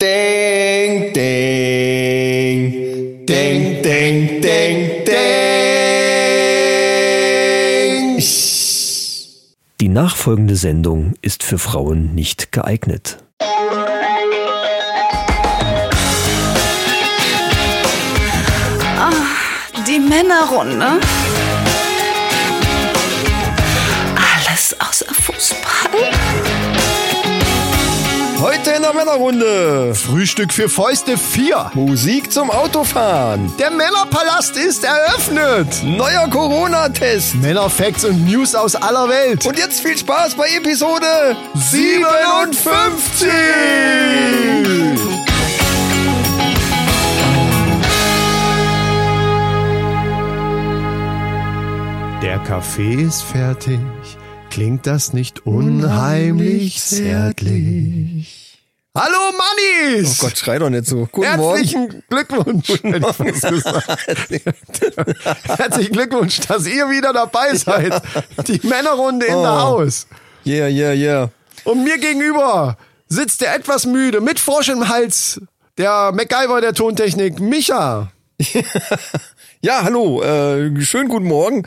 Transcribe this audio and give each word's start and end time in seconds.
Ding, 0.00 1.12
ding, 1.12 2.72
ding, 3.26 3.82
ding, 3.82 4.40
ding, 4.40 5.04
ding. 5.04 5.20
Die 9.78 9.88
nachfolgende 9.90 10.56
Sendung 10.56 11.12
ist 11.20 11.42
für 11.42 11.58
Frauen 11.58 12.14
nicht 12.14 12.50
geeignet. 12.50 13.18
Die 19.86 19.98
Männerrunde. 19.98 21.00
Heute 28.40 28.70
in 28.70 28.80
der 28.80 28.94
Männerrunde. 28.94 29.94
Frühstück 29.94 30.50
für 30.54 30.70
Fäuste 30.70 31.18
4. 31.18 31.72
Musik 31.74 32.32
zum 32.32 32.50
Autofahren. 32.50 33.52
Der 33.58 33.70
Männerpalast 33.70 34.56
ist 34.56 34.82
eröffnet. 34.82 35.82
Neuer 35.84 36.26
Corona-Test. 36.30 37.34
Männerfacts 37.34 38.06
und 38.06 38.24
News 38.24 38.54
aus 38.54 38.76
aller 38.76 39.10
Welt. 39.10 39.44
Und 39.44 39.58
jetzt 39.58 39.80
viel 39.80 39.98
Spaß 39.98 40.36
bei 40.36 40.48
Episode 40.56 41.36
57. 41.54 43.28
Der 52.22 52.38
Kaffee 52.38 53.02
ist 53.02 53.22
fertig. 53.22 53.80
Klingt 54.50 54.86
das 54.86 55.12
nicht 55.12 55.46
unheimlich 55.46 56.80
zärtlich? 56.82 58.58
Hallo 58.96 59.18
Mannis! 59.38 60.18
Oh 60.20 60.26
Gott, 60.26 60.36
schrei 60.36 60.58
doch 60.58 60.68
nicht 60.68 60.86
so. 60.86 61.08
Guten 61.12 61.26
Herzlichen 61.28 62.02
Glückwunsch. 62.10 62.68
hätte 62.68 62.96
ich 62.98 63.06
fast 63.06 63.48
gesagt. 63.48 64.08
Herzlichen 65.58 65.92
Glückwunsch, 65.92 66.40
dass 66.40 66.66
ihr 66.66 66.90
wieder 66.90 67.12
dabei 67.12 67.54
seid. 67.54 68.02
Die 68.48 68.60
Männerrunde 68.66 69.26
in 69.26 69.40
der 69.40 69.52
Oh. 69.52 69.60
Haus. 69.60 70.06
Yeah, 70.44 70.66
yeah, 70.68 70.92
yeah. 70.92 71.30
Und 71.64 71.84
mir 71.84 71.98
gegenüber 71.98 72.76
sitzt 73.08 73.42
der 73.42 73.54
etwas 73.54 73.86
müde, 73.86 74.20
mit 74.20 74.40
Frosch 74.40 74.68
im 74.68 74.88
Hals, 74.88 75.40
der 75.78 76.10
MacGyver 76.12 76.60
der 76.60 76.74
Tontechnik, 76.74 77.38
Micha. 77.38 78.10
Ja, 79.62 79.82
hallo, 79.84 80.22
äh, 80.22 80.80
schönen 80.80 81.10
guten 81.10 81.26
Morgen. 81.26 81.64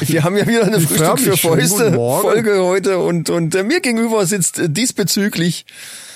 Wir 0.00 0.22
haben 0.22 0.36
ja 0.36 0.46
wieder 0.46 0.62
eine 0.64 0.80
Frühstück 0.80 1.18
für 1.18 1.36
Fäuste. 1.36 1.92
Folge 1.92 2.62
heute 2.62 2.98
und, 3.00 3.30
und 3.30 3.52
äh, 3.56 3.64
mir 3.64 3.80
gegenüber 3.80 4.24
sitzt 4.26 4.60
äh, 4.60 4.68
diesbezüglich 4.70 5.66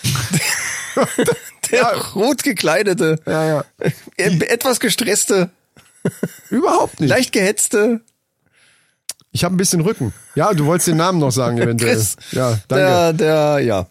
der 1.73 1.79
Ja. 1.81 1.89
rot 2.15 2.45
gekleidete, 2.45 3.19
Ja, 3.27 3.45
ja. 3.45 3.65
äh, 3.79 3.91
etwas 4.47 4.79
gestresste, 4.79 5.51
Überhaupt 6.51 7.01
nicht. 7.01 7.11
leicht 7.11 7.33
gehetzte 7.33 8.01
Ich 9.33 9.43
habe 9.43 9.57
ein 9.57 9.59
bisschen 9.59 9.81
Rücken. 9.81 10.15
Ja, 10.37 10.55
du 10.55 10.67
wolltest 10.67 10.87
den 10.89 10.97
Namen 10.99 11.19
noch 11.19 11.33
sagen 11.33 11.59
eventuell. 11.59 11.95
Chris. 11.97 12.15
Ja, 12.31 12.57
danke. 12.69 12.85
Der, 12.85 13.13
der, 13.13 13.59
ja, 13.65 13.87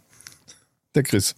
der 0.95 1.03
Chris. 1.03 1.35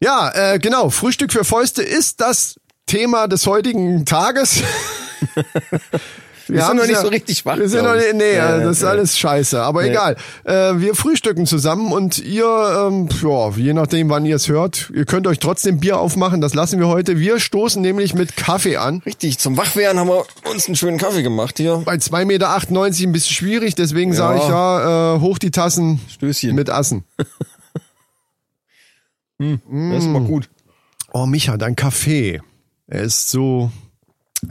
Ja, 0.00 0.32
äh, 0.54 0.58
genau. 0.58 0.90
Frühstück 0.90 1.32
für 1.32 1.44
Fäuste 1.44 1.82
ist 1.84 2.20
das 2.20 2.56
Thema 2.86 3.26
des 3.28 3.46
heutigen 3.46 4.04
Tages. 4.04 4.62
Wir 6.46 6.58
sind 6.58 6.68
haben's 6.68 6.82
noch 6.82 6.88
nicht 6.88 7.00
so 7.00 7.08
richtig 7.08 7.46
wach, 7.46 7.56
Wir 7.56 7.68
sind 7.70 7.84
noch 7.84 7.94
nicht, 7.94 8.12
nee, 8.14 8.36
Ja, 8.36 8.58
das 8.58 8.76
ist 8.76 8.82
ja. 8.82 8.90
alles 8.90 9.18
scheiße. 9.18 9.62
Aber 9.62 9.84
egal. 9.84 10.16
Äh, 10.44 10.78
wir 10.78 10.94
frühstücken 10.94 11.46
zusammen 11.46 11.90
und 11.90 12.18
ihr, 12.18 12.44
ähm, 12.86 13.08
ja, 13.22 13.48
je 13.56 13.72
nachdem, 13.72 14.10
wann 14.10 14.26
ihr 14.26 14.36
es 14.36 14.48
hört, 14.48 14.92
ihr 14.94 15.06
könnt 15.06 15.26
euch 15.26 15.38
trotzdem 15.38 15.80
Bier 15.80 15.98
aufmachen. 15.98 16.42
Das 16.42 16.52
lassen 16.54 16.78
wir 16.78 16.88
heute. 16.88 17.18
Wir 17.18 17.40
stoßen 17.40 17.80
nämlich 17.80 18.12
mit 18.12 18.36
Kaffee 18.36 18.76
an. 18.76 19.00
Richtig, 19.06 19.38
zum 19.38 19.56
Wachwerden 19.56 19.98
haben 19.98 20.08
wir 20.08 20.26
uns 20.50 20.66
einen 20.66 20.76
schönen 20.76 20.98
Kaffee 20.98 21.22
gemaach 21.22 21.52
hier. 21.56 21.80
Bei 21.84 21.94
2,98 21.94 22.24
Meter 22.26 22.50
ein 23.08 23.12
bisschen 23.12 23.34
schwierig, 23.34 23.74
deswegen 23.74 24.12
sage 24.12 24.40
ich 24.40 24.46
ja, 24.46 25.14
äh, 25.16 25.20
hoch 25.20 25.38
die 25.38 25.50
Tassen 25.50 26.00
Stößchen. 26.10 26.54
mit 26.54 26.68
Assen. 26.70 27.04
Das 29.36 30.04
ist 30.04 30.08
mal 30.08 30.22
gut. 30.22 30.48
Oh, 31.12 31.26
Micha, 31.26 31.56
dein 31.56 31.74
Kaffee. 31.74 32.40
Er 32.86 33.02
ist 33.02 33.30
so 33.30 33.70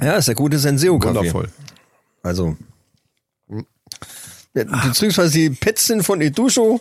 Ja, 0.02 0.14
ist 0.18 0.28
der 0.28 0.36
gute 0.36 0.58
Senseo-Kaffee. 0.60 1.16
wundervoll. 1.18 1.50
Also. 2.24 2.58
Ja, 4.56 4.64
beziehungsweise 4.86 5.32
die 5.32 5.50
Petzen 5.50 6.04
von 6.04 6.22
Edusho, 6.22 6.80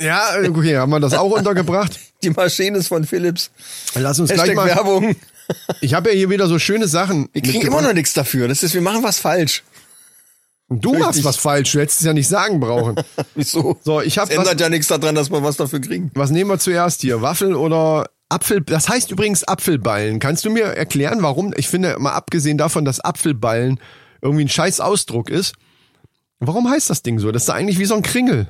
Ja, 0.00 0.30
okay, 0.48 0.76
haben 0.78 0.90
wir 0.90 1.00
das 1.00 1.14
auch 1.14 1.30
untergebracht? 1.30 1.98
die 2.22 2.30
Maschine 2.30 2.78
ist 2.78 2.88
von 2.88 3.04
Philips. 3.04 3.50
Lass 3.94 4.18
uns 4.20 4.30
gleich 4.30 4.40
Hashtag 4.48 4.56
mal. 4.56 4.66
Werbung. 4.66 5.16
Ich 5.80 5.94
habe 5.94 6.10
ja 6.10 6.16
hier 6.16 6.30
wieder 6.30 6.48
so 6.48 6.58
schöne 6.58 6.88
Sachen. 6.88 7.28
Wir 7.32 7.42
kriegen 7.42 7.66
immer 7.66 7.80
noch 7.82 7.92
nichts 7.92 8.12
dafür. 8.14 8.48
Das 8.48 8.62
ist, 8.62 8.74
wir 8.74 8.80
machen 8.80 9.02
was 9.02 9.18
falsch. 9.18 9.62
Du 10.68 10.94
machst 10.94 11.22
was 11.22 11.36
falsch, 11.36 11.70
du 11.72 11.78
hättest 11.80 12.00
es 12.00 12.06
ja 12.06 12.12
nicht 12.12 12.26
sagen 12.26 12.58
brauchen. 12.58 12.96
Wieso? 13.36 13.78
So, 13.84 14.00
ich 14.00 14.18
habe 14.18 14.28
Das 14.28 14.38
was, 14.38 14.44
ändert 14.48 14.60
ja 14.60 14.68
nichts 14.68 14.88
daran, 14.88 15.14
dass 15.14 15.30
wir 15.30 15.42
was 15.44 15.56
dafür 15.56 15.80
kriegen. 15.80 16.10
was 16.14 16.30
nehmen 16.30 16.50
wir 16.50 16.58
zuerst 16.58 17.02
hier? 17.02 17.22
Waffel 17.22 17.54
oder 17.54 18.10
Apfel? 18.28 18.60
Das 18.62 18.88
heißt 18.88 19.10
übrigens 19.10 19.44
Apfelballen. 19.44 20.18
Kannst 20.18 20.44
du 20.44 20.50
mir 20.50 20.64
erklären, 20.64 21.22
warum? 21.22 21.54
Ich 21.56 21.68
finde, 21.68 21.96
mal 21.98 22.12
abgesehen 22.12 22.58
davon, 22.58 22.84
dass 22.84 23.00
Apfelballen 23.00 23.80
irgendwie 24.20 24.44
ein 24.44 24.48
scheiß 24.48 24.80
Ausdruck 24.80 25.30
ist. 25.30 25.54
Warum 26.38 26.68
heißt 26.68 26.90
das 26.90 27.02
Ding 27.02 27.18
so? 27.18 27.32
Das 27.32 27.42
ist 27.42 27.48
da 27.48 27.54
eigentlich 27.54 27.78
wie 27.78 27.84
so 27.84 27.94
ein 27.94 28.02
Kringel. 28.02 28.48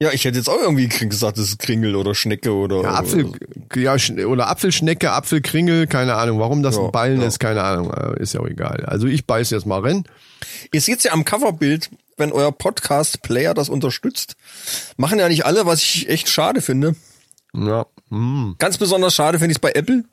Ja, 0.00 0.12
ich 0.12 0.24
hätte 0.24 0.38
jetzt 0.38 0.48
auch 0.48 0.60
irgendwie 0.60 0.86
gesagt, 0.88 1.38
das 1.38 1.48
ist 1.48 1.58
Kringel 1.58 1.96
oder 1.96 2.14
Schnecke 2.14 2.52
oder. 2.52 2.82
Ja, 2.82 2.94
Apfel, 2.94 3.32
ja, 3.74 3.96
oder 4.26 4.48
Apfelschnecke, 4.48 5.10
Apfelkringel, 5.10 5.88
keine 5.88 6.14
Ahnung. 6.14 6.38
Warum 6.38 6.62
das 6.62 6.76
Ja, 6.76 6.84
ein 6.84 6.92
Ballen 6.92 7.20
ja. 7.20 7.26
ist, 7.26 7.40
keine 7.40 7.64
Ahnung. 7.64 7.92
Äh, 7.92 8.22
Ist 8.22 8.34
ja 8.34 8.40
auch 8.40 8.46
egal. 8.46 8.84
Also 8.86 9.08
ich 9.08 9.26
beiß 9.26 9.50
jetzt 9.50 9.66
mal 9.66 9.80
rein. 9.80 10.04
Ihr 10.72 10.80
seht 10.80 11.02
ja 11.02 11.12
am 11.12 11.24
Coverbild, 11.24 11.90
wenn 12.16 12.30
euer 12.30 12.52
Podcast-Player 12.52 13.54
das 13.54 13.68
unterstützt. 13.68 14.36
Machen 14.96 15.18
ja 15.18 15.28
nicht 15.28 15.44
alle, 15.44 15.66
was 15.66 15.82
ich 15.82 16.08
echt 16.08 16.28
schade 16.28 16.60
finde. 16.60 16.94
Ja. 17.54 17.86
Mm. 18.10 18.52
Ganz 18.58 18.78
besonders 18.78 19.14
schade 19.14 19.38
finde 19.38 19.52
ich 19.52 19.56
es 19.56 19.60
bei 19.60 19.72
Apple. 19.72 20.04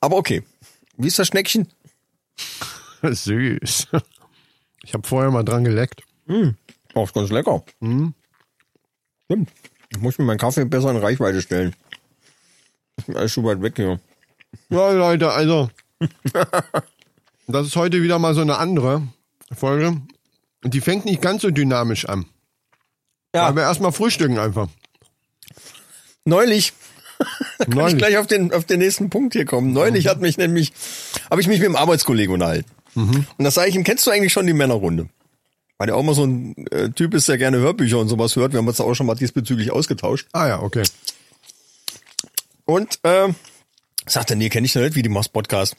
Aber 0.00 0.16
okay. 0.16 0.42
Wie 0.96 1.08
ist 1.08 1.18
das 1.18 1.28
Schneckchen? 1.28 1.68
Süß. 3.02 3.88
Ich 4.84 4.94
habe 4.94 5.06
vorher 5.06 5.30
mal 5.30 5.44
dran 5.44 5.64
geleckt. 5.64 6.02
Oh, 6.94 7.04
ist 7.04 7.14
ganz 7.14 7.30
lecker. 7.30 7.64
Stimmt. 9.24 9.50
Ich 9.90 9.98
muss 10.00 10.18
mir 10.18 10.24
meinen 10.24 10.38
Kaffee 10.38 10.64
besser 10.64 10.90
in 10.90 10.96
Reichweite 10.96 11.42
stellen. 11.42 11.74
Bin 13.06 13.16
alles 13.16 13.32
schon 13.32 13.44
weit 13.44 13.62
weg 13.62 13.74
hier. 13.76 14.00
Ja, 14.68 14.92
Leute, 14.92 15.32
also. 15.32 15.70
das 17.46 17.66
ist 17.66 17.76
heute 17.76 18.02
wieder 18.02 18.18
mal 18.18 18.34
so 18.34 18.40
eine 18.40 18.58
andere 18.58 19.02
Folge. 19.52 20.00
Und 20.62 20.74
die 20.74 20.80
fängt 20.80 21.04
nicht 21.04 21.20
ganz 21.20 21.42
so 21.42 21.50
dynamisch 21.50 22.06
an. 22.06 22.26
Ja. 23.34 23.46
Aber 23.46 23.62
erstmal 23.62 23.92
frühstücken 23.92 24.38
einfach. 24.38 24.68
Neulich, 26.24 26.72
kann 27.58 27.68
ich 27.68 27.74
Neulich. 27.74 27.98
gleich 27.98 28.18
auf 28.18 28.26
den, 28.26 28.52
auf 28.52 28.64
den 28.64 28.80
nächsten 28.80 29.10
Punkt 29.10 29.32
hier 29.34 29.44
kommen. 29.44 29.72
Neulich 29.72 30.06
hat 30.08 30.20
mich 30.20 30.36
nämlich, 30.38 30.72
habe 31.30 31.40
ich 31.40 31.46
mich 31.46 31.58
mit 31.58 31.66
einem 31.66 31.76
Arbeitskollegen 31.76 32.34
unterhalten. 32.34 32.68
Und 32.96 33.26
das 33.38 33.54
sage 33.54 33.68
ich 33.70 33.74
ihm, 33.74 33.82
kennst 33.84 34.06
du 34.06 34.10
eigentlich 34.12 34.32
schon 34.32 34.46
die 34.46 34.52
Männerrunde? 34.52 35.08
Weil 35.78 35.88
der 35.88 35.96
auch 35.96 36.02
mal 36.04 36.14
so 36.14 36.24
ein 36.24 36.54
äh, 36.70 36.90
Typ 36.90 37.14
ist, 37.14 37.26
der 37.28 37.38
gerne 37.38 37.58
Hörbücher 37.58 37.98
und 37.98 38.08
sowas 38.08 38.36
hört. 38.36 38.52
Wir 38.52 38.58
haben 38.58 38.68
uns 38.68 38.76
da 38.76 38.84
auch 38.84 38.94
schon 38.94 39.06
mal 39.06 39.16
diesbezüglich 39.16 39.72
ausgetauscht. 39.72 40.28
Ah 40.32 40.46
ja, 40.46 40.62
okay. 40.62 40.84
Und 42.64 42.98
äh, 43.02 43.28
sagte, 44.06 44.36
nee, 44.36 44.48
kenne 44.48 44.66
ich 44.66 44.74
noch 44.74 44.82
nicht, 44.82 44.94
wie 44.94 45.02
die 45.02 45.08
machst 45.08 45.32
Podcast. 45.32 45.74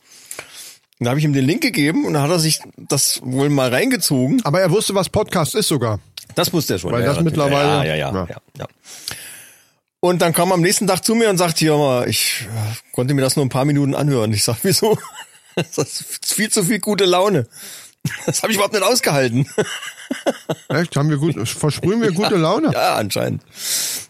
Und 0.99 1.05
da 1.05 1.09
habe 1.11 1.19
ich 1.19 1.25
ihm 1.25 1.33
den 1.33 1.45
Link 1.45 1.61
gegeben 1.61 2.05
und 2.05 2.13
dann 2.13 2.21
hat 2.23 2.31
er 2.31 2.39
sich 2.39 2.59
das 2.77 3.21
wohl 3.23 3.49
mal 3.49 3.69
reingezogen. 3.69 4.41
Aber 4.45 4.61
er 4.61 4.71
wusste, 4.71 4.95
was 4.95 5.09
Podcast 5.09 5.55
ist 5.55 5.67
sogar. 5.67 5.99
Das 6.35 6.51
wusste 6.53 6.73
er 6.73 6.79
schon. 6.79 6.91
Weil 6.91 7.03
ja, 7.03 7.13
das 7.13 7.23
mittlerweile- 7.23 7.85
Ja, 7.87 7.95
ja, 7.95 7.95
ja, 7.95 8.13
Ja. 8.13 8.27
ja. 8.29 8.37
ja, 8.59 8.67
Und 9.99 10.21
dann 10.21 10.33
kam 10.33 10.51
er 10.51 10.55
am 10.55 10.61
nächsten 10.61 10.87
Tag 10.87 11.03
zu 11.03 11.15
mir 11.15 11.29
und 11.29 11.37
sagte, 11.37 11.65
ja, 11.65 11.77
mal, 11.77 12.07
ich 12.07 12.41
äh, 12.43 12.75
konnte 12.91 13.13
mir 13.13 13.21
das 13.21 13.35
nur 13.35 13.45
ein 13.45 13.49
paar 13.49 13.65
Minuten 13.65 13.95
anhören. 13.95 14.31
Ich 14.33 14.43
sag, 14.43 14.57
wieso? 14.63 14.97
Das 15.55 15.77
ist 15.77 16.33
viel 16.33 16.51
zu 16.51 16.63
viel 16.63 16.79
gute 16.79 17.05
Laune. 17.05 17.47
Das 18.25 18.43
habe 18.43 18.51
ich 18.51 18.57
überhaupt 18.57 18.73
nicht 18.73 18.83
ausgehalten. 18.83 19.47
Echt? 20.67 20.95
Haben 20.97 21.09
wir 21.09 21.17
gut, 21.17 21.47
versprühen 21.47 22.01
wir 22.01 22.11
gute 22.13 22.35
Laune? 22.35 22.71
Ja, 22.73 22.95
anscheinend. 22.95 23.41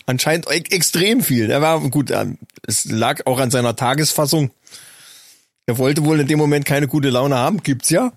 Anscheinend 0.07 0.47
e 0.49 0.63
extrem 0.71 1.21
viel. 1.21 1.51
Er 1.51 1.61
war 1.61 1.79
gut, 1.89 2.09
ähm, 2.09 2.39
es 2.65 2.85
lag 2.85 3.27
auch 3.27 3.39
an 3.39 3.51
seiner 3.51 3.75
Tagesfassung. 3.75 4.49
Er 5.67 5.77
wollte 5.77 6.03
wohl 6.03 6.19
in 6.19 6.27
dem 6.27 6.39
Moment 6.39 6.65
keine 6.65 6.87
gute 6.87 7.09
Laune 7.09 7.35
haben. 7.35 7.61
Gibt's 7.61 7.91
ja. 7.91 8.11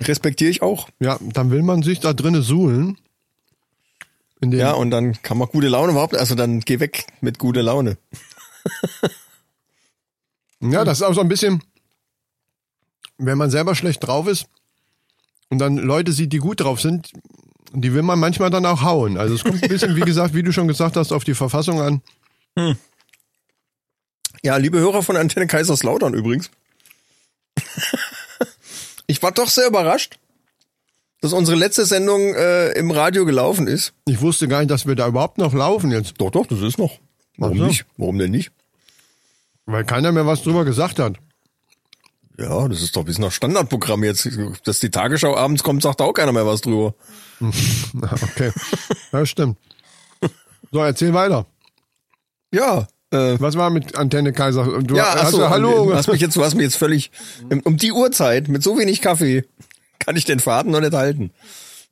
Respektiere 0.00 0.50
ich 0.50 0.62
auch. 0.62 0.88
Ja, 1.00 1.18
dann 1.20 1.50
will 1.50 1.62
man 1.62 1.82
sich 1.82 2.00
da 2.00 2.14
drinnen 2.14 2.42
suhlen. 2.42 2.96
Ja, 4.52 4.72
und 4.72 4.90
dann 4.90 5.20
kann 5.22 5.38
man 5.38 5.48
gute 5.48 5.68
Laune 5.68 5.92
überhaupt, 5.92 6.16
also 6.16 6.34
dann 6.34 6.60
geh 6.60 6.80
weg 6.80 7.06
mit 7.20 7.38
gute 7.38 7.60
Laune. 7.60 7.98
ja, 10.60 10.84
das 10.84 10.98
ist 10.98 11.02
auch 11.02 11.14
so 11.14 11.20
ein 11.20 11.28
bisschen, 11.28 11.62
wenn 13.18 13.38
man 13.38 13.50
selber 13.50 13.74
schlecht 13.74 14.06
drauf 14.06 14.26
ist 14.26 14.46
und 15.48 15.58
dann 15.58 15.76
Leute 15.76 16.12
sieht, 16.12 16.32
die 16.32 16.38
gut 16.38 16.60
drauf 16.60 16.80
sind, 16.80 17.12
die 17.72 17.92
will 17.92 18.02
man 18.02 18.18
manchmal 18.18 18.50
dann 18.50 18.66
auch 18.66 18.82
hauen. 18.82 19.18
Also 19.18 19.34
es 19.34 19.44
kommt 19.44 19.62
ein 19.62 19.68
bisschen, 19.68 19.96
wie 19.96 20.00
gesagt, 20.00 20.34
wie 20.34 20.42
du 20.42 20.52
schon 20.52 20.68
gesagt 20.68 20.96
hast, 20.96 21.12
auf 21.12 21.24
die 21.24 21.34
Verfassung 21.34 21.80
an. 21.80 22.02
Ja, 24.42 24.58
liebe 24.58 24.78
Hörer 24.78 25.02
von 25.02 25.16
Antenne 25.16 25.46
Kaiserslautern 25.46 26.12
übrigens. 26.12 26.50
ich 29.06 29.22
war 29.22 29.32
doch 29.32 29.48
sehr 29.48 29.66
überrascht, 29.66 30.18
dass 31.24 31.32
unsere 31.32 31.56
letzte 31.56 31.86
Sendung 31.86 32.34
äh, 32.34 32.72
im 32.72 32.90
Radio 32.90 33.24
gelaufen 33.24 33.66
ist. 33.66 33.94
Ich 34.06 34.20
wusste 34.20 34.46
gar 34.46 34.58
nicht, 34.58 34.70
dass 34.70 34.86
wir 34.86 34.94
da 34.94 35.08
überhaupt 35.08 35.38
noch 35.38 35.54
laufen 35.54 35.90
jetzt. 35.90 36.14
Doch, 36.18 36.30
doch, 36.30 36.46
das 36.46 36.60
ist 36.60 36.78
noch. 36.78 36.98
Warum 37.38 37.56
Ach 37.56 37.60
so. 37.60 37.66
nicht? 37.66 37.86
Warum 37.96 38.18
denn 38.18 38.30
nicht? 38.30 38.52
Weil 39.64 39.84
keiner 39.84 40.12
mehr 40.12 40.26
was 40.26 40.42
drüber 40.42 40.64
gesagt 40.66 40.98
hat. 40.98 41.14
Ja, 42.38 42.68
das 42.68 42.82
ist 42.82 42.94
doch 42.94 43.02
ein 43.02 43.04
bisschen 43.06 43.24
nach 43.24 43.32
Standardprogramm 43.32 44.04
jetzt. 44.04 44.28
Dass 44.64 44.80
die 44.80 44.90
Tagesschau 44.90 45.34
abends 45.36 45.62
kommt, 45.62 45.82
sagt 45.82 46.02
auch 46.02 46.12
keiner 46.12 46.32
mehr 46.32 46.46
was 46.46 46.60
drüber. 46.60 46.94
Ah, 48.02 48.14
Okay. 48.22 48.52
ja, 49.12 49.24
stimmt. 49.26 49.56
So, 50.72 50.80
erzähl 50.80 51.14
weiter. 51.14 51.46
Ja, 52.52 52.86
äh, 53.10 53.36
Was 53.40 53.56
war 53.56 53.70
mit 53.70 53.96
Antenne 53.96 54.32
Kaiser? 54.32 54.82
Du 54.82 54.94
ja, 54.96 55.14
hast 55.14 55.20
achso, 55.26 55.40
ja, 55.40 55.50
hallo. 55.50 55.86
Du 55.86 55.94
hast 55.94 56.08
mich 56.08 56.20
jetzt, 56.20 56.36
du 56.36 56.44
hast 56.44 56.54
mich 56.54 56.64
jetzt 56.64 56.76
völlig 56.76 57.10
um 57.64 57.76
die 57.76 57.92
Uhrzeit 57.92 58.48
mit 58.48 58.62
so 58.62 58.76
wenig 58.78 59.00
Kaffee 59.00 59.44
kann 60.04 60.16
ich 60.16 60.24
den 60.24 60.40
Faden 60.40 60.72
noch 60.72 60.80
nicht 60.80 60.92
halten. 60.92 61.32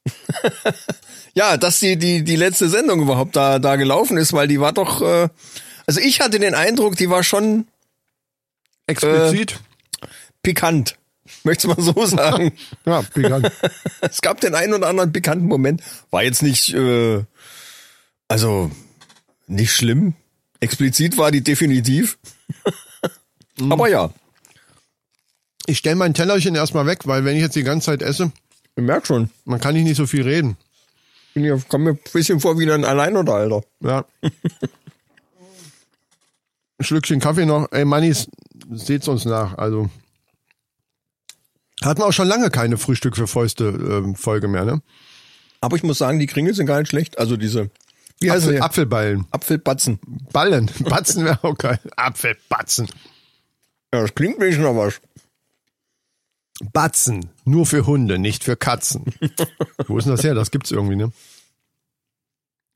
ja, 1.35 1.57
dass 1.57 1.81
die 1.81 1.97
die 1.97 2.25
die 2.25 2.37
letzte 2.37 2.69
Sendung 2.69 3.01
überhaupt 3.01 3.37
da 3.37 3.59
da 3.59 3.77
gelaufen 3.77 4.17
ist, 4.17 4.33
weil 4.33 4.49
die 4.49 4.61
war 4.61 4.73
doch. 4.73 5.01
Äh, 5.01 5.29
also 5.87 6.01
ich 6.01 6.21
hatte 6.21 6.39
den 6.39 6.55
Eindruck, 6.55 6.97
die 6.97 7.11
war 7.11 7.23
schon 7.23 7.67
Explizit. 8.87 9.61
pikant. 10.43 10.97
Möchte 11.45 11.69
mal 11.69 11.81
so 11.81 12.05
sagen. 12.05 12.53
ja, 12.85 13.03
pikant. 13.03 13.51
es 14.01 14.21
gab 14.21 14.41
den 14.41 14.55
einen 14.55 14.75
oder 14.75 14.89
anderen 14.89 15.13
pikanten 15.13 15.47
Moment. 15.47 15.83
War 16.11 16.23
jetzt 16.23 16.43
nicht, 16.43 16.75
äh, 16.75 17.25
also 18.29 18.71
nicht 19.47 19.73
schlimm. 19.73 20.15
Explizit 20.61 21.17
war 21.17 21.31
die 21.31 21.43
definitiv. 21.43 22.19
Aber 23.71 23.89
ja, 23.89 24.11
Ich 25.73 25.79
stelle 25.79 25.97
mein 25.97 26.13
Tellerchen 26.13 26.55
erstmal 26.55 26.85
weg, 26.85 27.07
weil 27.07 27.25
wenn 27.25 27.35
ich 27.35 27.41
jetzt 27.41 27.57
die 27.57 27.63
ganze 27.63 27.87
Zeit 27.87 28.03
esse, 28.03 28.31
ich 28.77 28.83
merk 28.83 29.07
schon. 29.07 29.31
man 29.47 29.59
kann 29.59 29.75
nicht 29.75 29.97
so 29.97 30.07
viel 30.07 30.21
reden. 30.21 30.59
Bin 31.33 31.45
ja, 31.45 31.57
komm 31.67 31.85
mir 31.85 31.93
ein 31.93 31.99
bisschen 32.13 32.41
vor 32.41 32.59
wie 32.59 32.71
ein 32.71 32.85
Alleinunterhalter. 32.85 33.63
Ja. 33.81 34.05
Ein 34.21 34.33
Schlückchen 36.85 37.21
Kaffee 37.21 37.47
noch. 37.47 37.73
Ey, 37.73 37.87
Mannis, 37.87 38.29
seht's 38.71 39.09
uns 39.09 39.25
nach. 39.25 39.57
Also. 39.57 39.89
Hatten 41.83 42.03
wir 42.03 42.07
auch 42.07 42.13
schon 42.13 42.29
lange 42.29 42.51
keine 42.51 42.77
Frühstück 42.77 43.17
für 43.17 43.27
Fäuste 43.27 43.65
ähm, 43.65 44.15
Folge 44.15 44.49
mehr, 44.49 44.67
ne? 44.67 44.83
Aber 45.63 45.77
ich 45.77 45.85
muss 45.85 45.97
sagen, 45.97 46.19
die 46.19 46.27
Kringel 46.27 46.53
sind 46.53 46.67
gar 46.67 46.81
nicht 46.81 46.91
schlecht. 46.91 47.19
Also 47.19 47.39
diese, 47.39 47.71
wie 48.21 48.31
heißt 48.31 48.45
Apfel? 48.45 48.61
Apfelballen. 48.61 49.27
Apfelbatzen. 49.31 50.01
Ballen. 50.35 50.71
Batzen 50.81 51.25
wäre 51.25 51.43
auch 51.43 51.57
geil. 51.57 51.81
Apfelbatzen. 51.97 52.89
Ja, 53.95 54.03
das 54.03 54.15
klingt 54.15 54.39
nicht 54.39 54.59
nach 54.59 54.77
was. 54.77 55.01
Batzen. 56.73 57.31
Nur 57.45 57.67
für 57.67 57.87
Hunde, 57.87 58.19
nicht 58.19 58.45
für 58.45 58.57
Katzen. 58.57 59.05
Wo 59.87 59.99
ist 59.99 60.05
denn 60.05 60.15
das 60.15 60.25
her? 60.25 60.35
Das 60.35 60.51
gibt's 60.51 60.71
irgendwie, 60.71 60.97
ne? 60.97 61.13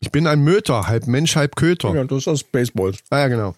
Ich 0.00 0.10
bin 0.10 0.26
ein 0.26 0.40
Möter, 0.40 0.86
halb 0.86 1.06
Mensch, 1.06 1.36
halb 1.36 1.56
Köter. 1.56 1.94
Ja, 1.94 2.04
das 2.04 2.18
ist 2.18 2.28
aus 2.28 2.44
Baseballs. 2.44 2.98
Ah 3.10 3.20
ja, 3.20 3.28
genau. 3.28 3.54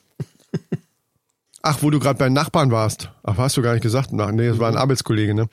Ach, 1.62 1.78
wo 1.82 1.90
du 1.90 1.98
gerade 1.98 2.18
bei 2.18 2.28
Nachbarn 2.28 2.70
warst. 2.70 3.10
Ach, 3.24 3.36
hast 3.36 3.56
du 3.56 3.62
gar 3.62 3.72
nicht 3.72 3.82
gesagt? 3.82 4.10
Ach, 4.16 4.30
nee, 4.30 4.48
das 4.48 4.58
war 4.58 4.68
ein 4.68 4.76
Arbeitskollege, 4.76 5.34
ne? 5.34 5.48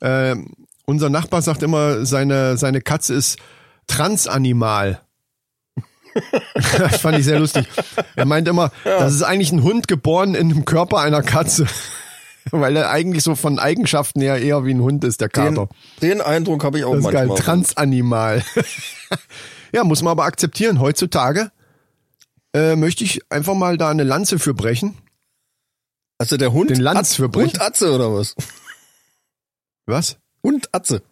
Ähm, 0.00 0.50
unser 0.86 1.10
Nachbar 1.10 1.42
sagt 1.42 1.62
immer, 1.62 2.06
seine, 2.06 2.56
seine 2.56 2.80
Katze 2.80 3.14
ist 3.14 3.38
transanimal. 3.86 5.00
das 6.54 6.96
fand 7.00 7.18
ich 7.18 7.24
sehr 7.24 7.38
lustig. 7.38 7.66
Er 8.16 8.24
meint 8.24 8.48
immer, 8.48 8.72
das 8.84 9.14
ist 9.14 9.22
eigentlich 9.22 9.52
ein 9.52 9.62
Hund 9.62 9.88
geboren 9.88 10.34
in 10.34 10.48
dem 10.48 10.64
Körper 10.64 10.98
einer 11.00 11.22
Katze. 11.22 11.66
Weil 12.50 12.76
er 12.76 12.90
eigentlich 12.90 13.22
so 13.22 13.34
von 13.34 13.58
Eigenschaften 13.58 14.20
her 14.20 14.40
eher 14.40 14.64
wie 14.64 14.74
ein 14.74 14.80
Hund 14.80 15.04
ist, 15.04 15.20
der 15.20 15.28
Den, 15.28 15.54
Kater. 15.54 15.68
den 16.00 16.20
Eindruck 16.20 16.64
habe 16.64 16.78
ich 16.78 16.84
auch 16.84 16.94
Das 16.94 17.04
ist 17.04 17.10
geil, 17.12 17.26
manchmal. 17.26 17.44
transanimal. 17.44 18.44
ja, 19.72 19.84
muss 19.84 20.02
man 20.02 20.10
aber 20.12 20.24
akzeptieren. 20.24 20.80
Heutzutage 20.80 21.52
äh, 22.54 22.76
möchte 22.76 23.04
ich 23.04 23.20
einfach 23.30 23.54
mal 23.54 23.76
da 23.78 23.90
eine 23.90 24.02
Lanze 24.04 24.38
für 24.38 24.54
brechen. 24.54 24.98
also 26.18 26.36
der 26.36 26.52
Hund. 26.52 26.70
Den 26.70 26.80
Lanz 26.80 27.12
At- 27.12 27.16
für 27.16 27.28
brechen. 27.28 27.52
Hund 27.52 27.60
Atze 27.62 27.92
oder 27.94 28.12
was? 28.14 28.34
Was? 29.86 30.16
Hund 30.42 30.68
Atze. 30.72 31.02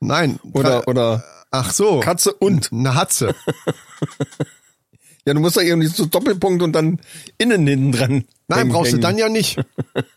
Nein. 0.00 0.38
Oder, 0.52 0.86
oder 0.88 1.24
Ach 1.50 1.72
so. 1.72 2.00
Katze 2.00 2.32
und. 2.34 2.70
Eine 2.72 2.94
Hatze. 2.94 3.34
Ja, 5.26 5.34
du 5.34 5.40
musst 5.40 5.56
da 5.56 5.60
irgendwie 5.60 5.88
so 5.88 6.06
Doppelpunkt 6.06 6.62
und 6.62 6.72
dann 6.72 7.00
innen 7.38 7.66
hinten 7.66 7.92
dran. 7.92 8.24
Nein, 8.48 8.58
hängen- 8.58 8.72
brauchst 8.72 8.92
du 8.92 8.98
dann 8.98 9.18
ja 9.18 9.28
nicht. 9.28 9.58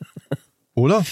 Oder? 0.76 1.04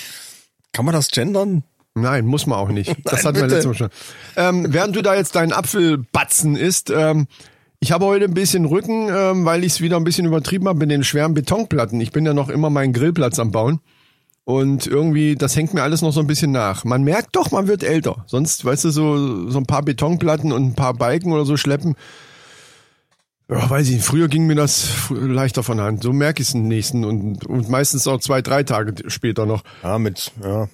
Kann 0.72 0.86
man 0.86 0.94
das 0.94 1.10
gendern? 1.10 1.64
Nein, 1.96 2.26
muss 2.26 2.46
man 2.46 2.60
auch 2.60 2.70
nicht. 2.70 2.96
Das 3.04 3.24
Nein, 3.24 3.26
hatten 3.26 3.36
wir 3.38 3.48
letztes 3.48 3.66
Mal 3.66 3.74
schon. 3.74 3.90
Ähm, 4.36 4.68
während 4.70 4.96
du 4.96 5.02
da 5.02 5.16
jetzt 5.16 5.36
deinen 5.36 5.52
Apfelbatzen 5.52 6.56
isst, 6.56 6.92
ähm, 6.92 7.28
ich 7.80 7.92
habe 7.92 8.06
heute 8.06 8.26
ein 8.26 8.34
bisschen 8.34 8.66
Rücken, 8.66 9.10
ähm, 9.12 9.46
weil 9.46 9.64
ich 9.64 9.74
es 9.74 9.82
wieder 9.82 9.98
ein 9.98 10.04
bisschen 10.04 10.26
übertrieben 10.26 10.68
habe 10.68 10.80
mit 10.80 10.92
den 10.92 11.04
schweren 11.04 11.34
Betonplatten. 11.34 12.00
Ich 12.02 12.12
bin 12.12 12.26
ja 12.26 12.34
noch 12.34 12.50
immer 12.50 12.70
meinen 12.70 12.94
Grillplatz 12.94 13.40
am 13.40 13.52
Bauen. 13.52 13.80
Und 14.46 14.88
irgendwie, 14.88 15.36
das 15.36 15.56
hängt 15.56 15.74
mir 15.74 15.84
alles 15.84 16.02
noch 16.02 16.14
so 16.14 16.22
ein 16.22 16.28
bisschen 16.28 16.52
nach. 16.52 16.86
Man 16.86 17.04
merkt 17.04 17.36
doch, 17.36 17.52
man 17.52 17.68
wird 17.68 17.84
älter. 17.84 18.24
Sonst, 18.28 18.64
weißt 18.64 18.86
du, 18.86 18.92
so, 18.92 19.50
so 19.50 19.58
ein 19.58 19.66
paar 19.66 19.82
Betonplatten 19.84 20.54
und 20.54 20.64
ein 20.68 20.74
paar 20.76 20.94
Balken 20.94 21.34
oder 21.34 21.44
so 21.46 21.58
schleppen. 21.58 21.96
Ja, 23.50 23.70
weiß 23.70 23.88
ich 23.88 23.96
nicht. 23.96 24.06
Früher 24.06 24.28
ging 24.28 24.46
mir 24.46 24.56
das 24.56 25.10
leichter 25.10 25.64
von 25.64 25.80
Hand. 25.80 26.04
So 26.04 26.12
merke 26.12 26.42
ich 26.42 26.50
es 26.50 26.54
im 26.54 26.68
nächsten 26.68 27.06
und, 27.06 27.46
und 27.46 27.70
meistens 27.70 28.08
auch 28.08 28.20
zwei, 28.20 28.42
drei 28.42 28.64
Tage 28.64 29.10
später 29.10 29.46
noch. 29.46 29.64
Ja, 29.84 29.98
mit, 30.00 30.32
ja, 30.44 30.68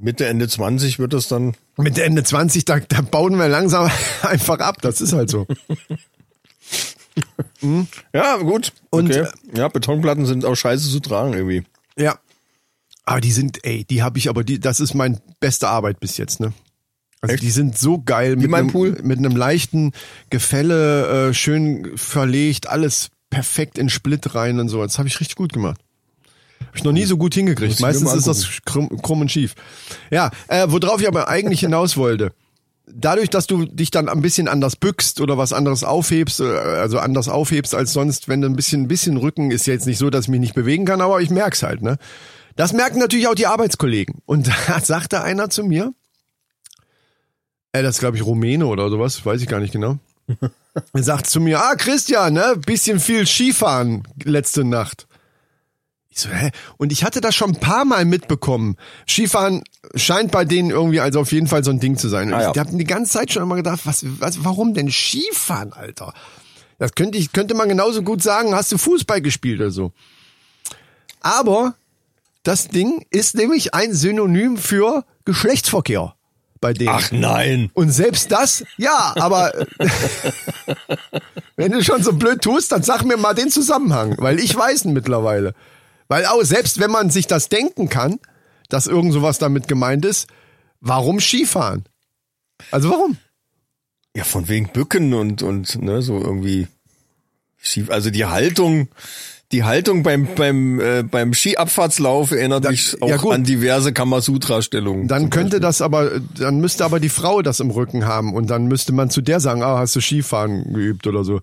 Mitte, 0.00 0.26
Ende 0.26 0.48
20 0.48 0.98
wird 0.98 1.12
das 1.12 1.28
dann. 1.28 1.54
Mit 1.76 1.98
Ende 1.98 2.22
20, 2.22 2.64
da, 2.64 2.78
da 2.80 3.00
bauen 3.00 3.36
wir 3.36 3.48
langsam 3.48 3.90
einfach 4.22 4.60
ab. 4.60 4.80
Das 4.80 5.00
ist 5.00 5.12
halt 5.12 5.30
so. 5.30 5.46
Ja, 8.14 8.36
gut. 8.38 8.72
Und, 8.88 9.10
okay. 9.10 9.26
ja, 9.54 9.68
Betonplatten 9.68 10.24
sind 10.24 10.44
auch 10.44 10.54
scheiße 10.54 10.88
zu 10.88 11.00
tragen 11.00 11.34
irgendwie. 11.34 11.64
Ja. 11.96 12.18
Aber 13.04 13.20
die 13.20 13.32
sind, 13.32 13.58
ey, 13.64 13.84
die 13.84 14.02
habe 14.02 14.18
ich 14.18 14.30
aber, 14.30 14.44
die, 14.44 14.60
das 14.60 14.80
ist 14.80 14.94
meine 14.94 15.20
beste 15.40 15.68
Arbeit 15.68 16.00
bis 16.00 16.16
jetzt, 16.16 16.40
ne? 16.40 16.52
Also 17.20 17.34
Echt? 17.34 17.42
die 17.42 17.50
sind 17.50 17.76
so 17.76 18.00
geil 18.00 18.36
mit 18.36 18.50
mein 18.50 18.60
einem, 18.60 18.70
Pool? 18.70 18.98
mit 19.02 19.18
einem 19.18 19.36
leichten 19.36 19.92
Gefälle, 20.30 21.28
äh, 21.28 21.34
schön 21.34 21.90
verlegt, 21.96 22.68
alles 22.68 23.10
perfekt 23.28 23.78
in 23.78 23.90
Split 23.90 24.34
rein 24.34 24.58
und 24.58 24.68
so. 24.68 24.82
Das 24.82 24.98
habe 24.98 25.08
ich 25.08 25.20
richtig 25.20 25.36
gut 25.36 25.52
gemacht. 25.52 25.80
Habe 26.60 26.76
ich 26.76 26.84
noch 26.84 26.92
nie 26.92 27.04
so 27.04 27.16
gut 27.16 27.34
hingekriegt. 27.34 27.80
Meistens 27.80 28.12
ist 28.14 28.26
das 28.26 28.60
krumm, 28.64 28.88
krumm 29.02 29.22
und 29.22 29.30
schief. 29.30 29.54
Ja, 30.10 30.30
äh, 30.48 30.66
worauf 30.68 31.00
ich 31.00 31.08
aber 31.08 31.28
eigentlich 31.28 31.60
hinaus 31.60 31.96
wollte. 31.96 32.32
Dadurch, 32.86 33.30
dass 33.30 33.46
du 33.46 33.66
dich 33.66 33.90
dann 33.90 34.08
ein 34.08 34.22
bisschen 34.22 34.48
anders 34.48 34.76
bückst 34.76 35.20
oder 35.20 35.38
was 35.38 35.52
anderes 35.52 35.84
aufhebst, 35.84 36.40
äh, 36.40 36.44
also 36.44 36.98
anders 36.98 37.28
aufhebst 37.28 37.74
als 37.74 37.92
sonst, 37.92 38.28
wenn 38.28 38.40
du 38.40 38.48
ein 38.48 38.56
bisschen, 38.56 38.82
ein 38.82 38.88
bisschen 38.88 39.16
Rücken 39.16 39.50
ist 39.50 39.66
ja 39.66 39.74
jetzt 39.74 39.86
nicht 39.86 39.98
so, 39.98 40.10
dass 40.10 40.24
ich 40.24 40.28
mich 40.28 40.40
nicht 40.40 40.54
bewegen 40.54 40.86
kann, 40.86 41.00
aber 41.00 41.20
ich 41.20 41.30
merk's 41.30 41.62
halt, 41.62 41.82
ne? 41.82 41.98
Das 42.56 42.72
merken 42.72 42.98
natürlich 42.98 43.28
auch 43.28 43.34
die 43.34 43.46
Arbeitskollegen. 43.46 44.16
Und 44.26 44.48
da 44.68 44.80
sagte 44.80 45.22
einer 45.22 45.50
zu 45.50 45.64
mir, 45.64 45.92
äh, 47.72 47.82
das 47.82 47.96
ist 47.96 48.00
glaube 48.00 48.16
ich 48.16 48.24
Rumäne 48.24 48.66
oder 48.66 48.88
sowas, 48.90 49.24
weiß 49.24 49.40
ich 49.42 49.48
gar 49.48 49.60
nicht 49.60 49.72
genau. 49.72 49.98
Er 50.92 51.02
sagt 51.02 51.26
zu 51.26 51.40
mir, 51.40 51.60
ah 51.60 51.74
Christian, 51.74 52.34
ne, 52.34 52.54
bisschen 52.64 53.00
viel 53.00 53.26
Skifahren 53.26 54.04
letzte 54.22 54.64
Nacht. 54.64 55.08
Ich 56.10 56.20
so, 56.20 56.28
hä? 56.28 56.50
Und 56.76 56.92
ich 56.92 57.04
hatte 57.04 57.20
das 57.20 57.34
schon 57.34 57.50
ein 57.50 57.60
paar 57.60 57.84
Mal 57.84 58.04
mitbekommen. 58.04 58.76
Skifahren 59.06 59.62
scheint 59.94 60.32
bei 60.32 60.44
denen 60.44 60.70
irgendwie 60.70 61.00
also 61.00 61.20
auf 61.20 61.32
jeden 61.32 61.46
Fall 61.46 61.64
so 61.64 61.70
ein 61.70 61.80
Ding 61.80 61.96
zu 61.96 62.08
sein. 62.08 62.32
Ah, 62.32 62.42
ja. 62.42 62.50
ich 62.52 62.58
habe 62.58 62.76
die 62.76 62.84
ganze 62.84 63.12
Zeit 63.12 63.32
schon 63.32 63.42
immer 63.42 63.56
gedacht, 63.56 63.80
was, 63.84 64.04
was, 64.18 64.44
warum 64.44 64.74
denn 64.74 64.90
Skifahren, 64.90 65.72
Alter? 65.72 66.12
Das 66.78 66.94
könnte 66.94 67.18
ich, 67.18 67.32
könnte 67.32 67.54
man 67.54 67.68
genauso 67.68 68.02
gut 68.02 68.22
sagen, 68.22 68.54
hast 68.54 68.72
du 68.72 68.78
Fußball 68.78 69.20
gespielt 69.20 69.60
oder 69.60 69.70
so. 69.70 69.92
Aber 71.20 71.74
das 72.42 72.68
Ding 72.68 73.04
ist 73.10 73.36
nämlich 73.36 73.74
ein 73.74 73.92
Synonym 73.92 74.56
für 74.56 75.04
Geschlechtsverkehr 75.24 76.14
bei 76.60 76.72
denen. 76.72 76.90
Ach 76.90 77.10
nein. 77.10 77.70
Und 77.74 77.90
selbst 77.90 78.30
das, 78.32 78.64
ja, 78.76 79.14
aber 79.16 79.52
wenn 81.56 81.72
du 81.72 81.82
schon 81.82 82.02
so 82.02 82.12
blöd 82.12 82.42
tust, 82.42 82.72
dann 82.72 82.82
sag 82.82 83.04
mir 83.04 83.16
mal 83.16 83.34
den 83.34 83.50
Zusammenhang, 83.50 84.16
weil 84.18 84.38
ich 84.38 84.54
weiß 84.54 84.84
ihn 84.84 84.92
mittlerweile. 84.92 85.54
Weil 86.08 86.26
auch 86.26 86.42
selbst 86.42 86.80
wenn 86.80 86.90
man 86.90 87.10
sich 87.10 87.26
das 87.26 87.48
denken 87.48 87.88
kann, 87.88 88.18
dass 88.68 88.86
irgend 88.86 89.12
sowas 89.12 89.38
damit 89.38 89.68
gemeint 89.68 90.04
ist, 90.04 90.28
warum 90.80 91.20
Skifahren? 91.20 91.84
Also 92.70 92.90
warum? 92.90 93.16
Ja, 94.14 94.24
von 94.24 94.48
wegen 94.48 94.68
Bücken 94.68 95.14
und, 95.14 95.42
und, 95.42 95.80
ne, 95.82 96.02
so 96.02 96.18
irgendwie. 96.18 96.66
Also 97.88 98.10
die 98.10 98.24
Haltung, 98.24 98.88
die 99.52 99.64
Haltung 99.64 100.02
beim, 100.04 100.28
beim, 100.36 100.80
äh, 100.80 101.02
beim 101.02 101.34
Skiabfahrtslauf 101.34 102.30
erinnert 102.30 102.64
Da- 102.64 102.70
mich 102.70 103.00
auch 103.02 103.08
ja, 103.08 103.30
an 103.30 103.42
diverse 103.44 103.92
Kamasutra-Stellungen. 103.92 105.08
Dann 105.08 105.30
könnte 105.30 105.56
Beispiel. 105.56 105.60
das 105.60 105.82
aber, 105.82 106.20
dann 106.38 106.60
müsste 106.60 106.84
aber 106.84 107.00
die 107.00 107.08
Frau 107.08 107.42
das 107.42 107.58
im 107.60 107.70
Rücken 107.70 108.06
haben 108.06 108.34
und 108.34 108.48
dann 108.48 108.66
müsste 108.66 108.92
man 108.92 109.10
zu 109.10 109.20
der 109.20 109.40
sagen, 109.40 109.62
ah, 109.62 109.78
hast 109.78 109.96
du 109.96 110.00
Skifahren 110.00 110.72
geübt 110.72 111.06
oder 111.06 111.24
so. 111.24 111.40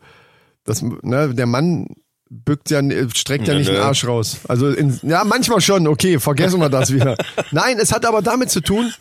Das, 0.64 0.82
ne, 0.82 1.34
der 1.34 1.46
Mann 1.46 1.88
bückt 2.30 2.70
ja, 2.72 2.82
streckt 3.14 3.48
ja 3.48 3.54
Nö, 3.54 3.60
nicht 3.60 3.70
den 3.70 3.76
nö. 3.78 3.82
Arsch 3.84 4.06
raus. 4.06 4.38
Also 4.48 4.68
in, 4.70 5.00
ja, 5.04 5.24
manchmal 5.24 5.62
schon. 5.62 5.88
Okay, 5.88 6.20
vergessen 6.20 6.60
wir 6.60 6.70
das 6.70 6.94
wieder. 6.94 7.18
Nein, 7.52 7.78
es 7.80 7.92
hat 7.94 8.06
aber 8.06 8.22
damit 8.22 8.52
zu 8.52 8.62
tun. 8.62 8.92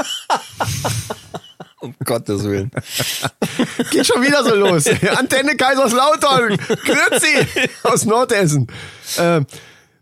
Um 1.86 1.94
Gottes 2.04 2.44
Willen. 2.44 2.70
Geht 3.90 4.06
schon 4.06 4.22
wieder 4.22 4.44
so 4.44 4.54
los. 4.54 4.86
Antenne 5.16 5.56
Kaiserslautern. 5.56 6.56
Grüezi 6.56 7.68
aus 7.82 8.04
Nordhessen. 8.04 8.66
Ähm, 9.18 9.46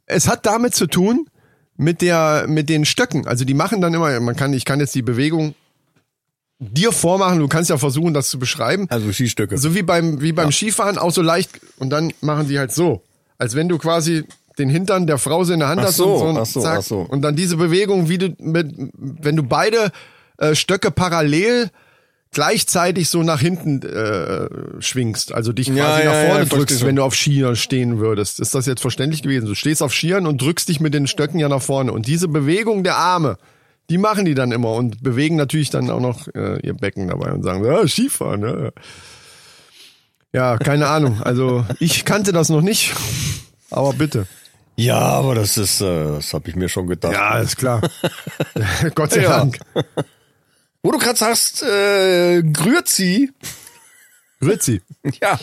es 0.06 0.28
hat 0.28 0.46
damit 0.46 0.74
zu 0.74 0.86
tun 0.86 1.28
mit 1.76 2.02
der, 2.02 2.46
mit 2.48 2.68
den 2.68 2.84
Stöcken. 2.84 3.26
Also 3.26 3.44
die 3.44 3.54
machen 3.54 3.80
dann 3.80 3.94
immer, 3.94 4.18
man 4.20 4.36
kann, 4.36 4.52
ich 4.52 4.64
kann 4.64 4.80
jetzt 4.80 4.94
die 4.94 5.02
Bewegung 5.02 5.54
dir 6.58 6.92
vormachen. 6.92 7.38
Du 7.40 7.48
kannst 7.48 7.70
ja 7.70 7.78
versuchen, 7.78 8.14
das 8.14 8.28
zu 8.28 8.38
beschreiben. 8.38 8.86
Also 8.90 9.12
Skistöcke. 9.12 9.58
So 9.58 9.74
wie 9.74 9.82
beim, 9.82 10.20
wie 10.20 10.32
beim 10.32 10.52
Skifahren, 10.52 10.98
auch 10.98 11.10
so 11.10 11.22
leicht. 11.22 11.50
Und 11.78 11.90
dann 11.90 12.12
machen 12.20 12.48
die 12.48 12.58
halt 12.58 12.72
so. 12.72 13.02
Als 13.38 13.54
wenn 13.54 13.68
du 13.68 13.78
quasi 13.78 14.24
den 14.58 14.68
Hintern 14.68 15.06
der 15.06 15.18
Frau 15.18 15.42
so 15.44 15.52
in 15.52 15.58
der 15.58 15.68
Hand 15.68 15.80
Ach 15.80 15.86
hast 15.86 15.96
so, 15.96 16.14
und 16.14 16.34
so, 16.36 16.40
ach 16.40 16.46
so, 16.46 16.60
zack. 16.60 16.78
ach 16.78 16.82
so. 16.82 17.00
Und 17.00 17.22
dann 17.22 17.34
diese 17.34 17.56
Bewegung, 17.56 18.08
wie 18.08 18.18
du 18.18 18.34
mit, 18.38 18.72
wenn 18.94 19.36
du 19.36 19.42
beide 19.42 19.90
äh, 20.38 20.54
Stöcke 20.54 20.90
parallel 20.90 21.70
gleichzeitig 22.32 23.08
so 23.08 23.22
nach 23.22 23.40
hinten 23.40 23.80
äh, 23.82 24.48
schwingst, 24.82 25.32
also 25.32 25.52
dich 25.52 25.68
quasi 25.68 25.78
Ja, 25.78 25.88
nach 25.98 26.04
ja, 26.04 26.26
vorne 26.26 26.38
ja, 26.40 26.44
drückst, 26.44 26.84
wenn 26.84 26.96
du 26.96 27.04
auf 27.04 27.14
Skiern 27.14 27.54
stehen 27.56 27.98
würdest. 28.00 28.40
Ist 28.40 28.54
das 28.54 28.66
jetzt 28.66 28.80
verständlich 28.80 29.22
gewesen? 29.22 29.46
Du 29.46 29.54
stehst 29.54 29.82
auf 29.82 29.94
Skiern 29.94 30.26
und 30.26 30.40
drückst 30.42 30.68
dich 30.68 30.80
mit 30.80 30.94
den 30.94 31.06
Stöcken 31.06 31.38
ja 31.38 31.48
nach 31.48 31.62
vorne. 31.62 31.92
Und 31.92 32.06
diese 32.08 32.26
Bewegung 32.26 32.82
der 32.82 32.96
Arme, 32.96 33.38
die 33.88 33.98
machen 33.98 34.24
die 34.24 34.34
dann 34.34 34.50
immer 34.50 34.72
und 34.72 35.02
bewegen 35.02 35.36
natürlich 35.36 35.70
dann 35.70 35.90
auch 35.90 36.00
noch 36.00 36.26
äh, 36.34 36.58
ihr 36.66 36.74
Becken 36.74 37.06
dabei 37.06 37.30
und 37.30 37.44
sagen, 37.44 37.64
ja, 37.64 37.86
Skifahren, 37.86 38.40
ne? 38.40 38.72
Ja, 40.32 40.58
keine 40.58 40.88
Ahnung. 40.88 41.22
Also 41.22 41.64
ich 41.78 42.04
kannte 42.04 42.32
das 42.32 42.48
noch 42.48 42.62
nicht, 42.62 42.92
aber 43.70 43.92
bitte. 43.92 44.26
Ja, 44.74 44.98
aber 44.98 45.36
das 45.36 45.56
ist, 45.56 45.80
äh, 45.80 46.04
das 46.16 46.34
habe 46.34 46.48
ich 46.48 46.56
mir 46.56 46.68
schon 46.68 46.88
gedacht. 46.88 47.12
Ja, 47.12 47.38
ist 47.38 47.56
klar. 47.58 47.80
Gott 48.96 49.12
sei 49.12 49.22
Ja. 49.22 49.38
Dank. 49.38 49.58
Wo 50.84 50.92
du 50.92 50.98
gerade 50.98 51.18
sagst, 51.18 51.62
äh, 51.62 52.42
Grüezi, 52.42 53.32
Grüezi. 54.38 54.82
ja. 55.22 55.40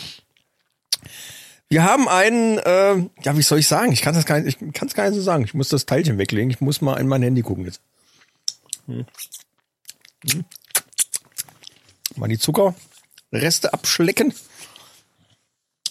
Wir 1.68 1.82
haben 1.82 2.08
einen, 2.08 2.58
äh, 2.58 3.08
ja, 3.24 3.36
wie 3.36 3.42
soll 3.42 3.58
ich 3.58 3.66
sagen? 3.66 3.90
Ich 3.90 4.02
kann 4.02 4.14
das 4.14 4.24
gar 4.24 4.38
nicht, 4.38 4.62
ich 4.62 4.72
kann 4.72 4.86
es 4.86 4.94
gar 4.94 5.08
nicht 5.08 5.16
so 5.16 5.20
sagen. 5.20 5.42
Ich 5.42 5.52
muss 5.52 5.68
das 5.68 5.84
Teilchen 5.84 6.16
weglegen. 6.16 6.48
Ich 6.48 6.60
muss 6.60 6.80
mal 6.80 7.00
in 7.00 7.08
mein 7.08 7.22
Handy 7.22 7.42
gucken 7.42 7.64
jetzt. 7.64 7.80
Hm. 8.86 9.04
Hm. 10.30 10.44
Mal 12.14 12.28
die 12.28 12.38
Zuckerreste 12.38 13.72
abschlecken. 13.72 14.32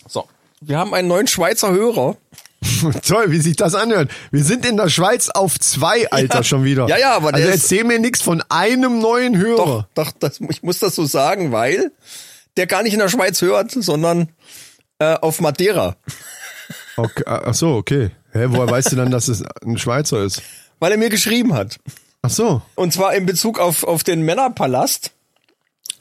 So. 0.08 0.30
Wir 0.62 0.78
haben 0.78 0.94
einen 0.94 1.10
neuen 1.10 1.28
Schweizer 1.28 1.72
Hörer. 1.72 2.16
Toll, 3.08 3.32
wie 3.32 3.40
sich 3.40 3.56
das 3.56 3.74
anhört. 3.76 4.12
Wir 4.32 4.44
sind 4.44 4.66
in 4.66 4.78
der 4.78 4.90
Schweiz 4.90 5.30
auf 5.30 5.60
zwei, 5.60 6.10
Alter, 6.12 6.38
Ja. 6.38 6.44
schon 6.44 6.64
wieder. 6.64 6.88
Ja, 6.88 6.98
ja, 6.98 7.16
aber 7.16 7.34
Also 7.34 7.46
der 7.46 7.54
ist- 7.56 7.64
erzähl 7.64 7.84
mir 7.84 8.00
nichts 8.00 8.22
von 8.22 8.44
einem 8.50 9.00
neuen 9.00 9.38
Hörer. 9.38 9.88
Doch, 9.96 10.06
doch, 10.06 10.12
das, 10.20 10.40
ich 10.50 10.62
muss 10.64 10.80
das 10.80 10.96
so 10.96 11.06
sagen, 11.06 11.52
weil 11.52 11.92
der 12.58 12.68
gar 12.68 12.84
nicht 12.84 12.94
in 12.94 13.00
der 13.00 13.10
Schweiz 13.10 13.42
hört, 13.42 13.72
sondern 13.72 14.30
äh, 15.00 15.16
auf 15.16 15.42
Madeira. 15.42 15.96
Okay, 16.98 17.24
ach 17.26 17.54
so, 17.54 17.76
okay. 17.76 18.12
Hä, 18.34 18.46
woher 18.50 18.70
weißt 18.70 18.92
du 18.92 18.96
dann, 18.96 19.12
dass 19.12 19.28
es 19.28 19.44
ein 19.66 19.78
Schweizer 19.78 20.24
ist? 20.24 20.42
Weil 20.80 20.92
er 20.92 20.98
mir 20.98 21.10
geschrieben 21.10 21.54
hat. 21.54 21.80
Ach 22.22 22.30
so. 22.30 22.62
Und 22.76 22.94
zwar 22.94 23.16
in 23.16 23.26
Bezug 23.26 23.60
auf, 23.60 23.84
auf 23.84 24.04
den 24.04 24.22
Männerpalast. 24.24 25.12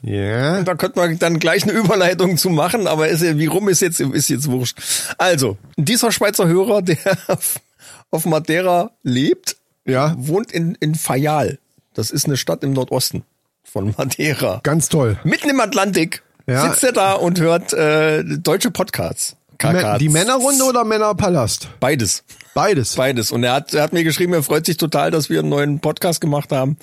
Ja. 0.03 0.61
Da 0.63 0.75
könnte 0.75 0.99
man 0.99 1.17
dann 1.19 1.39
gleich 1.39 1.63
eine 1.63 1.73
Überleitung 1.73 2.37
zu 2.37 2.49
machen, 2.49 2.87
aber 2.87 3.07
ist, 3.09 3.21
ja- 3.21 3.37
wie 3.37 3.45
rum 3.45 3.69
ist 3.69 3.81
jetzt, 3.81 3.99
ist 3.99 4.29
jetzt 4.29 4.49
wurscht. 4.49 4.77
Also, 5.17 5.57
dieser 5.77 6.11
Schweizer 6.11 6.47
Hörer, 6.47 6.81
der 6.81 6.97
auf, 7.27 7.59
auf 8.11 8.25
Madeira 8.25 8.91
lebt, 9.03 9.57
Ja. 9.85 10.15
wohnt 10.17 10.51
in, 10.51 10.75
in 10.79 10.95
Fayal. 10.95 11.59
Das 11.93 12.09
ist 12.11 12.25
eine 12.25 12.37
Stadt 12.37 12.63
im 12.63 12.73
Nordosten 12.73 13.23
von 13.63 13.93
Madeira. 13.97 14.59
Ganz 14.63 14.89
toll. 14.89 15.19
Mitten 15.23 15.49
im 15.49 15.59
Atlantik 15.59 16.23
Ja. 16.47 16.67
sitzt 16.69 16.83
er 16.83 16.93
da 16.93 17.13
und 17.13 17.39
hört 17.39 17.73
äh, 17.73 18.23
deutsche 18.23 18.71
Podcasts. 18.71 19.35
KKs. 19.59 19.99
die 19.99 20.09
Männerrunde 20.09 20.63
oder 20.63 20.83
Männerpalast? 20.83 21.67
Beides. 21.79 22.23
Beides. 22.55 22.95
Beides. 22.95 23.31
Und 23.31 23.43
er 23.43 23.53
hat, 23.53 23.75
er 23.75 23.83
hat 23.83 23.93
mir 23.93 24.03
geschrieben, 24.03 24.33
er 24.33 24.41
freut 24.41 24.65
sich 24.65 24.77
total, 24.77 25.11
dass 25.11 25.29
wir 25.29 25.39
einen 25.39 25.49
neuen 25.49 25.79
Podcast 25.79 26.19
gemacht 26.19 26.51
haben. 26.51 26.77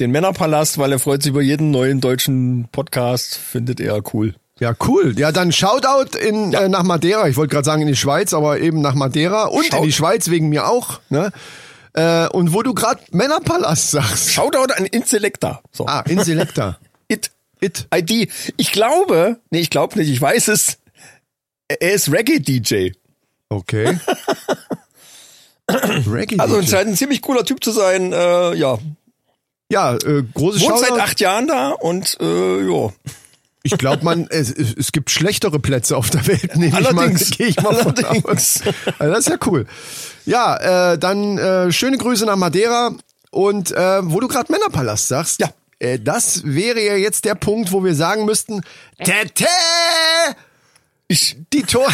Den 0.00 0.10
Männerpalast, 0.12 0.78
weil 0.78 0.92
er 0.92 0.98
freut 0.98 1.22
sich 1.22 1.30
über 1.30 1.42
jeden 1.42 1.70
neuen 1.70 2.00
deutschen 2.00 2.68
Podcast, 2.72 3.36
findet 3.36 3.80
er 3.80 4.02
cool. 4.14 4.34
Ja, 4.58 4.74
cool. 4.86 5.14
Ja, 5.18 5.30
dann 5.32 5.52
Shoutout 5.52 6.16
in, 6.18 6.52
Äh, 6.52 6.68
nach 6.68 6.82
Madeira. 6.82 7.28
Ich 7.28 7.36
wollte 7.36 7.52
gerade 7.52 7.64
sagen 7.64 7.82
in 7.82 7.88
die 7.88 7.96
Schweiz, 7.96 8.32
aber 8.34 8.60
eben 8.60 8.80
nach 8.80 8.94
Madeira 8.94 9.44
und 9.44 9.64
Shout- 9.66 9.76
in 9.78 9.82
die 9.84 9.92
Schweiz 9.92 10.28
wegen 10.30 10.48
mir 10.48 10.68
auch. 10.68 11.00
Ne? 11.10 11.32
Äh, 11.92 12.28
und 12.28 12.52
wo 12.54 12.62
du 12.62 12.72
gerade 12.74 13.00
Männerpalast 13.10 13.90
sagst. 13.92 14.32
Shoutout 14.32 14.72
an 14.74 14.86
Inselecta. 14.86 15.60
So. 15.72 15.86
Ah, 15.86 16.00
Inselecta. 16.08 16.78
It. 17.08 17.30
It. 17.60 17.86
ID. 17.94 18.30
Ich 18.56 18.72
glaube, 18.72 19.38
nee, 19.50 19.60
ich 19.60 19.70
glaube 19.70 19.98
nicht, 19.98 20.10
ich 20.10 20.20
weiß 20.20 20.48
es. 20.48 20.78
Er 21.68 21.92
ist 21.92 22.10
Reggae-DJ. 22.10 22.92
Okay. 23.50 23.98
Reggae. 26.06 26.38
Also 26.38 26.60
DJ. 26.60 26.68
scheint 26.70 26.88
ein 26.88 26.96
ziemlich 26.96 27.22
cooler 27.22 27.44
Typ 27.44 27.62
zu 27.62 27.70
sein. 27.70 28.12
Äh, 28.12 28.54
ja, 28.56 28.78
ja, 29.70 29.94
äh, 29.94 30.22
großes 30.34 30.62
wohnt 30.62 30.80
seit 30.80 30.92
acht 30.92 31.20
Jahren 31.20 31.46
da 31.46 31.70
und 31.70 32.18
äh, 32.20 32.60
ja. 32.70 32.90
Ich 33.62 33.76
glaube, 33.76 34.04
man 34.04 34.26
es, 34.30 34.50
es 34.50 34.74
es 34.74 34.92
gibt 34.92 35.10
schlechtere 35.10 35.58
Plätze 35.58 35.96
auf 35.96 36.08
der 36.10 36.26
Welt. 36.26 36.56
Nehme 36.56 36.74
Allerdings. 36.74 37.30
ich 37.30 37.30
mal, 37.30 37.36
gehe 37.36 37.46
ich 37.48 37.62
mal 37.62 37.74
von 37.74 37.94
Allerdings. 38.04 38.24
aus. 38.26 38.60
Also 38.98 39.14
das 39.14 39.18
ist 39.20 39.28
ja 39.28 39.36
cool. 39.46 39.66
Ja, 40.24 40.92
äh, 40.92 40.98
dann 40.98 41.38
äh, 41.38 41.70
schöne 41.72 41.98
Grüße 41.98 42.24
nach 42.24 42.36
Madeira 42.36 42.92
und 43.30 43.70
äh, 43.72 44.00
wo 44.02 44.20
du 44.20 44.28
gerade 44.28 44.50
Männerpalast 44.50 45.08
sagst. 45.08 45.40
Ja. 45.40 45.50
Äh, 45.78 45.98
das 45.98 46.42
wäre 46.44 46.80
ja 46.80 46.94
jetzt 46.96 47.24
der 47.24 47.34
Punkt, 47.34 47.72
wo 47.72 47.84
wir 47.84 47.94
sagen 47.94 48.24
müssten, 48.24 48.62
Tete! 49.02 49.46
Ich, 51.10 51.36
Die 51.52 51.64
Tor. 51.64 51.88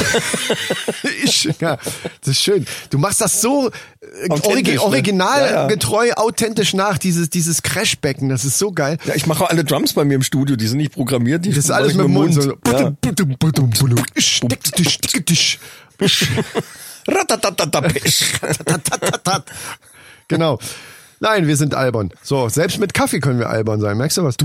ich, 1.25 1.45
ja, 1.59 1.79
das 2.21 2.29
ist 2.29 2.43
schön. 2.43 2.67
Du 2.91 2.99
machst 2.99 3.23
das 3.23 3.41
so 3.41 3.71
äh, 3.71 4.29
origi 4.29 4.73
ne? 4.73 4.83
originalgetreu, 4.83 6.13
authentisch 6.13 6.75
nach, 6.75 6.99
dieses, 6.99 7.31
dieses 7.31 7.63
Crashbecken. 7.63 8.29
Das 8.29 8.45
ist 8.45 8.59
so 8.59 8.73
geil. 8.73 8.99
ja, 9.07 9.15
ich 9.15 9.27
mache 9.27 9.49
alle 9.49 9.65
Drums 9.65 9.95
bei 9.95 10.05
mir 10.05 10.17
im 10.17 10.23
Studio, 10.23 10.57
die 10.57 10.67
sind 10.67 10.77
nicht 10.77 10.93
programmiert. 10.93 11.47
Die 11.47 11.49
Das 11.49 11.65
ist 11.65 11.71
alles 11.71 11.95
mit 11.95 12.05
dem 12.05 12.13
Mund. 12.13 12.35
So. 12.35 12.57
Ja. 12.67 12.91
Genau. 20.29 20.59
Nein, 21.21 21.47
wir 21.47 21.57
sind 21.57 21.75
albern. 21.75 22.11
So, 22.23 22.49
selbst 22.49 22.79
mit 22.79 22.93
Kaffee 22.93 23.21
können 23.21 23.39
wir 23.39 23.49
albern 23.49 23.81
sein. 23.81 23.97
Merkst 23.97 24.19
du 24.19 24.25
was? 24.25 24.37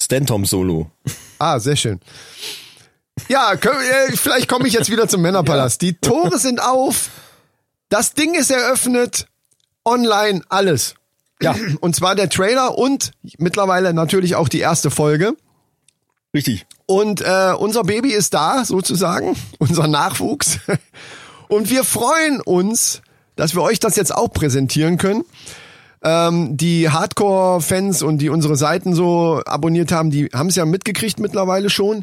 Stantom 0.00 0.44
Solo. 0.44 0.90
Ah, 1.38 1.58
sehr 1.58 1.76
schön. 1.76 2.00
Ja, 3.28 3.56
können, 3.56 3.80
äh, 3.80 4.16
vielleicht 4.16 4.48
komme 4.48 4.68
ich 4.68 4.74
jetzt 4.74 4.90
wieder 4.90 5.08
zum 5.08 5.22
Männerpalast. 5.22 5.82
Die 5.82 5.94
Tore 5.94 6.38
sind 6.38 6.62
auf. 6.62 7.10
Das 7.88 8.14
Ding 8.14 8.34
ist 8.34 8.50
eröffnet. 8.50 9.26
Online, 9.84 10.42
alles. 10.48 10.94
Ja. 11.40 11.56
Und 11.80 11.96
zwar 11.96 12.14
der 12.14 12.28
Trailer 12.28 12.78
und 12.78 13.10
mittlerweile 13.38 13.92
natürlich 13.92 14.36
auch 14.36 14.48
die 14.48 14.60
erste 14.60 14.90
Folge. 14.90 15.34
Richtig. 16.34 16.66
Und 16.92 17.22
äh, 17.22 17.54
unser 17.58 17.84
Baby 17.84 18.12
ist 18.12 18.34
da, 18.34 18.66
sozusagen, 18.66 19.34
unser 19.58 19.88
Nachwuchs. 19.88 20.58
Und 21.48 21.70
wir 21.70 21.84
freuen 21.84 22.42
uns, 22.42 23.00
dass 23.34 23.54
wir 23.54 23.62
euch 23.62 23.80
das 23.80 23.96
jetzt 23.96 24.14
auch 24.14 24.28
präsentieren 24.28 24.98
können. 24.98 25.24
Ähm, 26.02 26.56
die 26.56 26.90
Hardcore-Fans 26.90 28.02
und 28.02 28.18
die 28.18 28.28
unsere 28.28 28.56
Seiten 28.56 28.94
so 28.94 29.40
abonniert 29.46 29.92
haben, 29.92 30.10
die 30.10 30.26
haben 30.34 30.48
es 30.48 30.56
ja 30.56 30.66
mitgekriegt 30.66 31.20
mittlerweile 31.20 31.70
schon. 31.70 32.02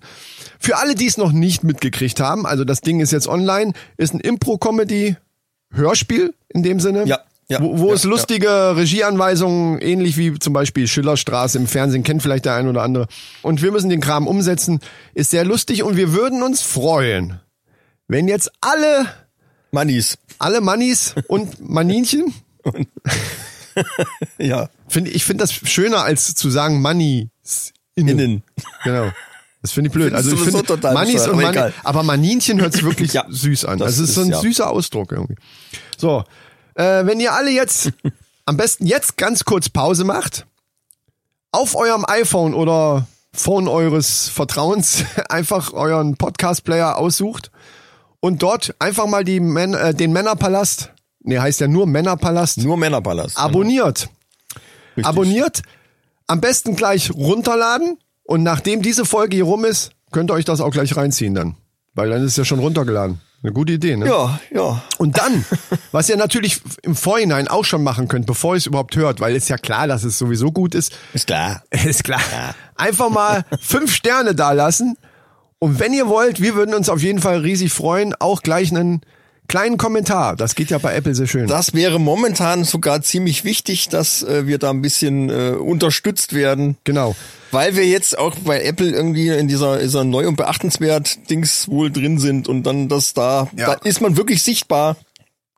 Für 0.57 0.77
alle, 0.77 0.95
die 0.95 1.05
es 1.05 1.17
noch 1.17 1.33
nicht 1.33 1.63
mitgekriegt 1.63 2.19
haben, 2.19 2.45
also 2.45 2.63
das 2.63 2.81
Ding 2.81 2.99
ist 2.99 3.11
jetzt 3.11 3.27
online, 3.27 3.73
ist 3.97 4.13
ein 4.13 4.21
Impro-Comedy-Hörspiel 4.21 6.33
in 6.49 6.63
dem 6.63 6.79
Sinne. 6.79 7.05
Ja, 7.05 7.19
ja, 7.49 7.61
wo 7.61 7.79
wo 7.79 7.87
ja, 7.89 7.95
es 7.95 8.03
lustige 8.03 8.75
Regieanweisungen, 8.75 9.79
ähnlich 9.81 10.17
wie 10.17 10.37
zum 10.37 10.53
Beispiel 10.53 10.87
Schillerstraße 10.87 11.57
im 11.57 11.67
Fernsehen, 11.67 12.03
kennt 12.03 12.21
vielleicht 12.21 12.45
der 12.45 12.55
ein 12.55 12.67
oder 12.67 12.83
andere. 12.83 13.07
Und 13.41 13.61
wir 13.61 13.71
müssen 13.71 13.89
den 13.89 14.01
Kram 14.01 14.27
umsetzen. 14.27 14.79
Ist 15.13 15.31
sehr 15.31 15.45
lustig 15.45 15.83
und 15.83 15.97
wir 15.97 16.13
würden 16.13 16.43
uns 16.43 16.61
freuen, 16.61 17.39
wenn 18.07 18.27
jetzt 18.27 18.51
alle, 18.61 19.07
Mannis. 19.71 20.17
alle 20.37 20.61
Mannis 20.61 21.15
und 21.27 21.67
Maninchen, 21.67 22.33
Ja. 24.37 24.69
finde 24.87 25.11
ich 25.11 25.23
finde 25.23 25.43
das 25.43 25.53
schöner 25.53 26.03
als 26.03 26.33
zu 26.35 26.49
sagen 26.49 26.81
Mannis 26.81 27.73
innen. 27.95 28.19
Innen. 28.19 28.43
Genau. 28.83 29.11
Das 29.61 29.71
finde 29.71 29.87
ich 29.89 29.93
blöd. 29.93 30.07
Findest 30.13 30.29
Also 30.31 30.35
ich 30.43 30.49
finde 30.49 30.63
total 30.65 30.93
Mannis 30.93 31.27
und 31.27 31.39
egal. 31.39 31.73
aber 31.83 32.03
Maninchen 32.03 32.61
hört 32.61 32.73
sich 32.73 32.83
wirklich 32.83 33.13
Ja, 33.13 33.25
süß 33.29 33.65
an. 33.65 33.77
das 33.79 33.87
Also 33.87 34.03
es 34.03 34.09
ist 34.09 34.15
so 34.15 34.21
ist, 34.21 34.27
ein 34.27 34.31
ja. 34.31 34.39
süßer 34.41 34.69
Ausdruck 34.69 35.11
irgendwie. 35.11 35.35
So, 35.97 36.23
äh, 36.79 37.05
wenn 37.05 37.19
ihr 37.19 37.33
alle 37.33 37.51
jetzt 37.51 37.91
am 38.45 38.55
besten 38.57 38.85
jetzt 38.85 39.17
ganz 39.17 39.43
kurz 39.43 39.69
Pause 39.69 40.05
macht, 40.05 40.45
auf 41.51 41.75
eurem 41.75 42.05
iPhone 42.07 42.53
oder 42.53 43.07
Phone 43.33 43.67
eures 43.67 44.29
Vertrauens 44.29 45.03
einfach 45.29 45.73
euren 45.73 46.15
Podcast-Player 46.15 46.97
aussucht 46.97 47.51
und 48.21 48.41
dort 48.41 48.75
einfach 48.79 49.07
mal 49.07 49.23
die 49.23 49.39
Män 49.39 49.73
äh, 49.73 49.93
den 49.93 50.13
Männerpalast, 50.13 50.93
nee, 51.21 51.37
heißt 51.37 51.59
ja 51.59 51.67
nur 51.67 51.85
Männerpalast, 51.85 52.59
Nur 52.59 52.77
Männerpalast. 52.77 53.37
abonniert. 53.37 54.09
Richtig. 54.95 55.05
Abonniert, 55.05 55.61
am 56.27 56.41
besten 56.41 56.75
gleich 56.75 57.11
runterladen 57.11 57.97
und 58.23 58.43
nachdem 58.43 58.81
diese 58.81 59.05
Folge 59.05 59.35
hier 59.35 59.45
rum 59.45 59.65
ist, 59.65 59.91
könnt 60.11 60.31
ihr 60.31 60.33
euch 60.33 60.45
das 60.45 60.61
auch 60.61 60.71
gleich 60.71 60.95
reinziehen 60.95 61.35
dann. 61.35 61.55
Weil 61.93 62.09
dann 62.09 62.23
ist 62.23 62.31
es 62.31 62.37
ja 62.37 62.45
schon 62.45 62.59
runtergeladen. 62.59 63.19
Eine 63.41 63.53
gute 63.53 63.73
Idee, 63.73 63.95
ne? 63.95 64.05
Ja, 64.05 64.39
ja. 64.51 64.83
Und 64.97 65.17
dann, 65.17 65.45
was 65.93 66.09
ihr 66.09 66.17
natürlich 66.17 66.61
im 66.81 66.95
Vorhinein 66.95 67.47
auch 67.47 67.63
schon 67.63 67.83
machen 67.83 68.09
könnt, 68.09 68.25
bevor 68.25 68.53
ihr 68.53 68.57
es 68.57 68.65
überhaupt 68.65 68.97
hört, 68.97 69.21
weil 69.21 69.33
es 69.35 69.47
ja 69.47 69.57
klar, 69.57 69.87
dass 69.87 70.03
es 70.03 70.17
sowieso 70.17 70.51
gut 70.51 70.75
ist, 70.75 70.97
Ist 71.13 71.27
klar. 71.27 71.63
ist 71.69 72.03
klar. 72.03 72.19
Einfach 72.75 73.09
mal 73.09 73.45
fünf 73.61 73.93
Sterne 73.93 74.35
da 74.35 74.51
lassen. 74.51 74.97
Und 75.57 75.79
wenn 75.79 75.93
ihr 75.93 76.07
wollt, 76.07 76.41
wir 76.41 76.55
würden 76.55 76.75
uns 76.75 76.89
auf 76.89 77.01
jeden 77.01 77.19
Fall 77.19 77.39
riesig 77.39 77.71
freuen, 77.71 78.13
auch 78.19 78.41
gleich 78.41 78.71
einen 78.71 79.01
kleinen 79.49 79.77
Kommentar. 79.77 80.37
Das 80.37 80.55
geht 80.55 80.69
ja 80.69 80.77
bei 80.77 80.93
Apple 80.95 81.13
sehr 81.13 81.27
schön. 81.27 81.47
Das 81.47 81.73
wäre 81.73 81.99
momentan 81.99 82.63
sogar 82.63 83.01
ziemlich 83.01 83.43
wichtig, 83.43 83.89
dass 83.89 84.23
äh, 84.23 84.47
wir 84.47 84.57
da 84.59 84.69
ein 84.69 84.81
bisschen 84.81 85.29
äh, 85.29 85.49
unterstützt 85.57 86.33
werden. 86.33 86.77
Genau. 86.85 87.15
Weil 87.51 87.75
wir 87.75 87.85
jetzt 87.85 88.17
auch 88.17 88.35
bei 88.45 88.61
Apple 88.63 88.89
irgendwie 88.91 89.27
in 89.27 89.47
dieser, 89.49 89.79
dieser 89.79 90.05
neu 90.05 90.27
und 90.27 90.37
beachtenswert 90.37 91.29
Dings 91.29 91.67
wohl 91.67 91.91
drin 91.91 92.19
sind 92.19 92.47
und 92.47 92.63
dann 92.63 92.87
das 92.87 93.13
da, 93.13 93.49
Ja. 93.57 93.75
da 93.75 93.81
ist 93.83 93.99
man 93.99 94.15
wirklich 94.15 94.43
sichtbar. 94.43 94.95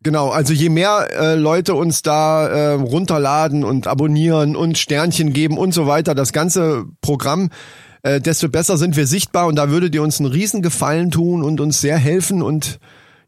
Genau, 0.04 0.30
also 0.30 0.52
je 0.54 0.70
mehr 0.70 1.10
äh, 1.12 1.36
Leute 1.36 1.76
uns 1.76 2.02
da 2.02 2.48
äh, 2.48 2.72
runterladen 2.74 3.64
und 3.64 3.86
abonnieren 3.86 4.56
und 4.56 4.80
Sternchen 4.80 5.32
geben 5.32 5.60
und 5.60 5.74
so 5.76 5.86
weiter, 5.86 6.16
das 6.16 6.34
ganze 6.34 6.86
Programm, 7.02 7.52
äh, 8.02 8.20
desto 8.20 8.50
besser 8.50 8.78
sind 8.78 8.96
wir 8.96 9.06
sichtbar 9.06 9.46
und 9.46 9.58
da 9.58 9.70
würdet 9.70 9.94
ihr 9.94 10.02
uns 10.02 10.20
einen 10.20 10.32
riesen 10.32 10.64
Gefallen 10.64 11.12
tun 11.12 11.44
und 11.44 11.60
uns 11.62 11.82
sehr 11.82 11.98
helfen 11.98 12.42
und 12.42 12.80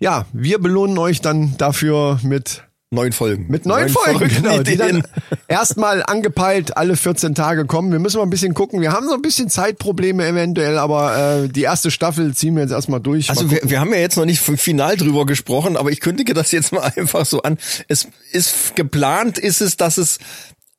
ja, 0.04 0.26
wir 0.34 0.60
belohnen 0.60 0.98
euch 0.98 1.22
dann 1.22 1.56
dafür 1.58 2.20
mit 2.24 2.64
Neun 2.92 3.14
Folgen. 3.14 3.46
mit 3.48 3.66
neuen 3.66 3.88
Folgen, 3.88 4.20
verrückten 4.20 4.44
genau, 4.44 4.62
die 4.64 4.76
dann 4.76 5.02
erstmal 5.48 6.04
angepeilt 6.04 6.76
alle 6.76 6.98
14 6.98 7.34
Tage 7.34 7.66
kommen. 7.66 7.92
Wir 7.94 8.00
müssen 8.00 8.18
mal 8.18 8.24
ein 8.24 8.30
bisschen 8.30 8.54
gucken. 8.54 8.82
Wir 8.82 8.92
haben 8.92 9.08
so 9.08 9.14
ein 9.14 9.22
bisschen 9.22 9.50
Zeitprobleme 9.50 10.28
eventuell, 10.28 10.78
aber 10.78 11.46
äh, 11.46 11.48
die 11.48 11.62
erste 11.62 11.90
Staffel 11.90 12.36
ziehen 12.36 12.54
wir 12.56 12.64
jetzt 12.64 12.74
erstmal 12.74 13.00
durch. 13.00 13.30
Also 13.30 13.50
wir, 13.50 13.62
wir 13.64 13.80
haben 13.80 13.94
ja 13.94 14.00
jetzt 14.00 14.18
noch 14.18 14.26
nicht 14.26 14.42
final 14.42 14.98
drüber 14.98 15.26
gesprochen, 15.26 15.78
aber 15.78 15.90
ich 15.90 16.02
kündige 16.02 16.34
das 16.34 16.52
jetzt 16.52 16.74
mal 16.74 16.82
einfach 16.98 17.26
so 17.26 17.42
an. 17.42 17.58
Es 17.88 18.10
ist 18.34 18.76
geplant, 18.76 19.40
ist 19.40 19.62
es, 19.62 19.78
dass 19.78 19.98
es 19.98 20.20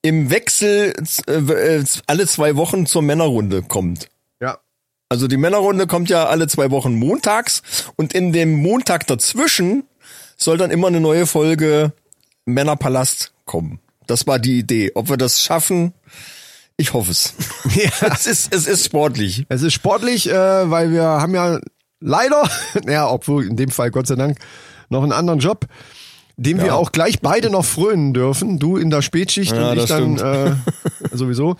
im 0.02 0.28
Wechsel 0.28 0.92
äh, 1.26 1.32
äh, 1.32 1.84
alle 2.06 2.26
zwei 2.26 2.56
Wochen 2.56 2.84
zur 2.84 3.00
Männerrunde 3.00 3.62
kommt. 3.62 4.08
Ja. 5.04 5.14
Also 5.14 5.28
die 5.28 5.36
Männerrunde 5.36 5.86
kommt 5.86 6.08
ja 6.08 6.26
alle 6.26 6.46
zwei 6.46 6.70
Wochen 6.70 6.94
montags 6.94 7.62
und 7.96 8.12
in 8.12 8.32
dem 8.32 8.54
Montag 8.54 9.06
dazwischen 9.06 9.84
soll 10.36 10.58
dann 10.58 10.70
immer 10.70 10.88
eine 10.88 11.00
neue 11.00 11.26
Folge 11.26 11.92
Männerpalast 12.46 13.32
kommen. 13.44 13.80
Das 14.06 14.26
war 14.26 14.38
die 14.38 14.58
Idee. 14.58 14.92
Ob 14.94 15.08
wir 15.08 15.16
das 15.16 15.42
schaffen, 15.42 15.94
ich 16.76 16.92
hoffe 16.92 17.12
es. 17.12 17.34
Ja. 17.74 17.90
es 18.12 18.26
ist 18.26 18.54
es 18.54 18.66
ist 18.66 18.84
sportlich. 18.84 19.46
Es 19.48 19.62
ist 19.62 19.72
sportlich, 19.72 20.28
äh, 20.28 20.70
weil 20.70 20.90
wir 20.90 21.04
haben 21.04 21.34
ja 21.34 21.58
leider, 22.00 22.48
ja, 22.86 23.08
obwohl 23.08 23.46
in 23.46 23.56
dem 23.56 23.70
Fall 23.70 23.90
Gott 23.90 24.06
sei 24.06 24.16
Dank 24.16 24.38
noch 24.90 25.02
einen 25.02 25.12
anderen 25.12 25.38
Job, 25.38 25.66
dem 26.36 26.60
wir 26.60 26.74
auch 26.74 26.92
gleich 26.92 27.20
beide 27.20 27.48
noch 27.48 27.64
frönen 27.64 28.12
dürfen. 28.12 28.58
Du 28.58 28.76
in 28.76 28.90
der 28.90 29.02
Spätschicht 29.02 29.52
Ja, 29.52 29.70
und 29.70 29.78
ich 29.78 29.86
dann 29.86 30.18
äh, 30.18 30.56
sowieso. 31.12 31.56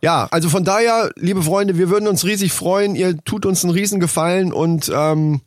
Ja, 0.00 0.28
also 0.30 0.48
von 0.48 0.64
daher, 0.64 1.10
liebe 1.16 1.42
Freunde, 1.42 1.78
wir 1.78 1.88
würden 1.88 2.08
uns 2.08 2.24
riesig 2.24 2.52
freuen. 2.52 2.94
Ihr 2.94 3.16
tut 3.24 3.46
uns 3.46 3.64
einen 3.64 3.72
riesen 3.72 4.00
Gefallen 4.00 4.52
und 4.52 4.90
ähm, 4.94 5.40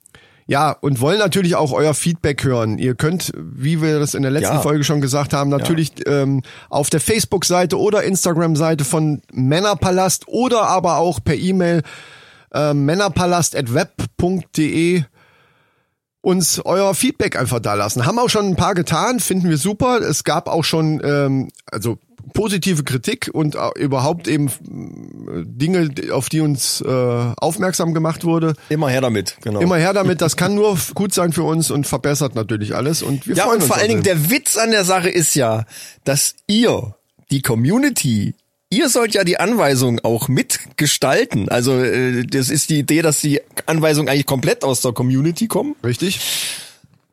ja, 0.47 0.71
und 0.71 0.99
wollen 1.01 1.19
natürlich 1.19 1.55
auch 1.55 1.73
euer 1.73 1.93
Feedback 1.93 2.43
hören. 2.45 2.77
Ihr 2.77 2.95
könnt, 2.95 3.33
wie 3.35 3.81
wir 3.81 3.99
das 3.99 4.13
in 4.13 4.21
der 4.21 4.31
letzten 4.31 4.55
Ja. 4.55 4.61
Folge 4.61 4.85
schon 4.85 5.01
gesagt 5.01 5.33
haben, 5.33 5.49
natürlich 5.49 5.91
ähm, 6.07 6.41
auf 6.69 6.89
der 6.89 7.01
Facebook-Seite 7.01 7.77
oder 7.77 8.03
Instagram-Seite 8.03 8.85
von 8.85 9.21
Männerpalast 9.33 10.27
oder 10.27 10.61
aber 10.63 10.97
auch 10.97 11.19
per 11.21 11.35
E-Mail 11.35 11.81
äh, 12.53 12.73
männerpalast.web.de 12.73 15.03
uns 16.21 16.61
euer 16.63 16.95
Feedback 16.95 17.37
einfach 17.37 17.59
da 17.59 17.73
lassen. 17.73 18.05
Haben 18.05 18.19
auch 18.19 18.29
schon 18.29 18.47
ein 18.47 18.55
paar 18.55 18.73
getan, 18.73 19.19
finden 19.19 19.49
wir 19.49 19.57
super. 19.57 19.99
Es 19.99 20.23
gab 20.23 20.47
auch 20.47 20.63
schon 20.63 21.01
ähm, 21.03 21.49
also 21.71 21.97
positive 22.33 22.83
Kritik 22.83 23.29
und 23.33 23.55
äh, 23.55 23.69
überhaupt 23.75 24.27
eben 24.27 24.47
äh, 24.47 25.43
Dinge, 25.45 25.89
auf 26.11 26.29
die 26.29 26.41
uns 26.41 26.81
äh, 26.81 26.87
aufmerksam 26.87 27.93
gemacht 27.93 28.23
wurde. 28.23 28.53
Immer 28.69 28.89
her 28.89 29.01
damit, 29.01 29.37
genau. 29.41 29.59
Immer 29.59 29.77
her 29.77 29.93
damit, 29.93 30.21
das 30.21 30.35
kann 30.37 30.55
nur 30.55 30.77
gut 30.93 31.13
sein 31.13 31.33
für 31.33 31.43
uns 31.43 31.71
und 31.71 31.87
verbessert 31.87 32.35
natürlich 32.35 32.75
alles. 32.75 33.01
Und 33.03 33.27
wir 33.27 33.35
Ja, 33.35 33.43
freuen 33.43 33.55
und 33.55 33.61
uns 33.61 33.67
vor 33.67 33.77
allen 33.77 33.89
Dingen 33.89 34.03
der 34.03 34.29
Witz 34.29 34.57
an 34.57 34.71
der 34.71 34.83
Sache 34.83 35.09
ist 35.09 35.35
ja, 35.35 35.65
dass 36.03 36.35
ihr, 36.47 36.95
die 37.31 37.41
Community, 37.41 38.35
ihr 38.69 38.89
sollt 38.89 39.13
ja 39.13 39.23
die 39.23 39.39
Anweisung 39.39 39.99
auch 39.99 40.27
mitgestalten. 40.27 41.49
Also 41.49 41.77
äh, 41.79 42.23
das 42.23 42.49
ist 42.49 42.69
die 42.69 42.79
Idee, 42.79 43.01
dass 43.01 43.21
die 43.21 43.41
Anweisungen 43.65 44.09
eigentlich 44.09 44.25
komplett 44.25 44.63
aus 44.63 44.81
der 44.81 44.93
Community 44.93 45.47
kommen. 45.47 45.75
Richtig? 45.83 46.19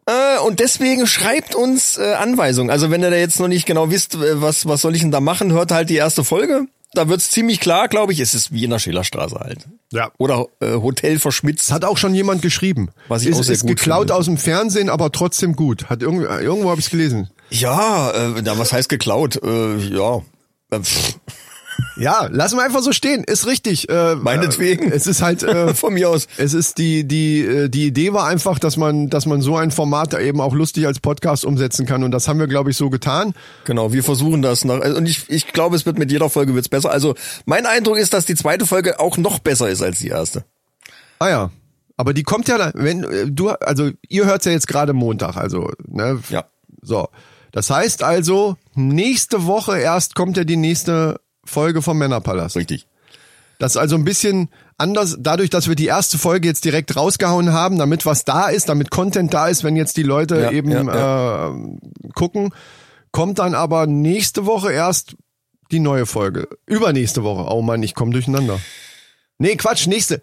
Äh, 0.06 0.38
und 0.40 0.60
deswegen 0.60 1.06
schreibt 1.06 1.54
uns 1.54 1.96
äh, 1.96 2.14
Anweisungen. 2.14 2.70
Also 2.70 2.90
wenn 2.90 3.02
ihr 3.02 3.10
da 3.10 3.16
jetzt 3.16 3.40
noch 3.40 3.48
nicht 3.48 3.66
genau 3.66 3.90
wisst, 3.90 4.14
äh, 4.14 4.40
was, 4.40 4.66
was 4.66 4.82
soll 4.82 4.94
ich 4.94 5.00
denn 5.02 5.10
da 5.10 5.20
machen, 5.20 5.52
hört 5.52 5.72
halt 5.72 5.88
die 5.88 5.96
erste 5.96 6.24
Folge. 6.24 6.66
Da 6.92 7.08
wird's 7.08 7.30
ziemlich 7.30 7.58
klar, 7.58 7.88
glaube 7.88 8.12
ich. 8.12 8.20
Es 8.20 8.34
ist 8.34 8.52
wie 8.52 8.64
in 8.64 8.70
der 8.70 8.78
Schillerstraße 8.78 9.36
halt. 9.36 9.66
Ja. 9.92 10.12
Oder 10.18 10.46
äh, 10.60 10.74
Hotel 10.74 11.18
verschmitzt. 11.18 11.72
Hat 11.72 11.84
auch 11.84 11.96
schon 11.96 12.14
jemand 12.14 12.40
geschrieben. 12.42 12.90
Was 13.08 13.22
ich 13.22 13.28
ist, 13.28 13.38
auch 13.38 13.42
sehr 13.42 13.54
ist 13.54 13.62
gut 13.62 13.70
geklaut 13.70 14.00
finde. 14.02 14.14
aus 14.14 14.26
dem 14.26 14.36
Fernsehen, 14.36 14.88
aber 14.88 15.10
trotzdem 15.10 15.56
gut. 15.56 15.90
Hat 15.90 16.02
irgendwo, 16.02 16.26
irgendwo 16.26 16.70
habe 16.70 16.80
ich 16.80 16.86
es 16.86 16.90
gelesen. 16.90 17.30
Ja, 17.50 18.10
äh, 18.10 18.42
na, 18.44 18.58
was 18.58 18.72
heißt 18.72 18.88
geklaut? 18.88 19.40
Äh, 19.42 19.76
ja. 19.76 20.22
Äh, 20.70 20.80
pff, 20.80 21.18
Ja, 21.96 22.26
lassen 22.30 22.56
wir 22.56 22.64
einfach 22.64 22.82
so 22.82 22.92
stehen. 22.92 23.22
Ist 23.24 23.46
richtig. 23.46 23.88
Äh, 23.88 24.16
Meinetwegen. 24.16 24.90
Äh, 24.90 24.94
es 24.96 25.06
ist 25.06 25.22
halt. 25.22 25.42
Äh, 25.42 25.74
Von 25.74 25.94
mir 25.94 26.10
aus. 26.10 26.26
Es 26.36 26.52
ist 26.54 26.78
die 26.78 27.06
die 27.06 27.40
äh, 27.40 27.68
die 27.68 27.86
Idee 27.86 28.12
war 28.12 28.26
einfach, 28.26 28.58
dass 28.58 28.76
man 28.76 29.10
dass 29.10 29.26
man 29.26 29.40
so 29.42 29.56
ein 29.56 29.70
Format 29.70 30.14
eben 30.14 30.40
auch 30.40 30.54
lustig 30.54 30.86
als 30.86 31.00
Podcast 31.00 31.44
umsetzen 31.44 31.86
kann 31.86 32.02
und 32.02 32.10
das 32.10 32.26
haben 32.26 32.38
wir 32.40 32.46
glaube 32.46 32.70
ich 32.70 32.76
so 32.76 32.90
getan. 32.90 33.34
Genau, 33.64 33.92
wir 33.92 34.02
versuchen 34.02 34.42
das 34.42 34.64
nach, 34.64 34.80
und 34.80 35.06
ich, 35.06 35.28
ich 35.30 35.48
glaube, 35.52 35.76
es 35.76 35.86
wird 35.86 35.98
mit 35.98 36.10
jeder 36.10 36.30
Folge 36.30 36.54
wird's 36.54 36.68
besser. 36.68 36.90
Also 36.90 37.14
mein 37.44 37.66
Eindruck 37.66 37.98
ist, 37.98 38.12
dass 38.12 38.26
die 38.26 38.34
zweite 38.34 38.66
Folge 38.66 38.98
auch 38.98 39.16
noch 39.16 39.38
besser 39.38 39.68
ist 39.68 39.82
als 39.82 39.98
die 40.00 40.08
erste. 40.08 40.44
Ah 41.18 41.28
ja, 41.28 41.50
aber 41.96 42.12
die 42.12 42.22
kommt 42.24 42.48
ja 42.48 42.72
wenn 42.74 43.04
äh, 43.04 43.30
du 43.30 43.50
also 43.50 43.90
ihr 44.08 44.26
hört's 44.26 44.46
ja 44.46 44.52
jetzt 44.52 44.66
gerade 44.66 44.92
Montag, 44.92 45.36
also 45.36 45.70
ne 45.86 46.20
Ja. 46.28 46.44
so. 46.82 47.08
Das 47.52 47.70
heißt 47.70 48.02
also 48.02 48.56
nächste 48.74 49.46
Woche 49.46 49.78
erst 49.78 50.16
kommt 50.16 50.36
ja 50.36 50.42
die 50.42 50.56
nächste 50.56 51.20
Folge 51.44 51.82
vom 51.82 51.98
Männerpalast. 51.98 52.56
Richtig. 52.56 52.86
Das 53.58 53.72
ist 53.72 53.76
also 53.76 53.96
ein 53.96 54.04
bisschen 54.04 54.48
anders, 54.78 55.16
dadurch, 55.20 55.50
dass 55.50 55.68
wir 55.68 55.76
die 55.76 55.86
erste 55.86 56.18
Folge 56.18 56.48
jetzt 56.48 56.64
direkt 56.64 56.96
rausgehauen 56.96 57.52
haben, 57.52 57.78
damit 57.78 58.04
was 58.04 58.24
da 58.24 58.48
ist, 58.48 58.68
damit 58.68 58.90
Content 58.90 59.32
da 59.32 59.48
ist, 59.48 59.62
wenn 59.62 59.76
jetzt 59.76 59.96
die 59.96 60.02
Leute 60.02 60.40
Ja, 60.40 60.50
eben 60.50 60.70
ja, 60.70 61.50
Äh, 61.50 61.52
gucken, 62.14 62.52
kommt 63.12 63.38
dann 63.38 63.54
aber 63.54 63.86
nächste 63.86 64.44
Woche 64.46 64.72
erst 64.72 65.16
die 65.70 65.78
neue 65.78 66.06
Folge. 66.06 66.48
Übernächste 66.66 67.22
Woche. 67.22 67.52
Oh 67.52 67.62
Mann, 67.62 67.82
ich 67.82 67.94
komme 67.94 68.12
durcheinander. 68.12 68.60
Nee, 69.38 69.56
Quatsch, 69.56 69.86
nächste. 69.86 70.20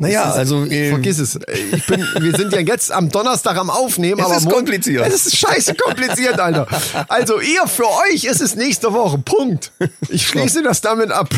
Naja, 0.00 0.30
ist- 0.30 0.36
also 0.36 0.64
äh, 0.64 0.90
Vergiss 0.90 1.18
es. 1.18 1.38
Ich 1.74 1.86
bin, 1.86 2.06
wir 2.20 2.36
sind 2.36 2.52
ja 2.52 2.60
jetzt 2.60 2.92
am 2.92 3.08
Donnerstag 3.10 3.56
am 3.56 3.68
Aufnehmen, 3.68 4.20
Es 4.20 4.26
aber 4.26 4.36
ist 4.36 4.48
kompliziert. 4.48 5.06
Es 5.06 5.26
ist 5.26 5.36
scheiße 5.36 5.74
kompliziert, 5.74 6.38
Alter. 6.38 6.66
Also 7.08 7.40
ihr, 7.40 7.66
für 7.66 7.86
euch 8.08 8.24
ist 8.24 8.40
es 8.40 8.54
nächste 8.54 8.92
Woche. 8.92 9.18
Punkt. 9.18 9.72
Ich 10.08 10.26
schließe 10.28 10.62
das 10.62 10.80
damit 10.80 11.10
ab. 11.10 11.28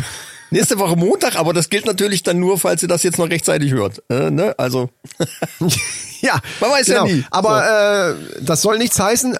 nächste 0.50 0.78
Woche 0.78 0.94
Montag, 0.96 1.36
aber 1.36 1.52
das 1.54 1.70
gilt 1.70 1.86
natürlich 1.86 2.22
dann 2.22 2.38
nur, 2.38 2.58
falls 2.58 2.82
ihr 2.82 2.88
das 2.88 3.02
jetzt 3.02 3.18
noch 3.18 3.30
rechtzeitig 3.30 3.72
hört. 3.72 4.02
Äh, 4.10 4.30
ne? 4.30 4.54
Also 4.58 4.90
Ja, 6.20 6.38
Man 6.60 6.70
weiß 6.70 6.86
ja 6.88 7.04
nie. 7.04 7.24
Aber 7.30 8.10
äh, 8.10 8.14
das 8.42 8.60
soll 8.62 8.76
nichts 8.78 8.98
heißen. 9.00 9.36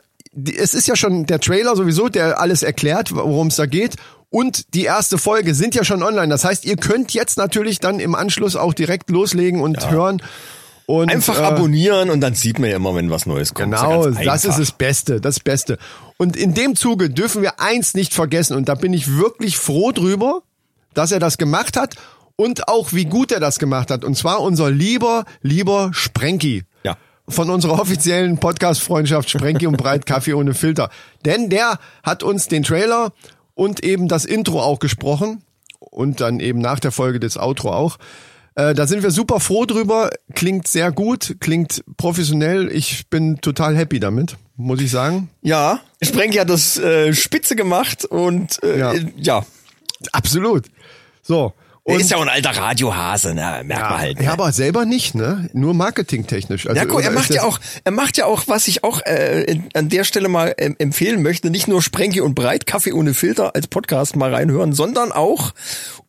Es 0.57 0.73
ist 0.75 0.87
ja 0.89 0.97
schon 0.97 1.27
der 1.27 1.41
Trailer 1.41 1.77
sowieso, 1.77 2.09
der 2.09 2.41
alles 2.41 2.63
erklärt, 2.63 3.15
worum 3.15 3.49
es 3.49 3.57
da 3.57 3.67
geht. 3.67 3.97
Und 4.31 4.75
die 4.75 4.85
erste 4.85 5.19
Folge 5.19 5.55
sind 5.55 5.75
ja 5.75 5.85
schon 5.85 6.03
online. 6.03 6.29
Das 6.29 6.45
heißt, 6.45 6.65
ihr 6.65 6.77
könnt 6.77 7.13
jetzt 7.13 7.37
natürlich 7.37 7.81
dann 7.81 7.99
im 7.99 8.15
Anschluss 8.15 8.55
auch 8.55 8.73
direkt 8.73 9.11
loslegen 9.11 9.61
und 9.61 9.91
hören. 9.91 10.23
Und, 10.87 11.11
einfach 11.11 11.39
äh, 11.39 11.43
abonnieren 11.43 12.11
und 12.11 12.21
dann 12.21 12.35
sieht 12.35 12.59
man 12.59 12.69
ja 12.69 12.77
immer, 12.77 12.97
wenn 12.97 13.11
was 13.11 13.25
Neues 13.25 13.55
kommt. 13.55 13.77
Genau, 13.77 14.09
ja 14.09 14.11
ganz 14.11 14.25
das 14.25 14.45
ist 14.45 14.59
das 14.59 14.73
Beste, 14.73 15.21
das 15.21 15.39
Beste. 15.39 15.79
Und 16.17 16.37
in 16.37 16.53
dem 16.53 16.75
Zuge 16.75 17.11
dürfen 17.11 17.43
wir 17.43 17.61
eins 17.61 17.95
nicht 17.95 18.13
vergessen 18.13 18.57
und 18.57 18.69
da 18.69 18.75
bin 18.75 18.93
ich 18.93 19.17
wirklich 19.17 19.57
froh 19.57 19.93
drüber, 19.93 20.43
dass 20.93 21.13
er 21.13 21.21
das 21.21 21.39
gemacht 21.39 21.77
hat 21.77 21.95
und 22.35 22.67
auch 22.67 22.93
wie 22.93 23.05
gut 23.05 23.31
er 23.31 23.39
das 23.39 23.61
gemacht 23.61 23.91
hat. 23.91 24.05
Und 24.05 24.17
zwar 24.17 24.41
unser 24.41 24.71
lieber, 24.71 25.27
lieber 25.43 25.91
Sprenki. 25.93 26.65
Ja. 26.83 26.97
von 27.29 27.51
unserer 27.51 27.79
offiziellen 27.79 28.39
Podcast-Freundschaft 28.39 29.31
Sprenki 29.31 29.69
und 29.69 29.77
Breit 29.77 30.07
Kaffee 30.07 30.33
ohne 30.33 30.55
Filter. 30.55 30.91
Denn 31.25 31.51
der 31.51 31.79
hat 32.03 32.25
uns 32.25 32.49
den 32.49 32.65
Trailer 32.65 33.13
und 33.55 33.83
eben 33.83 34.09
das 34.09 34.25
Intro 34.25 34.63
auch 34.63 34.79
gesprochen 34.79 35.43
und 35.79 36.21
dann 36.21 36.41
eben 36.41 36.61
nach 36.61 36.81
der 36.81 36.93
Folge 36.93 37.21
das 37.21 37.37
Outro 37.37 37.73
auch. 37.73 37.99
Äh, 38.55 38.75
da 38.75 38.87
sind 38.87 39.03
wir 39.03 39.11
super 39.11 39.41
froh 39.41 39.65
drüber. 39.65 40.11
Klingt 40.35 40.67
sehr 40.67 40.93
gut, 40.93 41.37
klingt 41.41 41.85
professionell. 41.97 42.71
Ich 42.73 43.09
bin 43.09 43.41
total 43.41 43.77
happy 43.77 44.01
damit, 44.01 44.37
muss 44.57 44.81
ich 44.81 44.91
sagen. 44.91 45.31
Ja, 45.43 45.81
Sprenki 46.03 46.39
hat 46.39 46.51
das 46.51 46.79
äh, 46.79 47.13
spitze 47.15 47.57
gemacht 47.57 48.05
und 48.05 48.63
äh, 48.63 48.79
ja. 48.79 48.95
ja. 49.17 49.47
Absolut. 50.13 50.67
So. 51.23 51.53
Er 51.85 51.95
Und 51.95 52.01
ist 52.01 52.11
ja 52.11 52.19
auch 52.19 52.23
ein 52.23 52.29
alter 52.29 52.51
Radiohase, 52.51 53.35
ne? 53.35 53.63
merkt 53.65 53.91
man 53.91 53.99
halt. 53.99 54.19
Ne? 54.19 54.25
ja, 54.27 54.33
aber 54.33 54.53
selber 54.53 54.85
nicht, 54.85 55.15
ne? 55.15 55.49
Nur 55.55 55.73
marketingtechnisch. 55.73 56.67
Also, 56.67 56.79
Ja, 56.79 56.87
guck, 56.87 57.03
er 57.03 57.11
macht 57.11 57.33
ja 57.33 57.43
auch, 57.43 57.59
er 57.85 57.93
macht 57.93 58.19
ja 58.19 58.27
auch, 58.27 58.45
was 58.49 58.69
ich 58.69 58.85
auch 58.85 59.01
äh, 59.07 59.45
in, 59.45 59.65
an 59.75 59.89
der 59.89 60.05
Stelle 60.05 60.29
mal 60.29 60.55
ähm, 60.59 60.77
empfehlen 60.79 61.23
möchte, 61.23 61.49
nicht 61.51 61.69
nur 61.69 61.81
Sprenki 61.81 62.21
und 62.21 62.35
Breit, 62.35 62.67
Kaffee 62.67 62.93
ohne 62.93 63.15
Filter 63.15 63.55
als 63.55 63.67
Podcast 63.67 64.15
mal 64.15 64.33
reinhören, 64.33 64.75
sondern 64.75 65.11
auch 65.11 65.53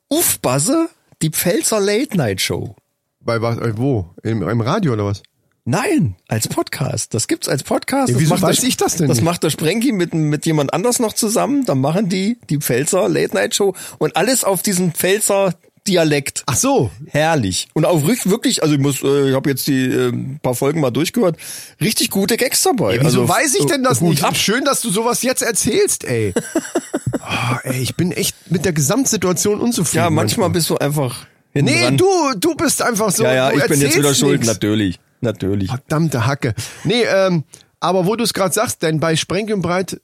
Ufbasse, 0.09 0.89
die 1.21 1.29
Pfälzer 1.29 1.79
Late 1.79 2.17
Night 2.17 2.41
Show. 2.41 2.75
Bei 3.21 3.41
was? 3.41 3.57
äh, 3.57 3.77
Wo? 3.77 4.09
Im, 4.23 4.47
Im 4.47 4.61
Radio 4.61 4.93
oder 4.93 5.05
was? 5.05 5.23
Nein, 5.63 6.15
als 6.27 6.47
Podcast. 6.47 7.13
Das 7.13 7.27
gibt's 7.27 7.47
als 7.47 7.63
Podcast. 7.63 8.09
Ja, 8.09 8.13
Das 8.13 8.21
wieso 8.21 8.33
macht 8.33 8.41
der 8.43 8.49
weiß 8.49 8.57
Sp- 8.65 8.67
ich 8.67 8.77
das 8.77 8.95
denn 8.95 9.07
Das 9.07 9.17
nicht? 9.17 9.25
macht 9.25 9.43
der 9.43 9.51
Sprenki 9.51 9.91
mit, 9.91 10.13
mit 10.13 10.45
jemand 10.47 10.73
anders 10.73 10.99
noch 10.99 11.13
zusammen. 11.13 11.65
Dann 11.65 11.79
machen 11.79 12.09
die 12.09 12.37
die 12.49 12.57
Pfälzer 12.57 13.07
Late 13.07 13.35
Night 13.35 13.53
Show 13.55 13.75
und 13.99 14.15
alles 14.15 14.43
auf 14.43 14.63
diesen 14.63 14.91
Pfälzer 14.93 15.53
Dialekt. 15.87 16.43
Ach 16.45 16.55
so. 16.55 16.91
Herrlich. 17.07 17.67
Und 17.73 17.85
auch 17.85 18.03
wirklich, 18.05 18.61
also 18.61 18.75
ich 18.75 18.79
muss, 18.81 19.01
äh, 19.03 19.29
ich 19.29 19.35
habe 19.35 19.49
jetzt 19.49 19.65
die 19.67 19.85
äh, 19.85 20.11
paar 20.43 20.53
Folgen 20.53 20.79
mal 20.79 20.91
durchgehört, 20.91 21.37
richtig 21.79 22.11
gute 22.11 22.37
Gags 22.37 22.61
dabei. 22.61 22.95
Wieso 22.99 23.21
also, 23.21 23.29
weiß 23.29 23.55
ich 23.55 23.65
denn 23.65 23.83
das 23.83 23.99
Hut 24.01 24.11
nicht? 24.11 24.23
Ab. 24.23 24.35
Schön, 24.37 24.63
dass 24.63 24.81
du 24.81 24.91
sowas 24.91 25.23
jetzt 25.23 25.41
erzählst, 25.41 26.03
ey. 26.05 26.33
oh, 27.19 27.55
ey, 27.63 27.81
ich 27.81 27.95
bin 27.95 28.11
echt 28.11 28.35
mit 28.51 28.63
der 28.65 28.73
Gesamtsituation 28.73 29.59
unzufrieden. 29.59 30.03
Ja, 30.03 30.09
manchmal 30.11 30.51
bist 30.51 30.69
du 30.69 30.77
einfach 30.77 31.25
hinten 31.51 31.71
Nee, 31.73 31.81
dran. 31.81 31.97
du, 31.97 32.05
du 32.39 32.53
bist 32.55 32.81
einfach 32.83 33.09
so. 33.11 33.23
Ja, 33.23 33.33
ja, 33.33 33.51
ich 33.51 33.65
bin 33.65 33.81
jetzt 33.81 33.97
wieder 33.97 34.13
schuld. 34.13 34.41
nix. 34.41 34.47
Natürlich, 34.47 34.99
natürlich. 35.21 35.69
Verdammte 35.69 36.25
Hacke. 36.25 36.53
Nee, 36.83 37.03
ähm, 37.03 37.43
aber 37.79 38.05
wo 38.05 38.15
du 38.15 38.23
es 38.23 38.33
gerade 38.33 38.53
sagst, 38.53 38.81
denn 38.83 38.99
bei 38.99 39.15
Sprenkel 39.15 39.55
und 39.55 39.61
Breit 39.61 39.99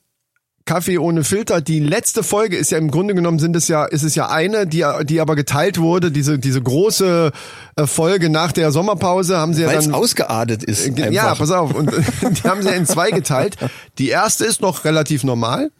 Kaffee 0.64 0.98
ohne 0.98 1.24
Filter, 1.24 1.62
die 1.62 1.80
letzte 1.80 2.22
Folge 2.22 2.54
ist 2.58 2.70
ja 2.70 2.76
im 2.76 2.90
Grunde 2.90 3.14
genommen 3.14 3.38
sind 3.38 3.56
es 3.56 3.68
ja, 3.68 3.86
ist 3.86 4.02
es 4.02 4.14
ja 4.14 4.28
eine, 4.28 4.66
die, 4.66 4.84
die 5.04 5.18
aber 5.20 5.34
geteilt 5.34 5.78
wurde, 5.78 6.12
diese, 6.12 6.38
diese 6.38 6.60
große 6.60 7.32
äh, 7.76 7.86
Folge 7.86 8.28
nach 8.28 8.52
der 8.52 8.70
Sommerpause 8.70 9.38
haben 9.38 9.54
sie 9.54 9.62
ja 9.62 9.68
Weil 9.68 9.78
es 9.78 9.86
dann. 9.86 9.94
ausgeartet 9.94 10.62
ist. 10.64 10.94
Ge- 10.94 11.10
Ja, 11.10 11.22
einfach. 11.30 11.38
pass 11.38 11.52
auf. 11.52 11.74
Und 11.74 11.90
die 12.22 12.42
haben 12.46 12.60
sie 12.60 12.68
ja 12.68 12.74
in 12.74 12.84
zwei 12.84 13.10
geteilt. 13.10 13.56
Die 13.96 14.10
erste 14.10 14.44
ist 14.44 14.60
noch 14.60 14.84
relativ 14.84 15.24
normal. 15.24 15.70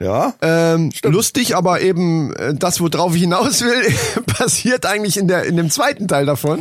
Ja. 0.00 0.34
Ähm, 0.42 0.90
lustig, 1.02 1.56
aber 1.56 1.80
eben 1.80 2.34
äh, 2.34 2.52
das, 2.54 2.80
worauf 2.82 3.14
ich 3.14 3.22
hinaus 3.22 3.62
will, 3.62 3.94
passiert 4.26 4.84
eigentlich 4.84 5.16
in, 5.16 5.28
der, 5.28 5.44
in 5.44 5.56
dem 5.56 5.70
zweiten 5.70 6.08
Teil 6.08 6.26
davon. 6.26 6.60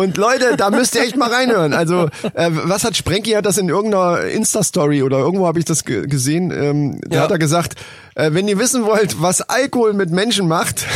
Und 0.00 0.16
Leute, 0.16 0.56
da 0.56 0.70
müsst 0.70 0.94
ihr 0.94 1.02
echt 1.02 1.16
mal 1.18 1.28
reinhören. 1.30 1.74
Also, 1.74 2.08
äh, 2.34 2.48
was 2.50 2.84
hat 2.84 2.96
Sprenki 2.96 3.32
hat 3.32 3.44
das 3.44 3.58
in 3.58 3.68
irgendeiner 3.68 4.22
Insta-Story 4.24 5.02
oder 5.02 5.18
irgendwo 5.18 5.46
habe 5.46 5.58
ich 5.58 5.66
das 5.66 5.84
ge 5.84 6.06
gesehen. 6.06 6.50
Ähm, 6.50 7.00
Da 7.06 7.16
Ja. 7.16 7.22
hat 7.24 7.30
er 7.30 7.38
gesagt, 7.38 7.74
äh, 8.14 8.30
wenn 8.32 8.48
ihr 8.48 8.58
wissen 8.58 8.86
wollt, 8.86 9.20
was 9.20 9.42
Alkohol 9.42 9.92
mit 9.92 10.08
Menschen 10.10 10.48
macht, 10.48 10.86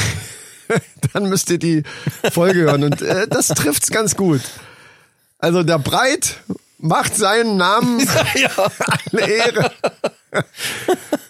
dann 1.13 1.29
müsst 1.29 1.51
ihr 1.51 1.59
die 1.59 1.83
Folge 2.33 2.61
hören. 2.61 2.85
Und 2.85 3.03
äh, 3.03 3.27
das 3.29 3.49
trifft's 3.49 3.91
ganz 3.91 4.17
gut. 4.17 4.41
Also 5.39 5.63
der 5.63 5.79
Breit 5.79 6.39
macht 6.79 7.15
seinen 7.15 7.59
Namen 7.59 8.01
ja. 8.35 8.51
eine 9.13 9.29
Ehre. 9.31 9.71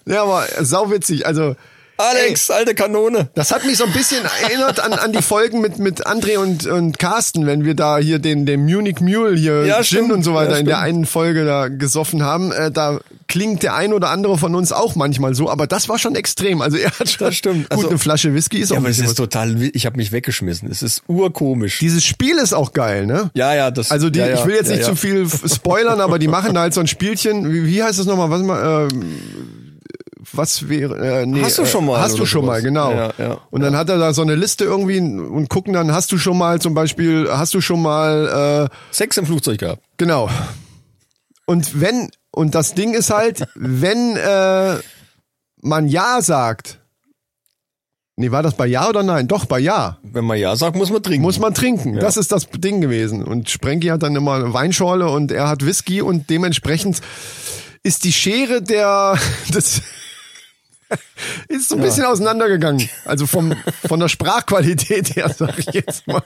ja, 0.07 0.23
aber 0.23 0.47
sauwitzig. 0.61 1.27
Also 1.27 1.57
Alex, 1.97 2.51
alte 2.51 2.75
Kanone. 2.75 3.29
das 3.35 3.53
hat 3.53 3.65
mich 3.65 3.77
so 3.77 3.85
ein 3.85 3.93
bisschen 3.93 4.25
erinnert 4.43 4.81
an, 4.81 4.93
an 4.95 5.13
die 5.13 5.23
Folgen 5.23 5.61
mit, 5.61 5.79
mit 5.79 6.07
André 6.07 6.39
und, 6.39 6.67
und 6.67 6.99
Carsten, 6.99 7.47
wenn 7.47 7.65
wir 7.65 7.75
da 7.75 7.99
hier 7.99 8.19
den, 8.19 8.47
den 8.47 8.65
Munich 8.65 9.01
Mule 9.01 9.37
hier, 9.37 9.65
Ja, 9.65 9.83
Gin 9.83 10.11
und 10.11 10.23
so 10.25 10.35
weiter 10.35 10.53
Ja, 10.53 10.59
in 10.59 10.67
der 10.67 10.81
einen 10.81 11.07
Folge 11.07 11.45
da 11.45 11.69
gesoffen 11.69 12.23
haben. 12.23 12.51
Äh, 12.53 12.71
da 12.73 12.99
klingt 13.29 13.63
der 13.63 13.75
ein 13.75 13.93
oder 13.93 14.11
andere 14.11 14.39
von 14.39 14.55
uns 14.55 14.73
auch 14.73 14.97
manchmal 14.97 15.35
so, 15.35 15.49
aber 15.49 15.67
das 15.67 15.89
war 15.89 15.99
schon 15.99 16.15
extrem. 16.17 16.61
Also 16.63 16.77
er 16.77 16.91
hat 16.99 17.09
schon 17.09 17.27
Das 17.29 17.37
stimmt. 17.37 17.69
gut 17.71 17.79
Also- 17.79 17.89
eine 17.91 17.99
Flasche 17.99 18.35
Whisky 18.35 18.59
ist 18.59 18.71
auch 18.73 18.75
Ja, 18.75 18.79
aber 18.81 18.89
ein 18.89 18.93
es 18.93 18.99
ist 18.99 19.15
total, 19.15 19.63
ich 19.63 19.87
habe 19.87 19.97
mich 19.97 20.11
weggeschmissen. 20.11 20.69
Es 20.71 20.83
ist 20.83 21.03
urkomisch. 21.07 21.79
Dieses 21.79 22.05
Spiel 22.05 22.37
ist 22.39 22.53
auch 22.55 22.73
geil, 22.73 23.07
ne? 23.07 23.31
Ja, 23.35 23.55
ja, 23.55 23.71
das. 23.71 23.91
Also 23.91 24.11
die, 24.11 24.19
ja, 24.19 24.29
ja, 24.29 24.35
ich 24.35 24.47
will 24.47 24.55
jetzt 24.57 24.71
nicht 24.71 24.85
zu 24.85 24.97
viel 24.97 25.29
spoilern, 25.29 26.01
aber 26.01 26.19
die 26.19 26.29
machen 26.29 26.55
da 26.55 26.63
halt 26.63 26.75
so 26.75 26.81
ein 26.81 26.87
Spielchen. 26.89 27.53
Wie, 27.53 27.67
wie 27.67 27.83
heißt 27.83 27.99
das 28.01 28.07
nochmal? 28.07 28.31
Was 28.31 28.43
mal? 28.43 28.89
Ähm, 28.93 29.15
was 30.37 30.68
wäre? 30.68 31.23
Äh, 31.23 31.27
nee, 31.27 31.42
Hast 31.42 31.59
du 31.59 31.62
äh, 31.62 31.66
schon 31.66 31.87
mal 31.87 32.01
Hast 32.01 32.18
du 32.18 32.27
schon 32.27 32.42
sowas. 32.42 32.57
mal, 32.57 32.62
genau. 32.62 32.92
Ja, 32.92 33.12
ja. 33.18 33.38
und 33.51 33.61
dann 33.62 33.77
hat 33.77 33.88
er 33.88 33.99
da 33.99 34.12
so 34.12 34.23
eine 34.23 34.35
Liste 34.35 34.64
irgendwie 34.64 34.99
und 34.99 35.49
gucken 35.49 35.73
dann, 35.73 35.92
hast 35.92 36.11
du 36.12 36.18
schon 36.18 36.38
mal 36.38 36.61
zum 36.61 36.75
Beispiel, 36.75 37.29
hast 37.31 37.55
du 37.55 37.61
schon 37.61 37.83
mal, 37.83 38.68
äh, 38.70 38.94
Sex 38.94 39.16
im 39.16 39.27
Flugzeug 39.27 39.59
gehabt. 39.59 39.83
genau. 39.97 40.29
Und 41.47 41.81
wenn 41.81 42.11
und 42.31 42.55
das 42.55 42.75
Ding 42.75 42.94
ist 42.94 43.11
halt, 43.11 43.44
wenn 43.55 44.16
äh, 44.16 44.77
man 45.61 45.88
ja 45.88 46.20
sagt. 46.20 46.81
Nee, 48.16 48.31
war 48.31 48.42
das 48.44 48.55
bei 48.55 48.66
Ja 48.66 48.88
oder 48.88 49.03
nein? 49.03 49.27
Doch, 49.27 49.44
bei 49.44 49.59
Ja. 49.59 49.99
Wenn 50.03 50.25
man 50.25 50.38
ja 50.38 50.55
sagt, 50.55 50.77
muss 50.77 50.90
man 50.90 51.03
trinken. 51.03 51.23
Muss 51.23 51.40
man 51.40 51.53
trinken. 51.53 51.99
Das 51.99 52.16
ist 52.16 52.31
das 52.31 52.49
Ding 52.49 52.81
gewesen. 52.81 53.25
Und 53.25 53.51
Sprenki 53.51 53.88
hat 53.88 54.05
dann 54.05 54.14
immer 54.14 54.35
eine 54.35 54.55
Weinschorle 54.55 55.09
und 55.09 55.33
er 55.33 55.49
hat 55.49 55.66
Whisky 55.66 56.01
und 56.01 56.31
dementsprechend 56.31 57.01
ist 57.83 58.05
die 58.05 58.12
Schere 58.12 58.62
der 58.62 59.18
des 59.53 59.83
ist 61.49 61.69
so 61.69 61.77
ein 61.77 61.81
bisschen 61.83 62.05
auseinandergegangen. 62.05 62.89
Also 63.05 63.27
vom 63.27 63.55
von 63.87 64.01
der 64.01 64.09
Sprachqualität 64.09 65.17
her, 65.17 65.31
sag 65.37 65.59
ich 65.59 65.67
jetzt 65.75 66.07
mal. 66.07 66.23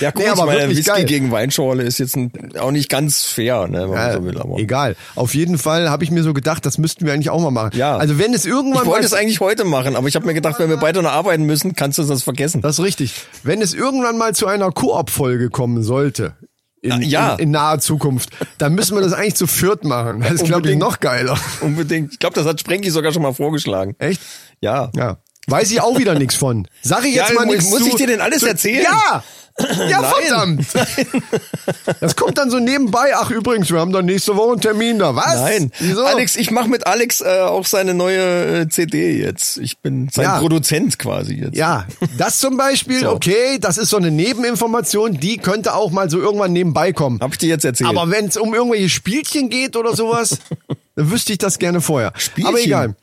Ja, 0.00 0.10
gut, 0.10 0.22
Nee, 0.22 0.28
aber 0.28 0.44
meine, 0.46 0.68
Whisky 0.68 0.82
geil. 0.84 1.04
gegen 1.06 1.30
Weinschorle 1.30 1.82
ist 1.82 1.98
jetzt 1.98 2.14
ein, 2.14 2.30
auch 2.60 2.70
nicht 2.70 2.88
ganz 2.90 3.22
fair, 3.24 3.66
ne, 3.68 3.82
wenn 3.84 3.90
man 3.90 4.10
Äh, 4.10 4.12
so 4.12 4.24
will. 4.24 4.38
Aber 4.38 4.58
egal. 4.58 4.96
Auf 5.14 5.34
jeden 5.34 5.56
Fall 5.58 5.88
habe 5.88 6.04
ich 6.04 6.10
mir 6.10 6.22
so 6.22 6.34
gedacht, 6.34 6.64
das 6.66 6.76
müssten 6.78 7.06
wir 7.06 7.12
eigentlich 7.14 7.30
auch 7.30 7.40
mal 7.40 7.50
machen. 7.50 7.70
Ja. 7.74 7.96
Also 7.96 8.18
wenn 8.18 8.34
es 8.34 8.44
irgendwann 8.44 8.82
ich 8.82 8.88
wollte 8.88 9.06
es 9.06 9.14
eigentlich 9.14 9.40
heute 9.40 9.64
machen, 9.64 9.96
aber 9.96 10.06
ich 10.06 10.14
habe 10.14 10.26
mir 10.26 10.34
gedacht, 10.34 10.58
wenn 10.58 10.68
wir 10.68 10.76
beide 10.76 11.02
noch 11.02 11.10
arbeiten 11.10 11.44
müssen, 11.44 11.74
kannst 11.74 11.98
du 11.98 12.04
das 12.04 12.22
vergessen. 12.22 12.60
das 12.60 12.78
ist 12.78 12.84
richtig. 12.84 13.14
Wenn 13.42 13.62
es 13.62 13.72
irgendwann 13.74 14.18
mal 14.18 14.34
zu 14.34 14.46
einer 14.46 14.70
Koop-Folge 14.70 15.48
kommen 15.48 15.82
sollte, 15.82 16.34
in, 16.82 16.92
Ah, 16.92 16.98
ja. 17.00 17.32
in, 17.34 17.38
in 17.40 17.50
naher 17.50 17.78
Zukunft, 17.80 18.30
dann 18.58 18.74
müssen 18.74 18.96
wir 18.96 19.02
das 19.02 19.12
eigentlich 19.12 19.36
zu 19.36 19.46
viert 19.46 19.84
machen. 19.84 20.20
Das 20.20 20.32
ist, 20.32 20.44
glaube 20.44 20.70
ich, 20.70 20.76
noch 20.76 21.00
geiler. 21.00 21.38
Unbedingt. 21.60 22.12
Ich 22.12 22.18
glaube, 22.18 22.34
das 22.34 22.46
hat 22.46 22.60
Sprenki 22.60 22.90
sogar 22.90 23.12
schon 23.12 23.22
mal 23.22 23.34
vorgeschlagen. 23.34 23.94
Echt? 23.98 24.20
Ja. 24.60 24.90
Ja. 24.94 25.18
Weiß 25.48 25.70
ich 25.70 25.80
auch 25.80 25.98
wieder 25.98 26.14
nichts 26.14 26.34
von. 26.36 26.68
Sag 26.82 27.04
ich 27.04 27.14
jetzt 27.14 27.30
Ja, 27.30 27.34
mal 27.34 27.46
nichts 27.46 27.68
muss 27.70 27.80
zu, 27.80 27.88
ich 27.88 27.94
dir 27.96 28.06
denn 28.06 28.20
alles 28.20 28.40
zu, 28.40 28.46
erzählen? 28.46 28.84
Ja! 28.84 29.22
Ja, 29.90 30.00
Nein. 30.02 30.62
verdammt! 30.62 30.66
Das 32.00 32.14
kommt 32.16 32.38
dann 32.38 32.48
so 32.50 32.58
nebenbei. 32.58 33.12
Ach, 33.16 33.30
übrigens, 33.30 33.70
wir 33.70 33.80
haben 33.80 33.92
dann 33.92 34.04
nächste 34.06 34.36
Woche 34.36 34.52
einen 34.52 34.60
Termin 34.60 34.98
da. 34.98 35.16
Was? 35.16 35.34
Nein, 35.40 35.72
Wieso? 35.80 36.04
Alex, 36.04 36.36
ich 36.36 36.50
mache 36.50 36.68
mit 36.68 36.86
Alex 36.86 37.20
äh, 37.20 37.40
auch 37.40 37.66
seine 37.66 37.92
neue 37.94 38.60
äh, 38.60 38.68
CD 38.68 39.18
jetzt. 39.20 39.58
Ich 39.58 39.78
bin 39.78 40.08
sein 40.12 40.24
Ja. 40.24 40.38
Produzent 40.38 40.98
quasi 40.98 41.34
jetzt. 41.34 41.56
Ja, 41.56 41.86
das 42.16 42.38
zum 42.38 42.56
Beispiel, 42.56 43.00
So. 43.02 43.10
okay, 43.10 43.58
das 43.60 43.78
ist 43.78 43.90
so 43.90 43.96
eine 43.96 44.10
Nebeninformation, 44.10 45.18
die 45.18 45.38
könnte 45.38 45.74
auch 45.74 45.90
mal 45.90 46.08
so 46.08 46.18
irgendwann 46.20 46.52
nebenbei 46.52 46.92
kommen. 46.92 47.18
Hab 47.20 47.32
ich 47.32 47.38
dir 47.38 47.48
jetzt 47.48 47.64
erzählt. 47.64 47.90
Aber 47.90 48.10
wenn 48.10 48.26
es 48.26 48.36
um 48.36 48.54
irgendwelche 48.54 48.88
Spielchen 48.88 49.50
geht 49.50 49.76
oder 49.76 49.94
sowas, 49.96 50.38
dann 50.94 51.10
wüsste 51.10 51.32
ich 51.32 51.38
das 51.38 51.58
gerne 51.58 51.80
vorher. 51.80 52.12
Spielchen? 52.16 52.48
Aber 52.48 52.60
egal. 52.60 52.94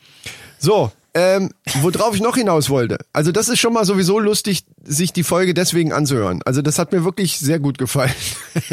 So, 0.58 0.91
ähm, 1.15 1.49
worauf 1.82 2.13
ich 2.13 2.21
noch 2.21 2.36
hinaus 2.36 2.69
wollte. 2.69 2.97
Also 3.13 3.32
das 3.32 3.47
ist 3.47 3.60
schon 3.60 3.71
mal 3.71 3.86
sowieso 3.86 4.19
lustig, 4.19 4.65
sich 4.84 5.13
die 5.13 5.23
Folge 5.23 5.54
deswegen 5.54 5.93
anzuhören. 5.93 6.41
Also 6.43 6.62
das 6.62 6.78
hat 6.78 6.91
mir 6.91 7.06
wirklich 7.06 7.39
sehr 7.39 7.60
gut 7.60 7.78
gefallen, 7.78 8.13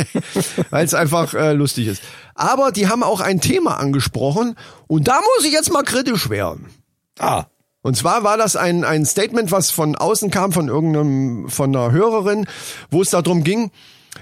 weil 0.70 0.84
es 0.84 0.92
einfach 0.92 1.34
äh, 1.34 1.52
lustig 1.52 1.86
ist. 1.86 2.02
Aber 2.34 2.72
die 2.72 2.88
haben 2.88 3.04
auch 3.04 3.20
ein 3.20 3.40
Thema 3.40 3.78
angesprochen 3.78 4.56
und 4.88 5.06
da 5.06 5.14
muss 5.14 5.46
ich 5.46 5.52
jetzt 5.52 5.72
mal 5.72 5.84
kritisch 5.84 6.30
werden. 6.30 6.66
ah, 7.20 7.44
Und 7.80 7.96
zwar 7.96 8.24
war 8.24 8.36
das 8.36 8.56
ein, 8.56 8.82
ein 8.82 9.06
Statement, 9.06 9.52
was 9.52 9.70
von 9.70 9.94
außen 9.94 10.32
kam, 10.32 10.50
von 10.50 10.66
irgendeinem, 10.66 11.48
von 11.48 11.74
einer 11.74 11.92
Hörerin, 11.92 12.46
wo 12.90 13.02
es 13.02 13.10
darum 13.10 13.44
ging, 13.44 13.70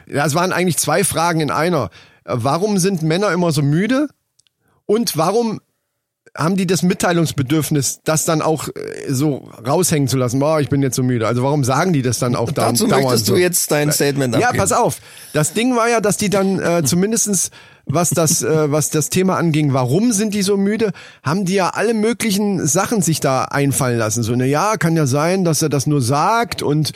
ja, 0.07 0.27
es 0.27 0.35
waren 0.35 0.53
eigentlich 0.53 0.77
zwei 0.77 1.05
Fragen 1.05 1.41
in 1.41 1.51
einer. 1.51 1.89
Warum 2.25 2.77
sind 2.79 3.03
Männer 3.03 3.33
immer 3.33 3.51
so 3.51 3.63
müde? 3.63 4.09
Und 4.85 5.17
warum 5.17 5.61
haben 6.37 6.57
die 6.57 6.67
das 6.67 6.83
Mitteilungsbedürfnis, 6.83 8.01
das 8.05 8.25
dann 8.25 8.43
auch 8.43 8.69
äh, 8.69 9.13
so 9.13 9.49
raushängen 9.67 10.09
zu 10.09 10.17
lassen? 10.17 10.39
Boah, 10.39 10.61
ich 10.61 10.69
bin 10.69 10.83
jetzt 10.83 10.97
so 10.97 11.03
müde. 11.03 11.27
Also 11.27 11.43
warum 11.43 11.65
sagen 11.65 11.93
die 11.93 12.03
das 12.03 12.19
dann 12.19 12.37
auch 12.37 12.53
da, 12.53 12.69
dazu 12.69 12.87
möchtest 12.87 13.27
so? 13.27 13.35
du 13.35 13.41
jetzt 13.41 13.71
dein 13.71 13.91
Statement 13.93 14.35
Ja, 14.37 14.49
abgeben. 14.49 14.59
pass 14.61 14.73
auf. 14.73 14.99
Das 15.33 15.53
Ding 15.53 15.77
war 15.77 15.89
ja, 15.89 16.01
dass 16.01 16.17
die 16.17 16.31
dann 16.31 16.59
äh, 16.61 16.83
zumindestens 16.85 17.51
was 17.87 18.11
das 18.11 18.43
äh, 18.43 18.71
was 18.71 18.91
das 18.91 19.09
Thema 19.09 19.37
anging, 19.37 19.73
warum 19.73 20.13
sind 20.13 20.33
die 20.35 20.43
so 20.43 20.57
müde, 20.57 20.93
haben 21.25 21.45
die 21.45 21.55
ja 21.55 21.71
alle 21.71 21.95
möglichen 21.95 22.65
Sachen 22.67 23.03
sich 23.03 23.19
da 23.19 23.45
einfallen 23.47 23.99
lassen. 23.99 24.23
So, 24.23 24.35
na 24.37 24.45
ja, 24.45 24.77
kann 24.77 24.97
ja 24.97 25.07
sein, 25.07 25.45
dass 25.45 25.63
er 25.63 25.69
das 25.71 25.87
nur 25.87 26.01
sagt 26.01 26.63
und 26.63 26.93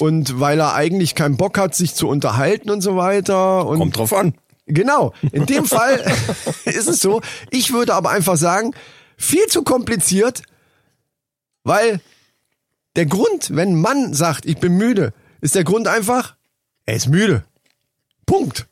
und 0.00 0.40
weil 0.40 0.58
er 0.58 0.74
eigentlich 0.74 1.14
keinen 1.14 1.36
Bock 1.36 1.58
hat, 1.58 1.76
sich 1.76 1.94
zu 1.94 2.08
unterhalten 2.08 2.70
und 2.70 2.80
so 2.80 2.96
weiter. 2.96 3.66
Und 3.66 3.78
Kommt 3.78 3.96
drauf 3.98 4.12
an. 4.14 4.34
Genau. 4.66 5.12
In 5.32 5.46
dem 5.46 5.64
Fall 5.64 6.00
ist 6.64 6.88
es 6.88 7.00
so. 7.00 7.20
Ich 7.50 7.72
würde 7.72 7.94
aber 7.94 8.10
einfach 8.10 8.36
sagen, 8.36 8.72
viel 9.16 9.46
zu 9.46 9.62
kompliziert, 9.62 10.42
weil 11.64 12.00
der 12.96 13.06
Grund, 13.06 13.54
wenn 13.54 13.70
ein 13.70 13.80
Mann 13.80 14.14
sagt, 14.14 14.46
ich 14.46 14.58
bin 14.58 14.76
müde, 14.76 15.12
ist 15.40 15.54
der 15.54 15.64
Grund 15.64 15.88
einfach, 15.88 16.36
er 16.86 16.96
ist 16.96 17.08
müde. 17.08 17.44
Punkt. 18.26 18.66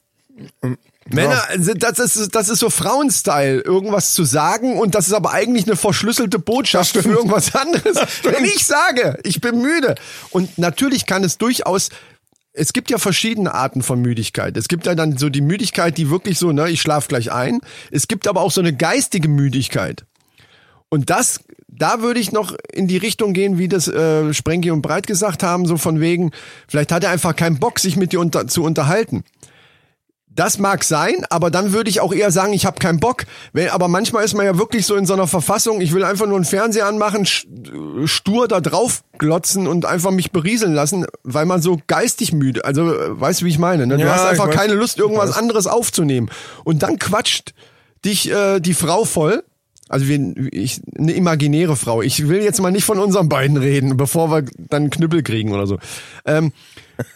Männer, 1.09 1.43
sind- 1.59 1.83
das 1.83 1.99
ist, 1.99 2.35
das 2.35 2.49
ist 2.49 2.61
so 2.61 2.71
Frauenstyle, 2.71 3.61
irgendwas 3.61 4.13
zu 4.13 4.25
sagen 4.25 4.79
und 4.79 4.95
das 4.95 5.09
ist 5.09 5.13
aber 5.13 5.33
eigentlich 5.33 5.67
eine 5.67 5.77
verschlüsselte 5.77 6.39
Botschaft 6.39 6.93
für 6.97 7.09
irgendwas 7.09 7.55
anderes. 7.55 7.97
Wenn 8.23 8.45
ich 8.45 8.65
sage, 8.65 9.19
ich 9.25 9.41
bin 9.41 9.61
müde 9.61 9.97
und 10.31 10.57
natürlich 10.59 11.07
kann 11.07 11.25
es 11.25 11.37
durchaus 11.39 11.89
es 12.53 12.73
gibt 12.73 12.91
ja 12.91 12.99
verschiedene 12.99 13.55
Arten 13.55 13.83
von 13.83 14.01
Müdigkeit. 14.01 14.57
Es 14.57 14.69
gibt 14.69 14.87
ja 14.87 14.95
dann 14.95 15.17
so 15.17 15.29
die 15.29 15.41
Müdigkeit, 15.41 15.97
die 15.97 16.11
wirklich 16.11 16.39
so, 16.39 16.53
ne, 16.53 16.69
ich 16.69 16.81
schlaf 16.81 17.09
gleich 17.09 17.33
ein. 17.33 17.61
Es 17.91 18.09
gibt 18.09 18.27
aber 18.27 18.41
auch 18.41 18.51
so 18.51 18.61
eine 18.61 18.75
geistige 18.75 19.29
Müdigkeit. 19.29 20.05
Und 20.89 21.11
das, 21.11 21.41
da 21.69 22.03
würde 22.03 22.19
ich 22.19 22.33
noch 22.33 22.55
in 22.73 22.89
die 22.89 22.97
Richtung 22.97 23.33
gehen, 23.33 23.59
wie 23.59 23.69
das 23.69 23.87
äh, 23.87 24.35
Sprengi 24.35 24.73
und 24.73 24.83
Breit 24.83 25.07
gesagt 25.07 25.45
haben, 25.45 25.67
so 25.67 25.77
von 25.77 26.01
wegen, 26.01 26.33
vielleicht 26.67 26.91
hat 26.91 27.05
er 27.05 27.11
einfach 27.11 27.37
keinen 27.37 27.61
Bock, 27.61 27.79
sich 27.79 27.97
mit 27.97 28.13
dir 28.13 28.19
unter, 28.19 28.49
zu 28.49 28.65
unterhalten. 28.65 29.23
Das 30.41 30.59
mag 30.59 30.85
sein, 30.85 31.27
aber 31.29 31.51
dann 31.51 31.75
würde 31.75 31.91
ich 31.91 32.01
auch 32.01 32.15
eher 32.15 32.31
sagen, 32.31 32.55
ich 32.55 32.65
habe 32.65 32.79
keinen 32.79 32.99
Bock. 32.99 33.27
Wenn, 33.53 33.69
aber 33.69 33.89
manchmal 33.89 34.25
ist 34.25 34.33
man 34.33 34.47
ja 34.47 34.57
wirklich 34.57 34.87
so 34.87 34.95
in 34.97 35.05
so 35.05 35.13
einer 35.13 35.27
Verfassung, 35.27 35.83
ich 35.83 35.93
will 35.93 36.03
einfach 36.03 36.25
nur 36.27 36.37
einen 36.37 36.47
Fernseher 36.47 36.87
anmachen, 36.87 37.27
st- 37.27 38.07
stur 38.07 38.49
da 38.49 38.63
drauf 38.63 39.03
glotzen 39.19 39.67
und 39.67 39.85
einfach 39.85 40.13
mich 40.13 40.31
berieseln 40.31 40.73
lassen, 40.73 41.05
weil 41.25 41.45
man 41.45 41.61
so 41.61 41.79
geistig 41.89 42.33
müde, 42.33 42.65
also 42.65 42.91
äh, 42.91 43.21
weißt 43.21 43.43
du, 43.43 43.45
wie 43.45 43.51
ich 43.51 43.59
meine? 43.59 43.87
Ne? 43.87 43.99
Du 43.99 44.05
Ja, 44.05 44.15
hast 44.15 44.25
einfach 44.25 44.49
weiß. 44.49 44.55
keine 44.57 44.73
Lust, 44.73 44.99
irgendwas 44.99 45.37
anderes 45.37 45.67
aufzunehmen. 45.67 46.31
Und 46.65 46.83
dann 46.83 46.99
quatscht 46.99 47.53
dich 48.07 48.31
äh, 48.31 48.61
die 48.61 48.73
Frau 48.73 49.05
voll. 49.05 49.45
Also 49.91 50.07
wir, 50.09 50.19
ich, 50.53 50.81
eine 50.97 51.13
imaginäre 51.13 51.77
Frau. 51.77 52.01
Ich 52.01 52.29
will 52.29 52.43
jetzt 52.43 52.63
mal 52.63 52.71
nicht 52.73 52.85
von 52.85 52.99
unseren 52.99 53.29
beiden 53.29 53.59
reden, 53.59 53.99
bevor 53.99 54.31
wir 54.31 54.45
dann 54.57 54.85
einen 54.85 54.91
Knüppel 54.91 55.23
kriegen 55.23 55.53
oder 55.53 55.67
so. 55.67 55.79
Ähm, 56.25 56.53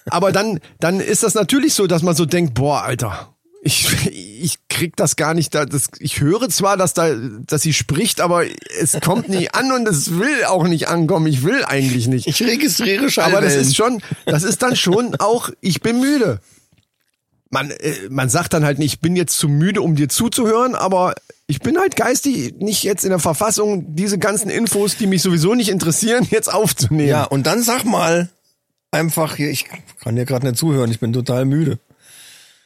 aber 0.07 0.33
dann, 0.33 0.61
dann 0.81 1.01
ist 1.01 1.23
das 1.23 1.35
natürlich 1.35 1.75
so, 1.75 1.87
dass 1.87 2.03
man 2.03 2.14
so 2.14 2.27
denkt, 2.27 2.55
boah, 2.55 2.83
Alter, 2.83 3.35
ich, 3.64 3.87
ich 4.11 4.59
krieg 4.68 4.94
das 4.97 5.16
gar 5.16 5.33
nicht. 5.33 5.55
Da, 5.55 5.64
das, 5.64 5.88
ich 5.99 6.20
höre 6.20 6.51
zwar, 6.51 6.77
dass 6.77 6.92
da, 6.92 7.14
dass 7.14 7.62
sie 7.62 7.73
spricht, 7.73 8.20
aber 8.20 8.44
es 8.79 8.99
kommt 9.01 9.31
nie 9.31 9.49
an 9.49 9.73
und 9.73 9.88
es 9.88 10.18
will 10.18 10.44
auch 10.47 10.64
nicht 10.64 10.88
ankommen. 10.88 11.27
Ich 11.27 11.42
will 11.44 11.64
eigentlich 11.64 12.07
nicht. 12.07 12.27
Ich 12.27 12.42
registriere 12.42 13.11
Schallwellen. 13.11 13.38
Aber 13.38 13.44
das 13.44 13.57
ist 13.57 13.75
schon, 13.75 14.03
das 14.27 14.42
ist 14.42 14.62
dann 14.62 14.77
schon 14.77 15.16
auch, 15.16 15.51
ich 15.62 15.81
bin 15.81 15.99
müde. 15.99 16.40
Man, 17.51 17.70
äh, 17.70 17.94
man 18.11 18.29
sagt 18.29 18.53
dann 18.53 18.64
halt 18.64 18.79
nicht, 18.79 18.94
ich 18.94 19.01
bin 19.01 19.16
jetzt 19.16 19.38
zu 19.38 19.49
müde, 19.49 19.81
um 19.81 19.97
dir 19.97 20.11
zuzuhören, 20.11 20.75
aber 20.75 21.14
ich 21.47 21.61
bin 21.61 21.79
halt 21.79 21.97
geistig 21.97 22.55
nicht 22.59 22.83
jetzt 22.83 23.05
in 23.05 23.11
der 23.11 23.18
Verfassung, 23.18 23.94
diese 23.94 24.18
ganzen 24.18 24.51
Infos, 24.51 24.97
die 24.97 25.07
mich 25.07 25.23
sowieso 25.23 25.55
nicht 25.55 25.70
interessieren, 25.70 26.27
jetzt 26.31 26.53
aufzunehmen. 26.53 27.09
Ja, 27.09 27.25
und 27.25 27.47
dann 27.47 27.62
sag 27.62 27.85
mal 27.85 28.29
einfach 28.94 29.37
hier, 29.37 29.50
ich 29.50 29.66
kann 30.02 30.16
dir 30.16 30.24
gerade 30.24 30.46
nicht 30.46 30.59
zuhören, 30.59 30.90
ich 30.90 31.00
bin 31.00 31.12
total 31.12 31.44
müde. 31.44 31.78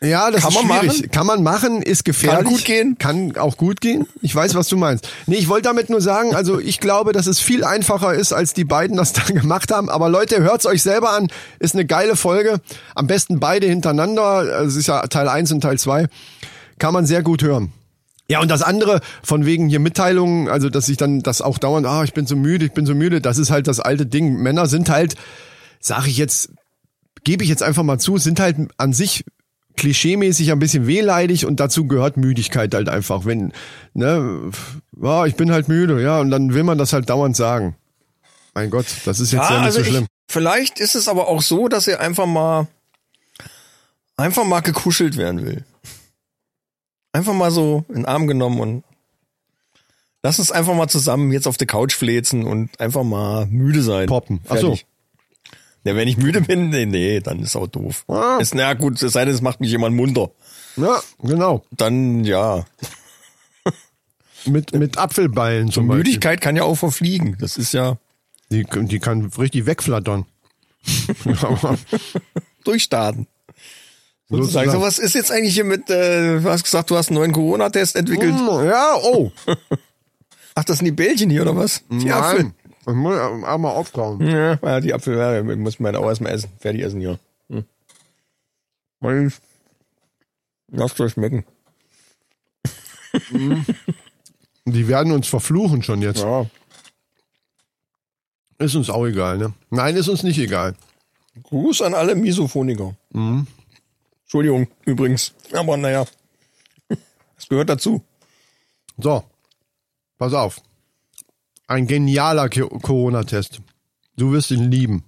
Ja, 0.00 0.30
das 0.30 0.42
Kann 0.42 0.50
ist 0.52 0.54
man 0.64 0.78
schwierig. 0.80 0.98
machen? 1.00 1.10
Kann 1.10 1.26
man 1.26 1.42
machen, 1.42 1.82
ist 1.82 2.04
gefährlich. 2.04 2.44
Kann 2.44 2.52
gut 2.54 2.64
gehen? 2.64 2.98
Kann 2.98 3.36
auch 3.36 3.56
gut 3.56 3.80
gehen. 3.80 4.06
Ich 4.22 4.32
weiß, 4.32 4.54
was 4.54 4.68
du 4.68 4.76
meinst. 4.76 5.08
Nee, 5.26 5.34
ich 5.36 5.48
wollte 5.48 5.64
damit 5.66 5.90
nur 5.90 6.00
sagen, 6.00 6.36
also 6.36 6.60
ich 6.60 6.78
glaube, 6.78 7.12
dass 7.12 7.26
es 7.26 7.40
viel 7.40 7.64
einfacher 7.64 8.14
ist, 8.14 8.32
als 8.32 8.54
die 8.54 8.62
beiden 8.64 8.96
das 8.96 9.12
da 9.14 9.22
gemacht 9.24 9.72
haben. 9.72 9.88
Aber 9.88 10.08
Leute, 10.08 10.40
hört's 10.40 10.66
euch 10.66 10.84
selber 10.84 11.10
an. 11.10 11.26
Ist 11.58 11.74
eine 11.74 11.84
geile 11.84 12.14
Folge. 12.14 12.60
Am 12.94 13.08
besten 13.08 13.40
beide 13.40 13.66
hintereinander. 13.66 14.22
Also 14.22 14.66
Es 14.68 14.76
ist 14.76 14.86
ja 14.86 15.04
Teil 15.08 15.28
1 15.28 15.50
und 15.50 15.62
Teil 15.62 15.80
2. 15.80 16.06
Kann 16.78 16.94
man 16.94 17.04
sehr 17.04 17.24
gut 17.24 17.42
hören. 17.42 17.72
Ja, 18.30 18.40
und 18.40 18.50
das 18.52 18.62
andere, 18.62 19.00
von 19.24 19.46
wegen 19.46 19.68
hier 19.68 19.80
Mitteilungen, 19.80 20.48
also 20.48 20.68
dass 20.68 20.88
ich 20.88 20.96
dann 20.98 21.22
das 21.22 21.40
auch 21.42 21.58
dauernd, 21.58 21.86
ah, 21.86 22.04
ich 22.04 22.12
bin 22.12 22.26
so 22.26 22.36
müde, 22.36 22.66
ich 22.66 22.72
bin 22.72 22.86
so 22.86 22.94
müde, 22.94 23.20
das 23.20 23.38
ist 23.38 23.50
halt 23.50 23.66
das 23.66 23.80
alte 23.80 24.06
Ding. 24.06 24.34
Männer 24.36 24.66
sind 24.66 24.90
halt, 24.90 25.14
sag 25.80 26.06
ich 26.06 26.16
jetzt, 26.16 26.50
gebe 27.24 27.42
ich 27.44 27.50
jetzt 27.50 27.62
einfach 27.62 27.82
mal 27.82 27.98
zu, 27.98 28.18
sind 28.18 28.40
halt 28.40 28.56
an 28.76 28.92
sich 28.92 29.24
klischeemäßig 29.76 30.52
ein 30.52 30.58
bisschen 30.58 30.86
wehleidig 30.86 31.46
und 31.46 31.60
dazu 31.60 31.86
gehört 31.86 32.16
Müdigkeit 32.16 32.74
halt 32.74 32.88
einfach. 32.88 33.24
Wenn, 33.24 33.52
ne, 33.94 34.50
ja, 35.00 35.26
ich 35.26 35.36
bin 35.36 35.50
halt 35.50 35.68
müde, 35.68 36.02
ja, 36.02 36.20
und 36.20 36.30
dann 36.30 36.52
will 36.52 36.64
man 36.64 36.78
das 36.78 36.92
halt 36.92 37.08
dauernd 37.08 37.36
sagen. 37.36 37.76
Mein 38.54 38.70
Gott, 38.70 38.86
das 39.04 39.20
ist 39.20 39.32
jetzt 39.32 39.48
ja, 39.48 39.64
nicht 39.64 39.72
so 39.72 39.84
schlimm. 39.84 39.94
also 39.94 40.04
Ich, 40.04 40.32
vielleicht 40.32 40.80
ist 40.80 40.96
es 40.96 41.08
aber 41.08 41.28
auch 41.28 41.42
so, 41.42 41.68
dass 41.68 41.86
er 41.86 42.00
einfach 42.00 42.26
mal 42.26 42.66
einfach 44.16 44.44
mal 44.44 44.60
gekuschelt 44.60 45.16
werden 45.16 45.44
will. 45.44 45.64
Einfach 47.12 47.34
mal 47.34 47.50
so 47.50 47.84
in 47.88 47.96
den 47.96 48.04
Arm 48.06 48.26
genommen 48.26 48.60
und 48.60 48.84
lass 50.22 50.38
uns 50.38 50.50
einfach 50.50 50.74
mal 50.74 50.88
zusammen 50.88 51.32
jetzt 51.32 51.46
auf 51.46 51.56
der 51.56 51.66
Couch 51.66 51.94
flezen 51.94 52.44
und 52.44 52.78
einfach 52.80 53.04
mal 53.04 53.46
müde 53.46 53.82
sein. 53.82 54.08
Poppen. 54.08 54.40
Ach 54.48 54.56
so. 54.56 54.74
Fertig. 54.74 54.86
Ja, 55.84 55.96
wenn 55.96 56.08
ich 56.08 56.16
müde 56.16 56.40
bin, 56.40 56.70
nee, 56.70 56.86
nee, 56.86 57.20
dann 57.20 57.40
ist 57.40 57.56
auch 57.56 57.66
doof. 57.66 58.04
Ah. 58.08 58.38
Ist, 58.40 58.54
na 58.54 58.74
gut, 58.74 59.00
es 59.02 59.12
sei 59.12 59.24
denn, 59.24 59.34
es 59.34 59.40
macht 59.40 59.60
mich 59.60 59.70
jemand 59.70 59.96
munter. 59.96 60.30
Ja, 60.76 61.00
genau. 61.22 61.64
Dann, 61.70 62.24
ja. 62.24 62.64
Mit, 64.44 64.72
mit 64.72 64.98
Apfelballen 64.98 65.70
zum 65.70 65.88
Beispiel. 65.88 66.04
Müdigkeit 66.04 66.40
kann 66.40 66.56
ja 66.56 66.62
auch 66.62 66.76
verfliegen. 66.76 67.36
Das 67.40 67.56
ist 67.56 67.72
ja 67.72 67.98
Die, 68.50 68.64
die 68.64 68.98
kann 68.98 69.30
richtig 69.38 69.66
wegflattern. 69.66 70.24
durchstarten. 72.64 73.26
Sozusagen. 74.28 74.70
So, 74.70 74.80
was 74.80 74.98
ist 74.98 75.14
jetzt 75.14 75.32
eigentlich 75.32 75.54
hier 75.54 75.64
mit, 75.64 75.88
äh, 75.90 76.40
du 76.40 76.50
hast 76.50 76.64
gesagt, 76.64 76.90
du 76.90 76.96
hast 76.96 77.08
einen 77.08 77.18
neuen 77.18 77.32
Corona-Test 77.32 77.96
entwickelt. 77.96 78.34
Ja, 78.36 78.94
oh. 79.02 79.32
Ach, 80.54 80.64
das 80.64 80.78
sind 80.78 80.84
die 80.84 80.92
Bällchen 80.92 81.30
hier, 81.30 81.42
oder 81.42 81.56
was? 81.56 81.82
Die 81.90 82.10
Apfel. 82.12 82.52
Ich 82.88 82.94
muss 82.94 83.18
einmal 83.18 83.76
aufkauen. 83.76 84.26
Ja, 84.26 84.80
die 84.80 84.94
Apfel, 84.94 85.18
ja, 85.18 85.42
muss 85.56 85.78
man 85.78 85.94
auch 85.94 86.06
erstmal 86.06 86.32
essen. 86.32 86.50
Fertig 86.58 86.82
essen, 86.82 87.02
ja. 87.02 87.18
Hm. 89.00 89.32
Lass 90.70 90.98
euch 90.98 91.12
schmecken. 91.12 91.44
Die 94.64 94.88
werden 94.88 95.12
uns 95.12 95.28
verfluchen 95.28 95.82
schon 95.82 96.00
jetzt. 96.02 96.20
Ja. 96.22 96.46
Ist 98.58 98.74
uns 98.74 98.90
auch 98.90 99.06
egal, 99.06 99.38
ne? 99.38 99.52
Nein, 99.70 99.96
ist 99.96 100.08
uns 100.08 100.22
nicht 100.22 100.38
egal. 100.38 100.74
Gruß 101.42 101.82
an 101.82 101.94
alle 101.94 102.14
Misophoniker. 102.14 102.96
Entschuldigung, 104.22 104.66
übrigens. 104.84 105.34
Aber 105.52 105.76
naja. 105.76 106.06
Das 107.36 107.48
gehört 107.48 107.68
dazu. 107.68 108.02
So, 108.96 109.22
pass 110.18 110.34
auf. 110.34 110.60
Ein 111.68 111.86
genialer 111.86 112.48
Corona-Test. 112.48 113.60
Du 114.16 114.32
wirst 114.32 114.50
ihn 114.50 114.70
lieben. 114.70 115.04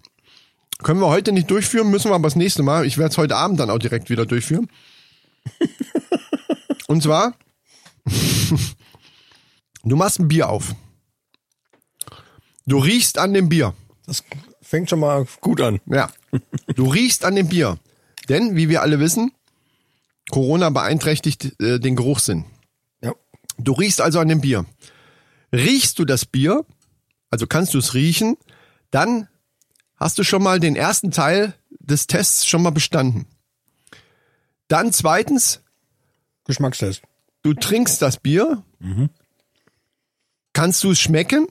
Können 0.82 1.00
wir 1.00 1.08
heute 1.08 1.32
nicht 1.32 1.50
durchführen, 1.50 1.90
müssen 1.90 2.10
wir 2.10 2.14
aber 2.14 2.28
das 2.28 2.36
nächste 2.36 2.62
Mal. 2.62 2.84
Ich 2.86 2.98
werde 2.98 3.10
es 3.12 3.18
heute 3.18 3.36
Abend 3.36 3.58
dann 3.58 3.70
auch 3.70 3.78
direkt 3.78 4.10
wieder 4.10 4.26
durchführen. 4.26 4.68
Und 6.86 7.02
zwar, 7.02 7.34
du 9.84 9.96
machst 9.96 10.20
ein 10.20 10.28
Bier 10.28 10.50
auf. 10.50 10.74
Du 12.66 12.78
riechst 12.78 13.18
an 13.18 13.32
dem 13.32 13.48
Bier. 13.48 13.74
Das 14.06 14.22
fängt 14.60 14.90
schon 14.90 15.00
mal 15.00 15.26
gut 15.40 15.62
an. 15.62 15.80
Ja. 15.86 16.10
Du 16.76 16.88
riechst 16.88 17.24
an 17.24 17.36
dem 17.36 17.48
Bier. 17.48 17.78
Denn, 18.28 18.54
wie 18.54 18.68
wir 18.68 18.82
alle 18.82 19.00
wissen, 19.00 19.32
Corona 20.30 20.68
beeinträchtigt 20.68 21.58
äh, 21.60 21.80
den 21.80 21.96
Geruchssinn. 21.96 22.44
Ja. 23.02 23.14
Du 23.56 23.72
riechst 23.72 24.00
also 24.02 24.20
an 24.20 24.28
dem 24.28 24.42
Bier. 24.42 24.66
Riechst 25.52 25.98
du 25.98 26.04
das 26.04 26.26
Bier, 26.26 26.64
also 27.30 27.46
kannst 27.46 27.74
du 27.74 27.78
es 27.78 27.94
riechen, 27.94 28.36
dann 28.90 29.28
hast 29.96 30.18
du 30.18 30.24
schon 30.24 30.42
mal 30.42 30.60
den 30.60 30.76
ersten 30.76 31.10
Teil 31.10 31.54
des 31.78 32.06
Tests 32.06 32.46
schon 32.46 32.62
mal 32.62 32.70
bestanden. 32.70 33.26
Dann 34.68 34.92
zweitens, 34.92 35.62
Geschmackstest. 36.44 37.02
du 37.42 37.54
trinkst 37.54 38.00
das 38.00 38.18
Bier, 38.18 38.64
kannst 40.52 40.84
du 40.84 40.92
es 40.92 41.00
schmecken, 41.00 41.46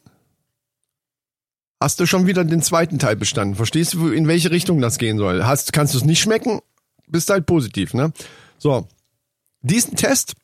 hast 1.79 1.99
du 1.99 2.05
schon 2.05 2.27
wieder 2.27 2.43
den 2.43 2.62
zweiten 2.62 2.99
Teil 2.99 3.15
bestanden. 3.15 3.55
Verstehst 3.55 3.93
du, 3.93 4.09
in 4.09 4.27
welche 4.27 4.51
Richtung 4.51 4.81
das 4.81 4.97
gehen 4.97 5.17
soll? 5.17 5.45
Hast, 5.45 5.73
kannst 5.73 5.93
du 5.93 5.97
es 5.97 6.05
nicht 6.05 6.21
schmecken, 6.21 6.62
bist 7.07 7.29
halt 7.29 7.45
positiv, 7.45 7.93
ne? 7.93 8.12
So. 8.57 8.88
Diesen 9.62 9.95
Test 9.95 10.35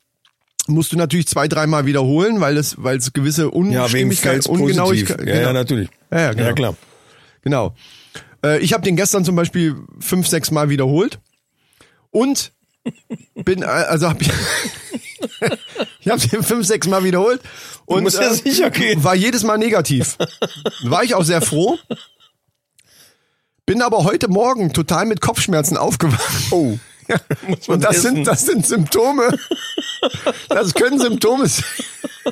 musst 0.68 0.92
du 0.92 0.98
natürlich 0.98 1.28
zwei, 1.28 1.48
dreimal 1.48 1.86
wiederholen, 1.86 2.42
weil 2.42 2.58
es, 2.58 2.76
weil 2.82 2.98
es 2.98 3.14
gewisse 3.14 3.44
Ja, 3.44 3.50
Unstimmigkeit, 3.50 4.34
Fels 4.34 4.48
Ungenauigkeit, 4.48 5.18
positiv. 5.18 5.36
Ja, 5.36 5.42
ja, 5.42 5.54
natürlich. 5.54 5.90
Ja, 6.12 6.20
ja, 6.20 6.32
genau. 6.34 6.46
ja 6.46 6.54
klar. 6.54 6.78
Genau. 7.42 7.76
Äh, 8.44 8.60
ich 8.60 8.74
habe 8.74 8.84
den 8.84 8.96
gestern 8.96 9.26
zum 9.26 9.36
Beispiel 9.36 9.76
fünf, 10.00 10.28
sechs 10.28 10.52
Mal 10.52 10.70
wiederholt 10.70 11.20
und 12.12 12.52
bin 13.36 13.62
äh, 13.62 13.66
also 13.66 14.10
hab, 14.10 14.22
ich 14.22 14.30
habe 16.10 16.28
den 16.28 16.44
fünf, 16.44 16.66
sechs 16.66 16.88
Mal 16.88 17.04
wiederholt 17.04 17.42
und 17.86 18.14
äh, 18.14 18.50
ja 18.50 18.70
gehen. 18.70 19.04
war 19.04 19.16
jedes 19.16 19.44
Mal 19.44 19.58
negativ. 19.58 20.18
War 20.84 21.04
ich 21.04 21.14
auch 21.16 21.24
sehr 21.24 21.42
froh. 21.42 21.78
Bin 23.66 23.82
aber 23.82 24.04
heute 24.04 24.28
Morgen 24.28 24.74
total 24.74 25.06
mit 25.08 25.22
Kopfschmerzen 25.22 25.76
aufgewacht. 25.78 26.52
Oh. 26.52 26.78
Man 27.48 27.58
Und 27.68 27.84
das 27.84 27.98
essen. 27.98 28.16
sind, 28.16 28.28
das 28.28 28.46
sind 28.46 28.66
Symptome. 28.66 29.38
Das 30.50 30.74
können 30.74 31.00
Symptome 31.00 31.48
sein. 31.48 31.66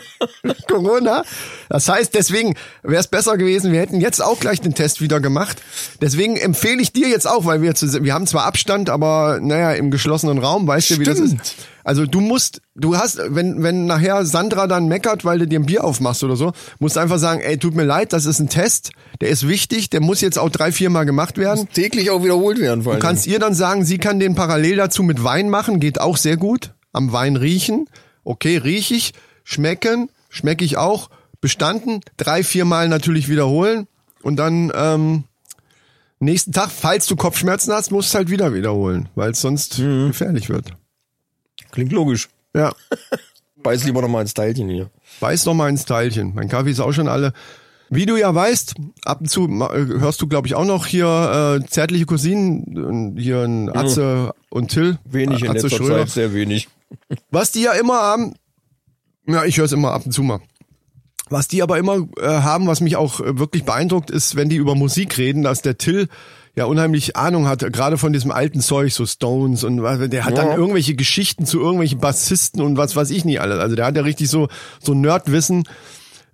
Corona. 0.67 1.23
Das 1.69 1.87
heißt, 1.89 2.13
deswegen 2.13 2.55
wäre 2.81 2.99
es 3.01 3.07
besser 3.07 3.37
gewesen, 3.37 3.71
wir 3.71 3.79
hätten 3.79 3.99
jetzt 3.99 4.23
auch 4.23 4.39
gleich 4.39 4.61
den 4.61 4.73
Test 4.73 5.01
wieder 5.01 5.19
gemacht. 5.19 5.61
Deswegen 6.01 6.37
empfehle 6.37 6.81
ich 6.81 6.93
dir 6.93 7.07
jetzt 7.09 7.27
auch, 7.27 7.45
weil 7.45 7.61
wir 7.61 7.75
zu, 7.75 8.03
wir 8.03 8.13
haben 8.13 8.27
zwar 8.27 8.45
Abstand, 8.45 8.89
aber 8.89 9.39
naja, 9.41 9.71
im 9.73 9.91
geschlossenen 9.91 10.37
Raum, 10.39 10.67
weißt 10.67 10.91
du, 10.91 10.99
wie 10.99 11.03
das 11.03 11.19
ist. 11.19 11.35
Also 11.83 12.05
du 12.05 12.21
musst, 12.21 12.61
du 12.75 12.95
hast, 12.95 13.19
wenn, 13.27 13.61
wenn 13.61 13.85
nachher 13.85 14.25
Sandra 14.25 14.67
dann 14.67 14.87
meckert, 14.87 15.25
weil 15.25 15.39
du 15.39 15.47
dir 15.47 15.59
ein 15.59 15.65
Bier 15.65 15.83
aufmachst 15.83 16.23
oder 16.23 16.35
so, 16.35 16.53
musst 16.79 16.95
du 16.95 17.01
einfach 17.01 17.19
sagen, 17.19 17.41
ey, 17.41 17.57
tut 17.57 17.75
mir 17.75 17.83
leid, 17.83 18.13
das 18.13 18.25
ist 18.25 18.39
ein 18.39 18.47
Test, 18.49 18.91
der 19.19 19.29
ist 19.29 19.47
wichtig, 19.47 19.89
der 19.89 20.01
muss 20.01 20.21
jetzt 20.21 20.39
auch 20.39 20.49
drei, 20.49 20.71
vier 20.71 20.89
Mal 20.89 21.03
gemacht 21.03 21.37
werden. 21.37 21.67
täglich 21.73 22.09
auch 22.09 22.23
wiederholt 22.23 22.59
werden. 22.59 22.83
Vor 22.83 22.93
Du 22.93 22.99
kannst 22.99 23.27
ihr 23.27 23.39
dann 23.39 23.53
sagen, 23.53 23.83
sie 23.83 23.97
kann 23.97 24.19
den 24.19 24.35
parallel 24.35 24.77
dazu 24.77 25.03
mit 25.03 25.23
Wein 25.23 25.49
machen, 25.49 25.79
geht 25.79 25.99
auch 25.99 26.17
sehr 26.17 26.37
gut. 26.37 26.71
Am 26.93 27.11
Wein 27.11 27.35
riechen. 27.35 27.89
Okay, 28.23 28.57
riech 28.57 28.91
ich. 28.91 29.13
Schmecken, 29.43 30.09
schmecke 30.29 30.65
ich 30.65 30.77
auch. 30.77 31.09
Bestanden. 31.41 32.01
Drei, 32.17 32.43
vier 32.43 32.65
Mal 32.65 32.87
natürlich 32.87 33.27
wiederholen. 33.27 33.87
Und 34.21 34.37
dann 34.37 34.71
ähm, 34.73 35.25
nächsten 36.19 36.53
Tag, 36.53 36.71
falls 36.71 37.05
du 37.07 37.15
Kopfschmerzen 37.15 37.73
hast, 37.73 37.91
musst 37.91 38.13
du 38.13 38.17
halt 38.19 38.29
wieder 38.29 38.53
wiederholen, 38.53 39.09
weil 39.15 39.31
es 39.31 39.41
sonst 39.41 39.77
gefährlich 39.77 40.49
wird. 40.49 40.71
Klingt 41.71 41.91
logisch. 41.91 42.29
Ja, 42.55 42.73
Beiß 43.63 43.85
lieber 43.85 44.01
noch 44.01 44.09
mal 44.09 44.21
ins 44.21 44.33
Teilchen 44.33 44.69
hier. 44.69 44.89
beiß 45.21 45.45
noch 45.45 45.53
mal 45.53 45.69
ins 45.69 45.85
Teilchen. 45.85 46.33
Mein 46.35 46.49
Kaffee 46.49 46.71
ist 46.71 46.81
auch 46.81 46.91
schon 46.91 47.07
alle. 47.07 47.33
Wie 47.89 48.05
du 48.05 48.17
ja 48.17 48.33
weißt, 48.33 48.75
ab 49.05 49.21
und 49.21 49.29
zu 49.29 49.45
äh, 49.47 49.99
hörst 49.99 50.21
du, 50.21 50.27
glaube 50.27 50.47
ich, 50.47 50.55
auch 50.55 50.65
noch 50.65 50.85
hier 50.85 51.61
äh, 51.61 51.65
zärtliche 51.67 52.05
Cousinen, 52.05 53.15
äh, 53.17 53.21
hier 53.21 53.41
ein 53.41 53.75
Atze 53.75 54.33
und 54.49 54.69
Till. 54.69 54.97
Wenig 55.05 55.43
in 55.43 55.51
Atze 55.51 55.67
letzter 55.67 55.77
Schröder. 55.77 55.99
Zeit, 55.99 56.09
sehr 56.09 56.33
wenig. 56.33 56.67
Was 57.31 57.51
die 57.51 57.61
ja 57.61 57.71
immer 57.73 57.95
haben, 57.95 58.33
ja, 59.27 59.45
ich 59.45 59.57
höre 59.57 59.65
es 59.65 59.71
immer 59.71 59.91
ab 59.91 60.05
und 60.05 60.11
zu 60.11 60.23
mal. 60.23 60.39
Was 61.29 61.47
die 61.47 61.63
aber 61.63 61.77
immer 61.77 62.07
äh, 62.19 62.27
haben, 62.27 62.67
was 62.67 62.81
mich 62.81 62.95
auch 62.95 63.19
äh, 63.21 63.39
wirklich 63.39 63.63
beeindruckt, 63.63 64.11
ist, 64.11 64.35
wenn 64.35 64.49
die 64.49 64.57
über 64.57 64.75
Musik 64.75 65.17
reden, 65.17 65.41
dass 65.43 65.61
der 65.61 65.77
Till 65.77 66.09
ja 66.55 66.65
unheimlich 66.65 67.15
Ahnung 67.15 67.47
hat, 67.47 67.59
gerade 67.73 67.97
von 67.97 68.13
diesem 68.13 68.29
alten 68.31 68.59
Zeug, 68.61 68.93
so 68.93 69.05
Stones 69.05 69.63
und 69.63 69.81
was- 69.81 70.09
der 70.09 70.25
hat 70.25 70.37
dann 70.37 70.47
Ja. 70.49 70.55
irgendwelche 70.57 70.95
Geschichten 70.95 71.45
zu 71.45 71.59
irgendwelchen 71.59 71.99
Bassisten 71.99 72.61
und 72.61 72.77
was 72.77 72.95
weiß 72.95 73.09
ich 73.09 73.25
nicht 73.25 73.41
alles. 73.41 73.57
Also 73.59 73.75
der 73.75 73.85
hat 73.85 73.95
ja 73.95 74.03
richtig 74.03 74.29
so 74.29 74.49
so 74.79 74.93
Nerdwissen, 74.93 75.63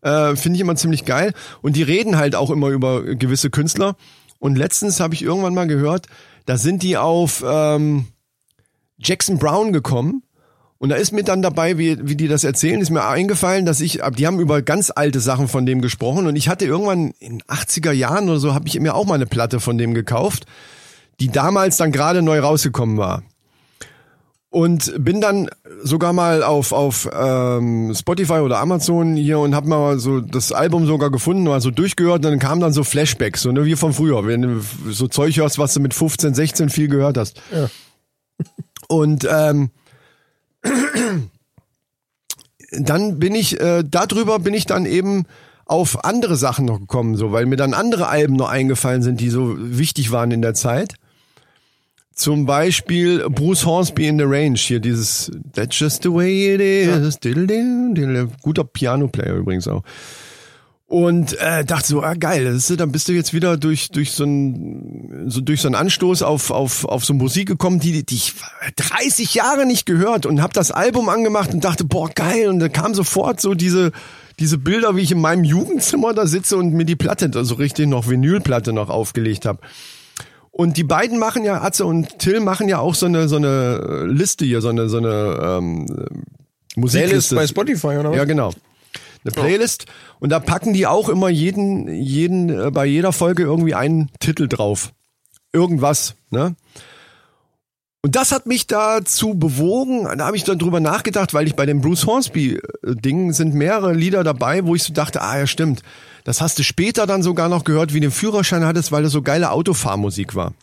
äh, 0.01 0.35
finde 0.35 0.57
ich 0.57 0.61
immer 0.61 0.75
ziemlich 0.75 1.05
geil. 1.05 1.33
Und 1.61 1.75
die 1.75 1.83
reden 1.83 2.17
halt 2.17 2.35
auch 2.35 2.49
immer 2.49 2.69
über 2.69 3.03
gewisse 3.15 3.49
Künstler. 3.49 3.95
Und 4.39 4.57
letztens 4.57 4.99
habe 4.99 5.13
ich 5.13 5.21
irgendwann 5.21 5.53
mal 5.53 5.67
gehört, 5.67 6.07
da 6.45 6.57
sind 6.57 6.81
die 6.83 6.97
auf 6.97 7.43
ähm, 7.47 8.07
Jackson 8.97 9.37
Brown 9.37 9.71
gekommen. 9.71 10.23
Und 10.79 10.89
da 10.89 10.95
ist 10.95 11.11
mir 11.11 11.23
dann 11.23 11.41
dabei, 11.41 11.77
wie, 11.77 11.97
wie 12.07 12.15
die 12.15 12.29
das 12.29 12.45
erzählen, 12.45 12.79
ist 12.79 12.89
mir 12.89 13.05
eingefallen, 13.05 13.65
dass 13.65 13.81
ich, 13.81 13.99
die 14.17 14.25
haben 14.25 14.39
über 14.39 14.61
ganz 14.61 14.91
alte 14.95 15.19
Sachen 15.19 15.49
von 15.49 15.65
dem 15.65 15.81
gesprochen 15.81 16.25
und 16.25 16.37
ich 16.37 16.47
hatte 16.47 16.65
irgendwann 16.65 17.11
in 17.19 17.41
80er 17.41 17.91
Jahren 17.91 18.29
oder 18.29 18.39
so, 18.39 18.53
habe 18.53 18.67
ich 18.67 18.79
mir 18.79 18.95
auch 18.95 19.05
mal 19.05 19.15
eine 19.15 19.25
Platte 19.25 19.59
von 19.59 19.77
dem 19.77 19.93
gekauft, 19.93 20.45
die 21.19 21.27
damals 21.27 21.75
dann 21.75 21.91
gerade 21.91 22.21
neu 22.21 22.39
rausgekommen 22.39 22.97
war. 22.97 23.23
Und 24.51 24.93
bin 24.97 25.21
dann 25.21 25.49
sogar 25.83 26.11
mal 26.11 26.43
auf, 26.43 26.71
auf 26.71 27.07
ähm, 27.13 27.93
Spotify 27.93 28.39
oder 28.39 28.59
Amazon 28.59 29.15
hier 29.15 29.37
und 29.37 29.53
habe 29.53 29.67
mal 29.67 29.99
so 29.99 30.21
das 30.21 30.51
Album 30.53 30.87
sogar 30.87 31.11
gefunden, 31.11 31.43
mal 31.43 31.61
so 31.61 31.69
durchgehört 31.71 32.25
und 32.25 32.31
dann 32.31 32.39
kamen 32.39 32.61
dann 32.61 32.73
so 32.73 32.83
Flashbacks, 32.83 33.41
so 33.41 33.51
ne, 33.51 33.65
wie 33.65 33.75
von 33.75 33.93
früher, 33.93 34.25
wenn 34.25 34.41
du 34.41 34.61
so 34.89 35.07
Zeug 35.07 35.37
hörst, 35.37 35.59
was 35.59 35.73
du 35.73 35.81
mit 35.81 35.93
15, 35.93 36.33
16 36.33 36.69
viel 36.69 36.87
gehört 36.87 37.17
hast. 37.17 37.39
Und 38.87 39.27
ähm, 39.29 39.69
dann 42.71 43.19
bin 43.19 43.35
ich, 43.35 43.59
äh, 43.59 43.83
darüber 43.83 44.39
bin 44.39 44.53
ich 44.53 44.65
dann 44.65 44.85
eben 44.85 45.25
auf 45.65 46.03
andere 46.03 46.35
Sachen 46.35 46.65
noch 46.65 46.79
gekommen, 46.79 47.15
so, 47.15 47.31
weil 47.31 47.45
mir 47.45 47.55
dann 47.55 47.73
andere 47.73 48.07
Alben 48.07 48.35
noch 48.35 48.49
eingefallen 48.49 49.03
sind, 49.03 49.19
die 49.19 49.29
so 49.29 49.55
wichtig 49.57 50.11
waren 50.11 50.31
in 50.31 50.41
der 50.41 50.55
Zeit. 50.55 50.95
Zum 52.13 52.45
Beispiel 52.45 53.29
Bruce 53.29 53.65
Hornsby 53.65 54.07
in 54.07 54.17
the 54.17 54.25
Range, 54.25 54.57
hier 54.57 54.79
dieses 54.79 55.31
That's 55.53 55.79
just 55.79 56.03
the 56.03 56.11
way 56.11 56.53
it 56.53 56.59
is. 56.59 57.17
Diddle. 57.19 58.29
Guter 58.41 58.65
Piano-Player 58.65 59.35
übrigens 59.35 59.67
auch. 59.67 59.83
Und 60.89 61.37
äh, 61.39 61.63
dachte 61.65 61.87
so, 61.87 62.01
ah 62.01 62.15
geil, 62.15 62.45
das 62.45 62.67
ist, 62.67 62.79
dann 62.79 62.91
bist 62.91 63.07
du 63.07 63.11
jetzt 63.11 63.31
wieder 63.31 63.57
durch 63.57 63.91
durch 63.91 64.11
so 64.11 64.23
ein 64.23 65.25
so 65.27 65.39
durch 65.39 65.61
so 65.61 65.67
einen 65.67 65.75
Anstoß 65.75 66.23
auf 66.23 66.49
auf 66.49 66.83
auf 66.85 67.05
so 67.05 67.13
Musik 67.13 67.47
gekommen, 67.47 67.79
die 67.79 68.03
die 68.03 68.15
ich 68.15 68.33
30 68.75 69.35
Jahre 69.35 69.67
nicht 69.67 69.85
gehört 69.85 70.25
und 70.25 70.41
habe 70.41 70.51
das 70.51 70.71
Album 70.71 71.07
angemacht 71.07 71.53
und 71.53 71.63
dachte, 71.63 71.85
boah 71.85 72.09
geil 72.09 72.49
und 72.49 72.57
da 72.57 72.69
kam 72.69 72.95
sofort 72.95 73.39
so 73.39 73.53
diese 73.53 73.91
diese 74.39 74.57
Bilder, 74.57 74.95
wie 74.95 75.01
ich 75.01 75.11
in 75.11 75.21
meinem 75.21 75.43
Jugendzimmer 75.43 76.15
da 76.15 76.25
sitze 76.25 76.57
und 76.57 76.73
mir 76.73 76.85
die 76.85 76.95
Platte, 76.95 77.29
also 77.35 77.53
richtig 77.53 77.85
noch 77.85 78.09
Vinylplatte 78.09 78.73
noch 78.73 78.89
aufgelegt 78.89 79.45
habe. 79.45 79.59
Und 80.49 80.75
die 80.75 80.83
beiden 80.83 81.19
machen 81.19 81.43
ja, 81.43 81.61
Atze 81.61 81.85
und 81.85 82.17
Till 82.17 82.39
machen 82.39 82.67
ja 82.67 82.79
auch 82.79 82.95
so 82.95 83.05
eine 83.05 83.27
so 83.27 83.35
eine 83.35 84.07
Liste 84.07 84.43
hier, 84.43 84.61
so 84.61 84.69
eine 84.69 84.89
so 84.89 84.97
eine 84.97 85.59
ähm, 85.59 85.85
Musikliste. 86.75 87.35
bei 87.35 87.45
Spotify 87.45 87.97
oder 87.99 88.09
was? 88.09 88.17
Ja, 88.17 88.25
genau. 88.25 88.53
Eine 89.23 89.31
Playlist 89.31 89.85
und 90.19 90.29
da 90.29 90.39
packen 90.39 90.73
die 90.73 90.87
auch 90.87 91.09
immer 91.09 91.29
jeden 91.29 91.87
jeden 91.93 92.49
äh, 92.49 92.71
bei 92.71 92.85
jeder 92.85 93.11
Folge 93.11 93.43
irgendwie 93.43 93.75
einen 93.75 94.09
Titel 94.19 94.47
drauf. 94.47 94.93
Irgendwas, 95.51 96.15
ne? 96.29 96.55
Und 98.01 98.15
das 98.15 98.31
hat 98.31 98.45
mich 98.45 98.65
dazu 98.65 99.33
bewogen, 99.33 100.07
da 100.17 100.25
habe 100.25 100.37
ich 100.37 100.45
dann 100.45 100.57
drüber 100.57 100.79
nachgedacht, 100.79 101.33
weil 101.33 101.47
ich 101.47 101.55
bei 101.55 101.65
dem 101.65 101.81
Bruce 101.81 102.05
Hornsby 102.05 102.53
äh, 102.55 103.31
sind 103.33 103.53
mehrere 103.53 103.93
Lieder 103.93 104.23
dabei, 104.23 104.65
wo 104.65 104.73
ich 104.73 104.83
so 104.83 104.93
dachte, 104.93 105.21
ah 105.21 105.37
ja, 105.37 105.47
stimmt. 105.47 105.81
Das 106.23 106.39
hast 106.39 106.59
du 106.59 106.63
später 106.63 107.07
dann 107.07 107.23
sogar 107.23 107.49
noch 107.49 107.65
gehört, 107.65 107.93
wie 107.93 107.99
du 107.99 108.07
den 108.07 108.11
Führerschein 108.11 108.63
hattest, 108.63 108.93
weil 108.93 109.03
das 109.03 109.11
so 109.11 109.21
geile 109.21 109.51
Autofahrmusik 109.51 110.35
war. 110.35 110.53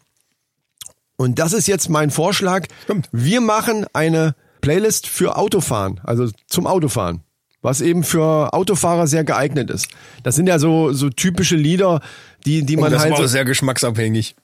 Und 1.16 1.38
das 1.38 1.52
ist 1.52 1.66
jetzt 1.66 1.90
mein 1.90 2.10
Vorschlag. 2.10 2.66
Stimmt. 2.84 3.08
Wir 3.12 3.40
machen 3.40 3.86
eine 3.92 4.34
Playlist 4.60 5.06
für 5.06 5.36
Autofahren, 5.36 6.00
also 6.04 6.28
zum 6.46 6.66
Autofahren, 6.66 7.22
was 7.66 7.83
eben 7.83 8.02
für 8.05 8.55
Autofahrer 8.55 9.07
sehr 9.07 9.24
geeignet 9.24 9.68
ist. 9.70 9.88
Das 10.22 10.35
sind 10.37 10.46
ja 10.48 10.59
so 10.59 10.92
so 10.92 11.11
typische 11.11 11.57
Lieder, 11.57 12.00
die 12.46 12.64
die 12.64 12.76
man 12.79 12.90
das 12.90 13.02
halt 13.02 13.11
war 13.11 13.18
so, 13.18 13.24
auch 13.24 13.29
sehr 13.29 13.44
geschmacksabhängig. 13.44 14.35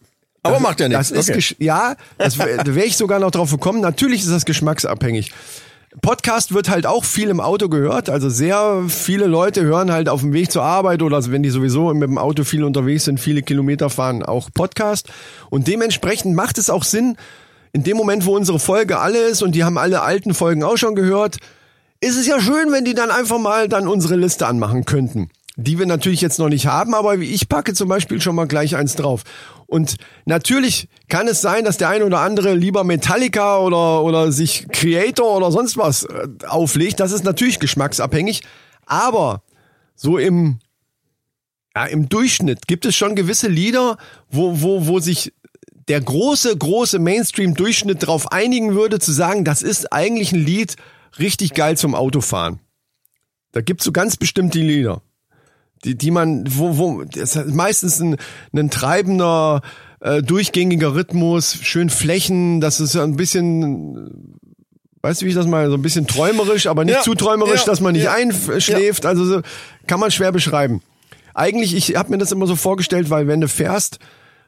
Aber 0.43 0.59
macht 0.61 0.81
ja 0.81 0.89
nichts. 0.89 1.09
das 1.11 1.19
ist 1.19 1.31
Okay. 1.31 1.39
gesch- 1.39 1.57
ja, 1.61 1.95
das 2.19 2.37
wär- 2.39 2.65
da 2.65 2.75
wäre 2.75 2.85
ich 2.85 2.97
sogar 2.97 3.21
noch 3.21 3.31
drauf 3.31 3.51
gekommen. 3.53 3.81
Natürlich 3.81 4.23
ist 4.23 4.31
das 4.33 4.45
geschmacksabhängig. 4.45 5.33
Podcast 6.01 6.55
wird 6.55 6.69
halt 6.71 6.87
auch 6.87 7.05
viel 7.05 7.29
im 7.29 7.39
Auto 7.39 7.69
gehört. 7.69 8.09
Also 8.09 8.29
sehr 8.31 8.83
viele 8.89 9.27
Leute 9.27 9.63
hören 9.63 9.93
halt 9.93 10.09
auf 10.09 10.21
dem 10.23 10.33
Weg 10.33 10.51
zur 10.51 10.63
Arbeit 10.65 11.03
oder 11.03 11.25
wenn 11.31 11.43
die 11.43 11.51
sowieso 11.51 11.93
mit 11.93 12.09
dem 12.09 12.17
Auto 12.19 12.45
viel 12.45 12.65
unterwegs 12.65 13.05
sind, 13.05 13.21
viele 13.21 13.43
Kilometer 13.43 13.91
fahren, 13.91 14.23
auch 14.23 14.49
Podcast. 14.53 15.09
Und 15.51 15.69
dementsprechend 15.69 16.35
macht 16.35 16.57
es 16.59 16.71
auch 16.71 16.83
Sinn, 16.85 17.17
in 17.75 17.85
dem 17.85 17.97
Moment, 17.99 18.25
wo 18.27 18.35
unsere 18.35 18.59
Folge 18.59 18.99
alle 18.99 19.19
ist 19.19 19.43
und 19.43 19.55
die 19.55 19.65
haben 19.65 19.77
alle 19.79 20.01
alten 20.03 20.35
Folgen 20.35 20.65
auch 20.65 20.77
schon 20.79 20.95
gehört, 20.95 21.37
ist 22.03 22.17
es 22.17 22.27
ja 22.27 22.41
schön, 22.41 22.73
wenn 22.73 22.85
die 22.85 22.95
dann 22.95 23.11
einfach 23.11 23.38
mal 23.38 23.69
dann 23.69 23.87
unsere 23.87 24.17
Liste 24.17 24.47
anmachen 24.47 24.85
könnten. 24.85 25.31
Die 25.57 25.79
wir 25.79 25.87
natürlich 25.87 26.21
jetzt 26.21 26.38
noch 26.38 26.49
nicht 26.49 26.67
haben, 26.67 26.95
aber 26.95 27.17
ich 27.17 27.49
packe 27.49 27.75
zum 27.75 27.88
Beispiel 27.88 28.21
schon 28.21 28.35
mal 28.35 28.47
gleich 28.47 28.75
eins 28.75 28.97
drauf. 28.97 29.23
Und 29.67 29.97
natürlich 30.25 30.88
kann 31.09 31.29
es 31.29 31.41
sein, 31.41 31.65
dass 31.65 31.77
der 31.77 31.91
ein 31.91 32.03
oder 32.03 32.21
andere 32.21 32.55
lieber 32.55 32.85
Metallica 32.85 33.59
oder, 33.59 34.03
oder 34.03 34.33
sich 34.33 34.67
Creator 34.73 35.37
oder 35.37 35.53
sonst 35.53 35.77
was 35.77 36.05
äh, 36.05 36.29
auflegt. 36.47 37.01
Das 37.01 37.12
ist 37.12 37.25
natürlich 37.25 37.61
geschmacksabhängig. 37.61 38.43
Aber 38.87 39.43
so 39.95 40.19
im, 40.19 40.59
ja, 41.77 41.85
im 41.85 42.09
Durchschnitt 42.09 42.67
gibt 42.67 42.85
es 42.85 42.97
schon 42.97 43.15
gewisse 43.15 43.49
Lieder, 43.49 43.97
wo, 44.29 44.61
wo, 44.61 44.87
wo 44.87 44.99
sich 44.99 45.33
der 45.88 46.01
große, 46.01 46.57
große 46.57 46.99
Mainstream-Durchschnitt 46.99 48.03
darauf 48.03 48.33
einigen 48.33 48.75
würde, 48.75 48.99
zu 48.99 49.13
sagen, 49.13 49.44
das 49.44 49.63
ist 49.63 49.92
eigentlich 49.92 50.33
ein 50.33 50.44
Lied 50.44 50.77
richtig 51.19 51.54
geil 51.54 51.77
zum 51.77 51.94
Autofahren. 51.94 52.60
Da 53.52 53.60
gibt's 53.60 53.85
so 53.85 53.92
ganz 53.92 54.17
bestimmte 54.17 54.58
Lieder, 54.58 55.02
die, 55.85 55.96
die 55.96 56.10
man, 56.10 56.44
wo, 56.48 56.79
wo, 56.79 57.04
das 57.04 57.37
ist 57.37 57.54
meistens 57.54 58.00
ein, 58.00 58.17
ein 58.54 58.71
treibender, 58.71 59.60
äh, 60.00 60.23
durchgängiger 60.23 60.94
Rhythmus, 60.94 61.58
schön 61.63 61.90
Flächen, 61.90 62.60
das 62.60 62.81
ist 62.81 62.94
ja 62.94 63.04
ein 63.04 63.17
bisschen, 63.17 64.38
weißt 65.02 65.21
du, 65.21 65.27
wie 65.27 65.31
ich 65.31 65.35
das 65.35 65.46
mal, 65.46 65.69
so 65.69 65.75
ein 65.75 65.83
bisschen 65.83 66.06
träumerisch, 66.06 66.67
aber 66.67 66.85
nicht 66.85 66.94
Ja, 66.94 67.02
zu 67.02 67.15
träumerisch, 67.15 67.60
ja, 67.60 67.67
dass 67.67 67.81
man 67.81 67.92
nicht 67.92 68.04
ja. 68.04 68.15
einschläft, 68.15 69.04
also 69.04 69.25
so, 69.25 69.42
kann 69.87 70.00
man 70.00 70.10
schwer 70.10 70.33
beschreiben. 70.33 70.81
Eigentlich, 71.35 71.75
ich 71.75 71.96
habe 71.96 72.10
mir 72.10 72.19
das 72.19 72.33
immer 72.33 72.46
so 72.46 72.56
vorgestellt, 72.56 73.10
weil 73.10 73.27
wenn 73.27 73.40
du 73.40 73.48
fährst, 73.48 73.98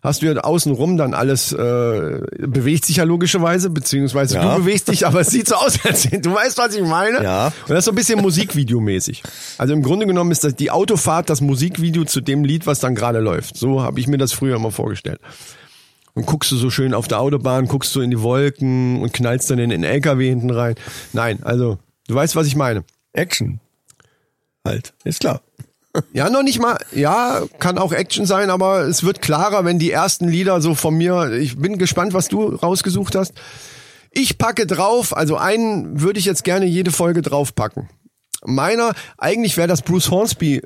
hast 0.05 0.23
du 0.23 0.27
ja 0.27 0.35
außenrum 0.41 0.97
dann 0.97 1.15
alles, 1.15 1.53
äh, 1.53 2.21
bewegt 2.39 2.85
sich 2.85 2.97
ja 2.99 3.05
logischerweise, 3.05 3.71
beziehungsweise 3.71 4.37
Ja. 4.37 4.55
du 4.55 4.61
bewegst 4.63 4.89
dich, 4.89 5.07
aber 5.07 5.23
es 5.23 5.29
sieht 5.29 5.49
so 5.49 5.57
aus, 5.57 5.79
als 5.85 6.03
du 6.09 6.33
weißt, 6.33 6.59
was 6.59 6.75
ich 6.77 6.83
meine. 6.83 7.23
Ja. 7.25 7.47
Und 7.47 7.71
das 7.71 7.79
ist 7.81 7.85
so 7.87 7.91
ein 7.93 7.97
bisschen 7.97 8.21
Musikvideomäßig. 8.21 9.23
Also 9.59 9.73
im 9.75 9.83
Grunde 9.83 10.07
genommen 10.07 10.31
ist 10.31 10.45
das 10.45 10.55
die 10.55 10.71
Autofahrt 10.71 11.31
das 11.31 11.41
Musikvideo 11.41 12.05
zu 12.05 12.21
dem 12.21 12.45
Lied, 12.45 12.67
was 12.67 12.79
dann 12.79 12.95
gerade 12.95 13.19
läuft. 13.19 13.57
So 13.57 13.83
habe 13.83 13.99
ich 13.99 14.07
mir 14.07 14.19
das 14.19 14.33
früher 14.33 14.57
immer 14.57 14.71
vorgestellt. 14.71 15.21
und 16.15 16.27
guckst 16.27 16.53
du 16.53 16.57
so 16.57 16.71
schön 16.71 16.95
auf 16.95 17.09
der 17.09 17.19
Autobahn, 17.19 17.67
guckst 17.67 17.93
du 17.97 18.01
in 18.01 18.11
die 18.11 18.21
Wolken 18.21 19.03
und 19.03 19.13
knallst 19.13 19.51
dann 19.51 19.59
in 19.59 19.71
den 19.71 19.83
LKW 19.83 20.29
hinten 20.29 20.51
rein. 20.51 20.77
Nein, 21.13 21.41
also, 21.43 21.79
du 22.07 22.15
weißt, 22.15 22.37
was 22.37 22.47
ich 22.47 22.55
meine. 22.55 22.85
Action. 23.15 23.59
Halt, 24.65 24.93
ist 25.05 25.21
klar. 25.21 25.41
Ja, 26.13 26.31
noch 26.31 26.43
nicht 26.43 26.61
mal, 26.61 26.79
ja, 26.93 27.43
kann 27.59 27.79
auch 27.79 27.93
Action 27.93 28.27
sein, 28.27 28.51
aber 28.51 28.83
es 28.83 29.05
wird 29.05 29.23
klarer, 29.23 29.65
wenn 29.65 29.79
die 29.79 29.91
ersten 29.91 30.29
Lieder 30.29 30.61
so 30.61 30.75
von 30.75 30.97
mir, 30.97 31.33
ich 31.33 31.57
bin 31.57 31.79
gespannt, 31.79 32.15
was 32.15 32.29
du 32.29 32.55
rausgesucht 32.55 33.15
hast. 33.15 33.33
Ich 34.11 34.39
packe 34.39 34.67
drauf, 34.67 35.17
also 35.17 35.37
einen 35.37 36.01
würde 36.01 36.19
ich 36.19 36.25
jetzt 36.25 36.45
gerne 36.45 36.67
jede 36.67 36.93
Folge 36.93 37.23
draufpacken. 37.23 37.89
Meiner, 38.45 38.93
eigentlich 39.19 39.57
wäre 39.57 39.69
das 39.69 39.83
Bruce 39.83 40.11
Hornsby 40.11 40.63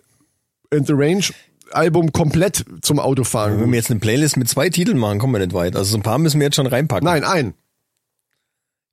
in 0.70 0.84
the 0.84 0.92
Range 0.94 1.24
Album 1.70 2.12
komplett 2.12 2.64
zum 2.82 2.98
Autofahren. 2.98 3.60
Wenn 3.60 3.70
wir 3.70 3.76
jetzt 3.78 3.90
eine 3.90 4.00
Playlist 4.00 4.36
mit 4.36 4.48
zwei 4.48 4.70
Titeln 4.70 4.98
machen, 4.98 5.18
kommen 5.18 5.34
wir 5.34 5.40
nicht 5.40 5.54
weit. 5.54 5.76
Also 5.76 5.92
so 5.92 5.96
ein 5.98 6.02
paar 6.02 6.18
müssen 6.18 6.40
wir 6.40 6.46
jetzt 6.46 6.56
schon 6.56 6.66
reinpacken. 6.66 7.04
Nein, 7.04 7.24
ein. 7.24 7.54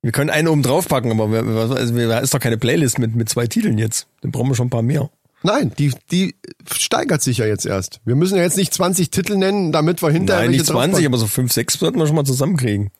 Wir 0.02 0.12
können 0.12 0.30
einen 0.30 0.48
oben 0.48 0.62
drauf 0.62 0.86
packen, 0.88 1.10
aber 1.10 1.30
wir, 1.32 1.42
also 1.42 1.96
wir, 1.96 2.20
ist 2.20 2.32
doch 2.32 2.38
keine 2.38 2.58
Playlist 2.58 2.98
mit, 2.98 3.14
mit 3.14 3.28
zwei 3.28 3.46
Titeln 3.46 3.78
jetzt. 3.78 4.06
Dann 4.20 4.30
brauchen 4.30 4.48
wir 4.48 4.54
schon 4.54 4.68
ein 4.68 4.70
paar 4.70 4.82
mehr. 4.82 5.10
Nein, 5.42 5.72
die, 5.78 5.92
die 6.10 6.34
steigert 6.72 7.22
sich 7.22 7.38
ja 7.38 7.46
jetzt 7.46 7.66
erst. 7.66 8.00
Wir 8.04 8.16
müssen 8.16 8.36
ja 8.36 8.42
jetzt 8.42 8.56
nicht 8.56 8.72
20 8.74 9.10
Titel 9.10 9.36
nennen, 9.36 9.70
damit 9.70 10.02
wir 10.02 10.10
hinterher 10.10 10.42
Nein, 10.42 10.50
nicht 10.52 10.66
20, 10.66 10.74
draufpacken. 10.82 11.06
aber 11.06 11.18
so 11.18 11.26
5, 11.26 11.52
6 11.52 11.74
sollten 11.74 11.98
wir 11.98 12.06
schon 12.06 12.16
mal 12.16 12.24
zusammenkriegen. 12.24 12.90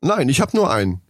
Nein, 0.00 0.28
ich 0.28 0.40
habe 0.40 0.56
nur 0.56 0.70
einen. 0.72 1.00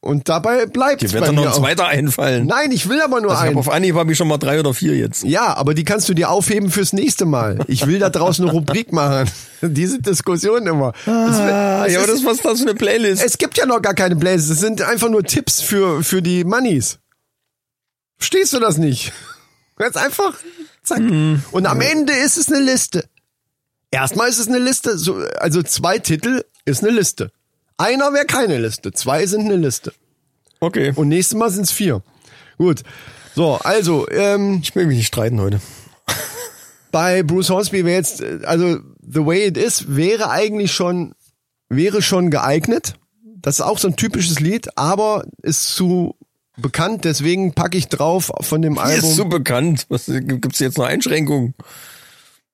Und 0.00 0.28
dabei 0.28 0.66
bleibt 0.66 1.02
Dir 1.02 1.06
es 1.06 1.12
wird 1.12 1.22
bei 1.22 1.26
dann 1.26 1.34
noch 1.34 1.42
ein 1.42 1.48
auch. 1.48 1.56
zweiter 1.58 1.86
einfallen. 1.88 2.46
Nein, 2.46 2.70
ich 2.70 2.88
will 2.88 3.00
aber 3.02 3.20
nur 3.20 3.30
also 3.32 3.42
ich 3.42 3.46
hab 3.46 3.48
einen. 3.48 3.58
auf 3.58 3.68
Anhieb 3.70 3.96
habe 3.96 4.12
ich 4.12 4.18
schon 4.18 4.28
mal 4.28 4.38
drei 4.38 4.60
oder 4.60 4.72
vier 4.72 4.94
jetzt. 4.96 5.24
Ja, 5.24 5.56
aber 5.56 5.74
die 5.74 5.82
kannst 5.84 6.08
du 6.08 6.14
dir 6.14 6.30
aufheben 6.30 6.70
fürs 6.70 6.92
nächste 6.92 7.24
Mal. 7.24 7.58
Ich 7.66 7.86
will 7.86 7.98
da 7.98 8.08
draußen 8.08 8.44
eine 8.44 8.52
Rubrik 8.52 8.92
machen. 8.92 9.28
Diese 9.62 10.00
Diskussion 10.00 10.66
immer. 10.68 10.92
Wird- 11.04 11.16
Ah, 11.16 11.84
es 11.86 11.92
ja, 11.94 11.98
aber 11.98 12.06
das 12.06 12.24
was 12.24 12.36
ist 12.36 12.44
das 12.44 12.58
für 12.60 12.68
eine 12.68 12.74
Playlist? 12.78 13.24
Es 13.24 13.38
gibt 13.38 13.58
ja 13.58 13.66
noch 13.66 13.82
gar 13.82 13.94
keine 13.94 14.14
Plays. 14.14 14.48
Es 14.48 14.60
sind 14.60 14.80
einfach 14.82 15.08
nur 15.08 15.24
Tipps 15.24 15.60
für, 15.60 16.04
für 16.04 16.22
die 16.22 16.44
Moneys. 16.44 16.98
Verstehst 18.18 18.52
du 18.52 18.60
das 18.60 18.78
nicht? 18.78 19.12
Ganz 19.76 19.96
einfach. 19.96 20.34
Zack. 20.82 20.98
Hm. 20.98 21.42
Und 21.52 21.66
am 21.66 21.80
Ende 21.80 22.12
ist 22.12 22.36
es 22.36 22.48
eine 22.48 22.60
Liste. 22.60 23.08
Erstmal 23.90 24.28
ist 24.28 24.38
es 24.38 24.48
eine 24.48 24.58
Liste. 24.58 24.98
So, 24.98 25.16
also 25.38 25.62
zwei 25.62 25.98
Titel 25.98 26.44
ist 26.64 26.82
eine 26.82 26.92
Liste. 26.92 27.30
Einer 27.76 28.12
wäre 28.12 28.26
keine 28.26 28.58
Liste. 28.58 28.92
Zwei 28.92 29.24
sind 29.26 29.42
eine 29.42 29.56
Liste. 29.56 29.92
Okay. 30.60 30.92
Und 30.96 31.08
nächstes 31.08 31.38
Mal 31.38 31.50
sind 31.50 31.62
es 31.62 31.70
vier. 31.72 32.02
Gut. 32.58 32.82
So, 33.34 33.54
also, 33.54 34.08
ähm, 34.10 34.60
Ich 34.62 34.74
will 34.74 34.86
mich 34.86 34.98
nicht 34.98 35.06
streiten 35.06 35.40
heute. 35.40 35.60
bei 36.90 37.22
Bruce 37.22 37.50
Hornsby 37.50 37.84
wäre 37.84 37.98
jetzt, 37.98 38.20
äh, 38.20 38.40
also 38.44 38.80
The 39.00 39.24
Way 39.24 39.46
It 39.46 39.56
Is 39.56 39.94
wäre 39.94 40.30
eigentlich 40.30 40.72
schon, 40.72 41.14
wäre 41.68 42.02
schon 42.02 42.30
geeignet. 42.30 42.94
Das 43.22 43.60
ist 43.60 43.64
auch 43.64 43.78
so 43.78 43.86
ein 43.88 43.96
typisches 43.96 44.40
Lied, 44.40 44.76
aber 44.76 45.24
ist 45.42 45.74
zu 45.76 46.16
bekannt, 46.58 47.04
deswegen 47.04 47.52
packe 47.54 47.78
ich 47.78 47.88
drauf 47.88 48.30
von 48.40 48.62
dem 48.62 48.74
Die 48.74 48.80
Album. 48.80 49.10
ist 49.10 49.16
so 49.16 49.24
bekannt. 49.24 49.86
Was, 49.88 50.06
gibt's 50.06 50.58
jetzt 50.58 50.78
noch 50.78 50.84
Einschränkungen? 50.86 51.54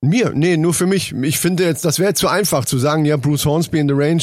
Mir, 0.00 0.32
nee, 0.34 0.56
nur 0.56 0.74
für 0.74 0.86
mich. 0.86 1.12
Ich 1.12 1.38
finde 1.38 1.64
jetzt, 1.64 1.84
das 1.84 1.98
wäre 1.98 2.14
zu 2.14 2.28
einfach 2.28 2.64
zu 2.66 2.78
sagen, 2.78 3.04
ja, 3.04 3.16
Bruce 3.16 3.46
Hornsby 3.46 3.78
in 3.78 3.88
the 3.88 3.94
Range, 3.96 4.22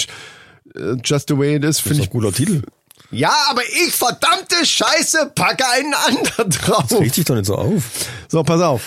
äh, 0.76 0.96
Just 1.04 1.30
the 1.30 1.38
Way 1.38 1.56
It 1.56 1.66
Is, 1.66 1.80
finde 1.80 2.02
ich. 2.04 2.08
ein 2.10 2.12
guter 2.12 2.32
Titel. 2.32 2.62
Ja, 3.10 3.34
aber 3.50 3.62
ich, 3.64 3.92
verdammte 3.94 4.64
Scheiße, 4.64 5.32
packe 5.36 5.66
einen 5.74 5.94
anderen 5.94 6.50
drauf. 6.62 6.92
Regt 7.00 7.18
dich 7.18 7.26
doch 7.26 7.36
nicht 7.36 7.48
so 7.48 7.56
auf. 7.56 7.84
So, 8.28 8.44
pass 8.44 8.62
auf. 8.62 8.84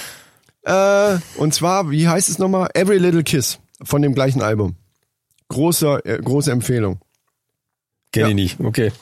Äh, 0.62 1.18
und 1.36 1.52
zwar, 1.52 1.90
wie 1.90 2.08
heißt 2.08 2.28
es 2.28 2.38
nochmal? 2.38 2.68
Every 2.74 2.98
Little 2.98 3.22
Kiss 3.24 3.58
von 3.82 4.00
dem 4.00 4.14
gleichen 4.14 4.40
Album. 4.40 4.76
Große, 5.48 6.00
äh, 6.06 6.18
große 6.22 6.50
Empfehlung. 6.52 7.00
Kenn 8.12 8.22
Ja. 8.22 8.28
ich 8.28 8.34
nicht. 8.34 8.60
Okay. 8.60 8.92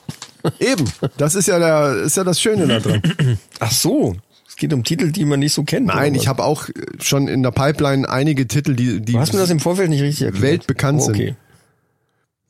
Eben, 0.59 0.85
das 1.17 1.35
ist 1.35 1.49
ja 1.49 1.59
der, 1.59 2.03
ist 2.05 2.17
ja 2.17 2.25
das 2.25 2.41
Schöne 2.41 2.67
da 2.67 2.81
dran. 2.81 3.03
Ach 3.61 3.73
so. 3.73 4.17
Es 4.49 4.57
geht 4.57 4.73
um 4.75 4.85
Titel, 4.85 5.11
die 5.13 5.25
man 5.25 5.41
nicht 5.41 5.55
so 5.55 5.63
kennt. 5.65 5.87
Nein, 5.87 6.15
ich 6.15 6.29
habe 6.29 6.45
auch 6.45 6.69
schon 7.01 7.27
in 7.27 7.43
der 7.43 7.53
Pipeline 7.53 8.09
einige 8.09 8.47
Titel, 8.47 8.75
die, 8.75 9.01
die 9.01 9.13
Du 9.13 9.19
hast 9.19 9.33
mir 9.33 9.39
das 9.41 9.49
im 9.51 9.61
Vorfeld 9.61 9.89
nicht 9.89 10.03
richtig 10.03 10.27
erklärt. 10.27 10.43
weltbekannt 10.43 11.01
Oh, 11.01 11.05
sind. 11.07 11.15
okay. 11.17 11.35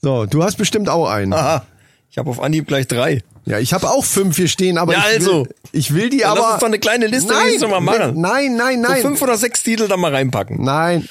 So, 0.00 0.26
du 0.26 0.42
hast 0.42 0.56
bestimmt 0.56 0.88
auch 0.88 1.08
einen. 1.08 1.32
Aha. 1.32 1.64
Ich 2.10 2.18
habe 2.18 2.28
auf 2.28 2.40
Anhieb 2.40 2.66
gleich 2.66 2.88
drei. 2.88 3.22
Ja, 3.44 3.58
ich 3.58 3.72
habe 3.72 3.88
auch 3.88 4.04
fünf 4.04 4.36
hier 4.36 4.48
stehen, 4.48 4.78
aber 4.78 4.92
Ja, 4.94 4.98
ich, 5.14 5.20
will, 5.20 5.28
also. 5.28 5.46
ich 5.72 5.94
will 5.94 6.10
die 6.10 6.18
Ja, 6.18 6.32
aber. 6.32 6.40
lass 6.40 6.50
uns 6.54 6.60
doch 6.60 6.66
eine 6.66 6.78
kleine 6.80 7.06
Liste 7.06 7.32
nein, 7.32 7.70
mal 7.70 7.80
machen. 7.80 8.20
Nein, 8.20 8.56
nein, 8.56 8.82
So 8.82 8.88
nein. 8.88 9.02
fünf 9.02 9.22
oder 9.22 9.36
sechs 9.38 9.62
Titel 9.62 9.86
da 9.88 9.96
mal 9.96 10.12
reinpacken. 10.14 10.62
Nein. 10.62 11.08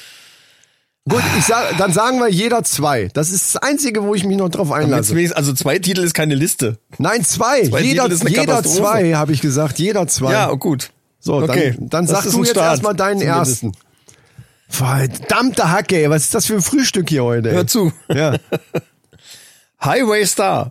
Gut, 1.08 1.22
ich 1.36 1.44
sag, 1.44 1.76
dann 1.78 1.92
sagen 1.92 2.18
wir 2.20 2.28
jeder 2.28 2.62
zwei. 2.62 3.08
Das 3.12 3.32
ist 3.32 3.54
das 3.56 3.62
Einzige, 3.62 4.04
wo 4.04 4.14
ich 4.14 4.24
mich 4.24 4.36
noch 4.36 4.50
drauf 4.50 4.70
einlasse. 4.70 5.16
Also 5.34 5.52
zwei 5.52 5.80
Titel 5.80 6.00
ist 6.02 6.14
keine 6.14 6.36
Liste. 6.36 6.78
Nein, 6.98 7.24
zwei. 7.24 7.66
Zwei 7.66 7.80
jeder 7.80 8.08
jeder 8.08 8.62
zwei, 8.62 9.12
habe 9.14 9.32
ich 9.32 9.40
gesagt. 9.40 9.80
Jeder 9.80 10.06
zwei. 10.06 10.32
Ja, 10.32 10.50
oh, 10.50 10.56
gut. 10.56 10.90
so, 11.18 11.34
okay. 11.42 11.74
dann, 11.76 11.88
dann 11.88 12.06
Das 12.06 12.18
sag 12.18 12.26
ist 12.26 12.34
du 12.34 12.44
jetzt 12.44 12.50
Start. 12.52 12.66
erstmal 12.66 12.94
deinen 12.94 13.18
Zumindest. 13.18 13.64
ersten. 13.64 13.72
Verdammte 14.68 15.70
Hacke, 15.70 15.96
ey. 15.96 16.08
Was 16.08 16.22
ist 16.22 16.34
das 16.34 16.46
für 16.46 16.54
ein 16.54 16.62
Frühstück 16.62 17.08
hier 17.08 17.24
heute? 17.24 17.48
ey? 17.48 17.56
Hör 17.56 17.66
zu. 17.66 17.92
Ja. 18.08 18.36
Highway 19.84 20.24
Star. 20.24 20.70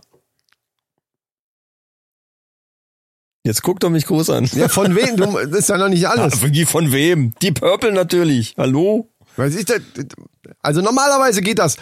Jetzt 3.44 3.62
guck 3.62 3.80
doch 3.80 3.90
mich 3.90 4.06
groß 4.06 4.30
an. 4.30 4.48
ja, 4.54 4.68
von 4.68 4.94
wem? 4.94 5.16
Du, 5.16 5.26
das 5.46 5.58
ist 5.60 5.68
ja 5.68 5.76
noch 5.76 5.88
nicht 5.88 6.08
alles. 6.08 6.42
Wie 6.42 6.64
von 6.64 6.90
wem? 6.92 7.34
Die 7.42 7.52
Purple 7.52 7.92
natürlich. 7.92 8.54
Hallo? 8.56 9.08
Was 9.36 9.54
ist 9.54 9.70
das? 9.70 9.80
Also 10.62 10.80
normalerweise 10.80 11.40
geht 11.40 11.58
das. 11.58 11.76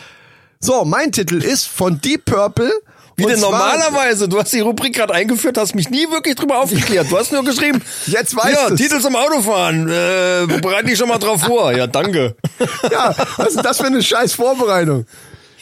So, 0.60 0.84
mein 0.84 1.10
Titel 1.12 1.42
ist 1.42 1.66
von 1.68 2.00
Deep 2.00 2.24
Purple. 2.26 2.72
Wie 3.16 3.26
denn 3.26 3.40
normalerweise? 3.40 4.28
Du 4.28 4.38
hast 4.38 4.52
die 4.52 4.60
Rubrik 4.60 4.94
gerade 4.94 5.12
eingeführt, 5.12 5.58
hast 5.58 5.74
mich 5.74 5.90
nie 5.90 6.10
wirklich 6.10 6.36
drüber 6.36 6.58
aufgeklärt. 6.58 7.10
Du 7.10 7.18
hast 7.18 7.32
nur 7.32 7.44
geschrieben, 7.44 7.82
Jetzt 8.06 8.34
weißt 8.34 8.70
ja. 8.70 8.74
Titel 8.74 9.00
zum 9.00 9.14
Autofahren. 9.14 9.88
Äh, 9.88 10.46
bereite 10.60 10.86
dich 10.86 10.98
schon 10.98 11.08
mal 11.08 11.18
drauf 11.18 11.42
vor. 11.42 11.72
Ja, 11.72 11.86
danke. 11.86 12.36
Ja, 12.90 13.14
was 13.36 13.54
ist 13.54 13.64
das 13.64 13.78
für 13.78 13.86
eine 13.86 14.02
scheiß 14.02 14.34
Vorbereitung? 14.34 15.06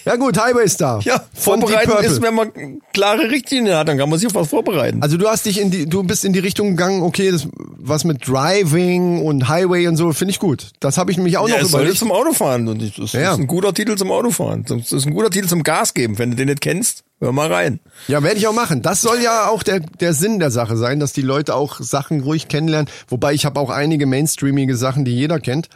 Ja 0.08 0.16
gut, 0.16 0.38
Highway 0.40 0.66
Star. 0.68 1.00
Ja, 1.02 1.22
vorbereiten 1.34 2.04
ist, 2.04 2.20
wenn 2.22 2.34
man 2.34 2.50
klare 2.92 3.30
Richtlinien 3.30 3.76
hat, 3.76 3.88
dann 3.88 3.98
kann 3.98 4.08
man 4.08 4.18
sich 4.18 4.26
auf 4.28 4.34
was 4.34 4.48
vorbereiten. 4.48 5.02
Also 5.02 5.16
du 5.16 5.28
hast 5.28 5.46
dich 5.46 5.60
in 5.60 5.70
die, 5.70 5.86
du 5.86 6.02
bist 6.02 6.24
in 6.24 6.32
die 6.32 6.38
Richtung 6.38 6.70
gegangen, 6.70 7.02
okay, 7.02 7.30
das 7.30 7.46
was 7.80 8.04
mit 8.04 8.26
Driving 8.26 9.22
und 9.22 9.48
Highway 9.48 9.86
und 9.86 9.96
so, 9.96 10.12
finde 10.12 10.30
ich 10.32 10.38
gut. 10.38 10.72
Das 10.80 10.98
habe 10.98 11.10
ich 11.10 11.16
nämlich 11.16 11.38
auch 11.38 11.48
ja, 11.48 11.56
noch 11.56 11.62
es 11.62 11.70
soll 11.70 11.80
überlegt. 11.82 11.98
zum 11.98 12.10
Autofahren. 12.10 12.68
Und 12.68 12.82
das 12.98 13.12
Ja. 13.12 13.32
ist 13.32 13.38
ein 13.38 13.46
guter 13.46 13.72
Titel 13.72 13.96
zum 13.96 14.10
Autofahren. 14.10 14.64
Das 14.66 14.92
ist 14.92 15.06
ein 15.06 15.14
guter 15.14 15.30
Titel 15.30 15.46
zum 15.48 15.62
Gas 15.62 15.94
geben. 15.94 16.18
Wenn 16.18 16.30
du 16.30 16.36
den 16.36 16.48
nicht 16.48 16.60
kennst, 16.60 17.04
hör 17.20 17.32
mal 17.32 17.52
rein. 17.52 17.80
Ja, 18.08 18.22
werde 18.22 18.36
ich 18.38 18.46
auch 18.46 18.52
machen. 18.54 18.82
Das 18.82 19.00
soll 19.00 19.20
ja 19.22 19.48
auch 19.48 19.62
der, 19.62 19.80
der 19.80 20.12
Sinn 20.14 20.38
der 20.38 20.50
Sache 20.50 20.76
sein, 20.76 21.00
dass 21.00 21.12
die 21.12 21.22
Leute 21.22 21.54
auch 21.54 21.80
Sachen 21.80 22.20
ruhig 22.20 22.48
kennenlernen. 22.48 22.90
Wobei 23.08 23.32
ich 23.34 23.44
habe 23.46 23.58
auch 23.60 23.70
einige 23.70 24.06
mainstreamige 24.06 24.76
Sachen, 24.76 25.04
die 25.04 25.14
jeder 25.14 25.38
kennt, 25.40 25.68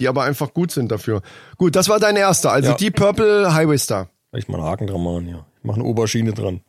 die 0.00 0.08
aber 0.08 0.24
einfach 0.24 0.52
gut 0.52 0.72
sind 0.72 0.90
dafür. 0.90 1.22
Gut, 1.56 1.76
das 1.76 1.88
war 1.88 2.00
dein 2.00 2.16
erster. 2.16 2.50
Also 2.50 2.70
Ja. 2.70 2.76
Deep 2.76 2.96
Purple 2.96 3.54
Highway 3.54 3.78
Star. 3.78 4.08
Ich 4.32 4.48
mal 4.48 4.58
einen 4.58 4.66
Haken 4.66 4.86
dran 4.86 5.02
machen, 5.02 5.28
ja. 5.28 5.46
Ich 5.58 5.64
mache 5.64 5.76
eine 5.80 5.84
Oberschiene 5.84 6.32
dran. 6.32 6.62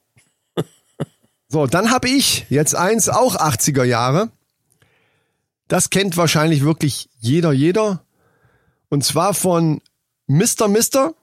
So, 1.47 1.67
dann 1.67 1.91
habe 1.91 2.07
ich 2.07 2.45
jetzt 2.49 2.75
eins, 2.75 3.09
auch 3.09 3.35
80er 3.35 3.83
Jahre. 3.83 4.29
Das 5.67 5.89
kennt 5.89 6.15
wahrscheinlich 6.15 6.63
wirklich 6.63 7.09
jeder, 7.19 7.51
jeder. 7.51 8.05
Und 8.89 9.03
zwar 9.03 9.33
von 9.33 9.81
Mr. 10.27 10.69
Mister. 10.69 11.13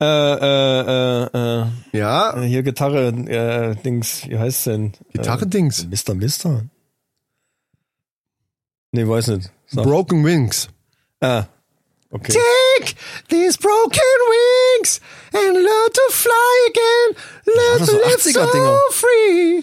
Äh, 0.00 0.06
äh, 0.06 0.80
äh, 0.80 1.60
äh, 1.62 1.66
Ja, 1.92 2.40
hier 2.40 2.62
Gitarre, 2.62 3.08
äh, 3.08 3.76
Dings, 3.76 4.26
wie 4.26 4.38
heißt's 4.38 4.64
denn? 4.64 4.92
Gitarre-Dings. 5.12 5.84
Äh, 5.84 5.88
Mr. 5.88 6.14
Mister? 6.14 6.64
Nee, 8.92 9.06
weiß 9.06 9.28
nicht. 9.28 9.50
Sag. 9.66 9.84
Broken 9.84 10.24
Wings. 10.24 10.68
Ah, 11.20 11.44
okay. 12.10 12.32
Take 12.32 12.94
these 13.28 13.56
broken 13.58 14.00
wings 14.80 15.00
and 15.32 15.54
learn 15.54 15.90
to 15.92 16.00
fly 16.10 16.32
again. 16.68 17.16
Das 17.78 17.88
so 17.88 17.96
live 17.96 18.16
80er 18.16 18.52
so 18.52 18.78
free. 18.90 19.62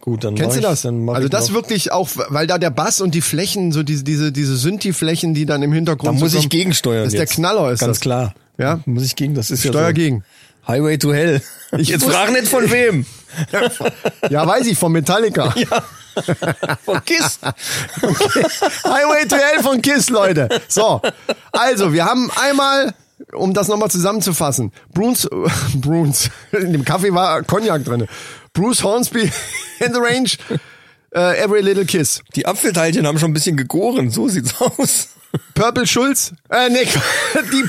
Gut, 0.00 0.24
dann 0.24 0.34
Kennst 0.34 0.56
du 0.56 0.60
ich, 0.60 0.66
das? 0.66 0.82
Dann 0.82 1.08
Also 1.08 1.24
ich 1.26 1.30
das 1.30 1.48
noch. 1.48 1.54
wirklich 1.54 1.92
auch, 1.92 2.08
weil 2.28 2.46
da 2.48 2.58
der 2.58 2.70
Bass 2.70 3.00
und 3.00 3.14
die 3.14 3.20
Flächen, 3.20 3.70
so 3.72 3.82
diese, 3.84 4.02
diese, 4.04 4.32
diese 4.32 4.56
Synthi-Flächen, 4.56 5.32
die 5.32 5.46
dann 5.46 5.62
im 5.62 5.70
Da 5.70 5.74
Hintergrund 5.76 6.18
muss 6.20 6.32
so 6.32 6.38
ich 6.38 6.44
kommen, 6.44 6.50
gegensteuern. 6.50 7.04
Das 7.04 7.12
ist 7.12 7.18
der 7.18 7.22
jetzt. 7.22 7.34
Knaller, 7.34 7.70
ist 7.70 7.80
Ganz 7.80 7.98
das. 7.98 8.00
klar. 8.00 8.34
Ja? 8.58 8.76
Da 8.76 8.82
Muss 8.86 9.04
ich 9.04 9.14
gegen, 9.16 9.34
das 9.34 9.50
ist 9.52 9.60
Steuer 9.64 9.82
ja 9.82 9.88
so. 9.88 9.94
gegen. 9.94 10.24
Highway 10.66 10.98
to 10.98 11.12
Hell. 11.12 11.40
Ich 11.78 11.88
Jetzt 11.88 12.04
frag 12.04 12.30
nicht 12.32 12.46
von 12.48 12.70
wem. 12.70 13.06
Ja, 14.28 14.46
weiß 14.46 14.66
ich, 14.66 14.76
von 14.78 14.92
Metallica. 14.92 15.54
Von 16.84 17.04
Kiss. 17.04 17.38
Highway 18.84 19.26
to 19.28 19.36
Hell 19.36 19.62
von 19.62 19.80
Kiss, 19.82 20.10
Leute. 20.10 20.48
So, 20.68 21.00
also 21.52 21.92
wir 21.92 22.04
haben 22.04 22.30
einmal, 22.40 22.94
um 23.32 23.54
das 23.54 23.68
nochmal 23.68 23.90
zusammenzufassen, 23.90 24.72
Bruce, 24.92 25.28
Bruce, 25.74 26.30
in 26.52 26.72
dem 26.72 26.84
Kaffee 26.84 27.12
war 27.12 27.42
Cognac 27.42 27.84
drinne. 27.84 28.06
Bruce 28.52 28.82
Hornsby 28.82 29.30
in 29.80 29.92
the 29.94 30.00
Range, 30.00 30.30
äh, 31.14 31.42
Every 31.42 31.60
Little 31.60 31.86
Kiss. 31.86 32.22
Die 32.34 32.46
Apfelteilchen 32.46 33.06
haben 33.06 33.18
schon 33.18 33.30
ein 33.30 33.34
bisschen 33.34 33.56
gegoren. 33.56 34.10
So 34.10 34.28
sieht's 34.28 34.54
aus. 34.60 35.08
Purple 35.54 35.86
Schulz? 35.86 36.32
Äh, 36.50 36.68
nee, 36.68 36.86
die, 37.50 37.64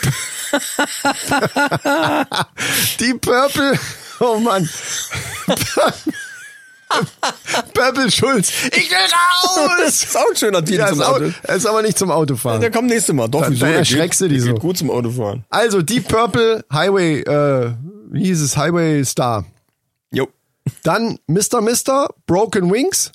die 2.99 3.13
Purple, 3.13 3.79
oh 4.19 4.37
Mann. 4.39 4.69
Purple 7.73 8.11
Schulz. 8.11 8.51
Ich 8.67 8.89
will 8.89 8.97
Das 9.09 9.57
raus! 9.57 10.03
ist 10.03 10.17
auch 10.17 10.29
ein 10.29 10.35
schöner 10.35 10.63
Titel 10.63 10.79
Ja, 10.79 10.87
zum 10.87 11.01
Auto. 11.01 11.31
ist 11.47 11.65
aber 11.65 11.81
nicht 11.81 11.97
zum 11.97 12.11
Autofahren. 12.11 12.61
Der 12.61 12.71
kommt 12.71 12.87
nächstes 12.89 13.13
Mal. 13.15 13.27
Doch, 13.27 13.41
Da- 13.41 13.49
wieso? 13.51 13.65
da 13.65 13.71
erschreckst 13.71 14.21
du 14.21 14.27
die 14.27 14.39
so. 14.39 14.53
gut 14.55 14.77
zum 14.77 14.89
Autofahren. 14.91 15.43
Also 15.49 15.81
Deep 15.81 16.07
Purple 16.07 16.63
Highway, 16.71 17.21
äh, 17.21 17.73
wie 18.11 18.25
hieß 18.25 18.41
es? 18.41 18.55
Highway 18.57 19.03
Star. 19.05 19.45
Jo. 20.11 20.27
Dann 20.83 21.17
Mr. 21.27 21.61
Mister, 21.61 22.09
Broken 22.25 22.71
Wings 22.71 23.11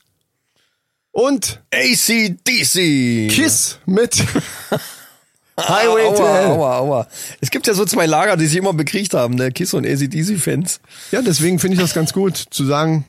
und 1.12 1.60
ACDC. 1.72 3.28
Kiss 3.30 3.78
mit 3.86 4.16
Highway 5.60 6.14
to 6.14 6.22
aua, 6.22 6.34
Hell. 6.34 6.46
aua, 6.46 6.76
aua. 6.78 7.06
Es 7.40 7.50
gibt 7.50 7.66
ja 7.66 7.74
so 7.74 7.84
zwei 7.84 8.06
Lager, 8.06 8.36
die 8.36 8.46
sich 8.46 8.56
immer 8.58 8.72
bekriegt 8.72 9.14
haben, 9.14 9.34
ne? 9.34 9.50
Kiss 9.50 9.74
und 9.74 9.84
ACDC-Fans. 9.86 10.80
Ja, 11.10 11.20
deswegen 11.22 11.58
finde 11.58 11.74
ich 11.76 11.80
das 11.80 11.94
ganz 11.94 12.12
gut 12.12 12.36
zu 12.50 12.64
sagen. 12.64 13.06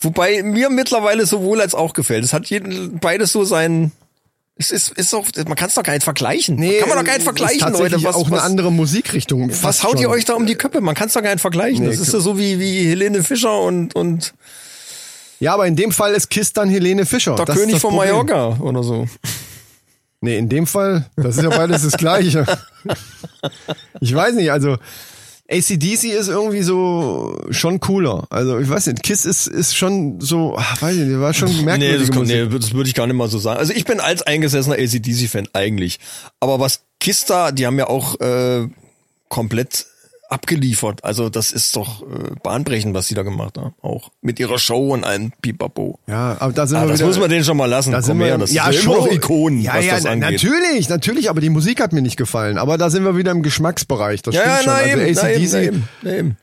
Wobei 0.00 0.42
mir 0.42 0.70
mittlerweile 0.70 1.26
sowohl 1.26 1.60
als 1.60 1.74
auch 1.74 1.92
gefällt. 1.92 2.24
Es 2.24 2.32
hat 2.32 2.46
jeden, 2.46 2.98
beides 2.98 3.32
so 3.32 3.44
sein. 3.44 3.92
Es 4.56 4.70
ist, 4.70 4.90
ist 4.90 5.14
auch, 5.14 5.26
man 5.46 5.56
kann 5.56 5.68
es 5.68 5.74
doch 5.74 5.82
gar 5.82 5.94
nicht 5.94 6.04
vergleichen. 6.04 6.56
kann 6.56 6.88
man 6.88 6.98
doch 6.98 7.04
gar 7.04 7.14
nicht 7.14 7.24
vergleichen, 7.24 7.56
ist 7.58 7.62
tatsächlich 7.62 7.92
Leute. 7.92 8.04
Was, 8.04 8.14
auch 8.16 8.26
eine 8.26 8.36
was, 8.36 8.42
andere 8.44 8.72
Musikrichtung. 8.72 9.50
was 9.62 9.84
haut 9.84 9.96
ihr 9.96 10.04
schon. 10.04 10.12
euch 10.12 10.24
da 10.26 10.34
um 10.34 10.46
die 10.46 10.54
Köpfe? 10.54 10.80
Man 10.80 10.94
kann 10.94 11.08
es 11.08 11.14
doch 11.14 11.22
gar 11.22 11.32
nicht 11.32 11.40
vergleichen. 11.40 11.84
Nee, 11.84 11.90
das 11.90 11.98
ist 11.98 12.12
ja 12.12 12.20
so 12.20 12.38
wie, 12.38 12.58
wie 12.60 12.86
Helene 12.88 13.22
Fischer 13.22 13.60
und, 13.60 13.94
und 13.94 14.34
Ja, 15.38 15.54
aber 15.54 15.66
in 15.66 15.76
dem 15.76 15.92
Fall 15.92 16.12
ist 16.12 16.28
Kiss 16.28 16.52
dann 16.52 16.68
Helene 16.68 17.06
Fischer. 17.06 17.36
der 17.36 17.46
Das 17.46 17.56
König 17.56 17.78
von 17.80 17.94
Problem. 17.94 18.10
Mallorca 18.10 18.58
oder 18.60 18.82
so. 18.82 19.06
Nee, 20.22 20.36
in 20.36 20.50
dem 20.50 20.66
Fall, 20.66 21.06
das 21.16 21.38
ist 21.38 21.42
ja 21.42 21.48
beides 21.50 21.82
das 21.82 21.92
Gleiche. 21.94 22.46
Ich 24.00 24.14
weiß 24.14 24.34
nicht, 24.34 24.50
also 24.52 24.76
ACDC 25.50 26.04
ist 26.04 26.28
irgendwie 26.28 26.62
so 26.62 27.36
schon 27.50 27.80
cooler. 27.80 28.24
Also 28.30 28.58
ich 28.58 28.68
weiß 28.68 28.86
nicht, 28.86 29.02
Kiss 29.02 29.24
ist, 29.24 29.48
ist 29.48 29.76
schon 29.76 30.20
so, 30.20 30.54
ach, 30.56 30.80
weiß 30.80 30.96
ich 30.96 31.06
nicht, 31.06 31.18
war 31.20 31.34
schon 31.34 31.48
Nee 31.48 31.62
merkwürdige 31.62 32.06
das, 32.06 32.16
Musik. 32.16 32.50
nee, 32.50 32.58
das 32.58 32.72
würde 32.72 32.88
ich 32.88 32.94
gar 32.94 33.06
nicht 33.06 33.16
mal 33.16 33.28
so 33.28 33.38
sagen. 33.38 33.58
Also 33.58 33.72
ich 33.72 33.84
bin 33.84 33.98
als 33.98 34.22
eingesessener 34.22 34.76
ACDC-Fan 34.76 35.48
eigentlich. 35.52 35.98
Aber 36.38 36.60
was 36.60 36.82
Kiss 37.00 37.24
da, 37.24 37.50
die 37.50 37.66
haben 37.66 37.78
ja 37.78 37.88
auch 37.88 38.20
äh, 38.20 38.68
komplett 39.28 39.86
abgeliefert. 40.30 41.04
Also 41.04 41.28
das 41.28 41.50
ist 41.52 41.74
doch 41.76 42.02
äh, 42.02 42.30
bahnbrechend, 42.42 42.94
was 42.94 43.08
sie 43.08 43.14
da 43.14 43.22
gemacht 43.22 43.58
haben. 43.58 43.74
Auch 43.82 44.10
mit 44.22 44.38
ihrer 44.38 44.58
Show 44.58 44.92
und 44.94 45.04
allem 45.04 45.32
Pipapo. 45.42 45.98
Ja, 46.06 46.36
aber 46.38 46.52
da 46.52 46.66
sind 46.66 46.78
Ah, 46.78 46.82
wir 46.82 46.88
das 46.90 47.00
wieder, 47.00 47.08
muss 47.08 47.18
man 47.18 47.28
denen 47.30 47.44
schon 47.44 47.56
mal 47.56 47.66
lassen. 47.66 47.92
da 47.92 48.00
sind 48.00 48.12
Komm 48.12 48.20
wir, 48.20 48.26
her, 48.26 48.38
das 48.38 48.52
ja, 48.52 48.68
ist 48.68 48.76
ja 48.76 48.82
schon 48.82 48.92
immer 48.94 49.06
noch 49.06 49.12
Ikonen, 49.12 49.60
ja, 49.60 49.74
was 49.74 49.84
ja, 49.86 49.94
das 49.96 50.06
angeht. 50.06 50.30
natürlich, 50.42 50.88
natürlich, 50.88 51.30
aber 51.30 51.40
die 51.40 51.50
Musik 51.50 51.80
hat 51.80 51.92
mir 51.92 52.00
nicht 52.02 52.16
gefallen. 52.16 52.58
Aber 52.58 52.78
da 52.78 52.90
sind 52.90 53.04
wir 53.04 53.16
wieder 53.16 53.32
im 53.32 53.42
Geschmacksbereich. 53.42 54.22
Das 54.22 54.34
Ja, 54.34 54.42
ja, 54.44 54.56
stimmt 54.58 54.64
schon. 54.64 54.72
na 54.72 54.78
also 54.78 55.26
eben, 55.26 55.40
ACDC 55.40 55.52
na 55.52 55.60
eben, 55.62 55.88
na 56.02 56.12
eben. 56.16 56.36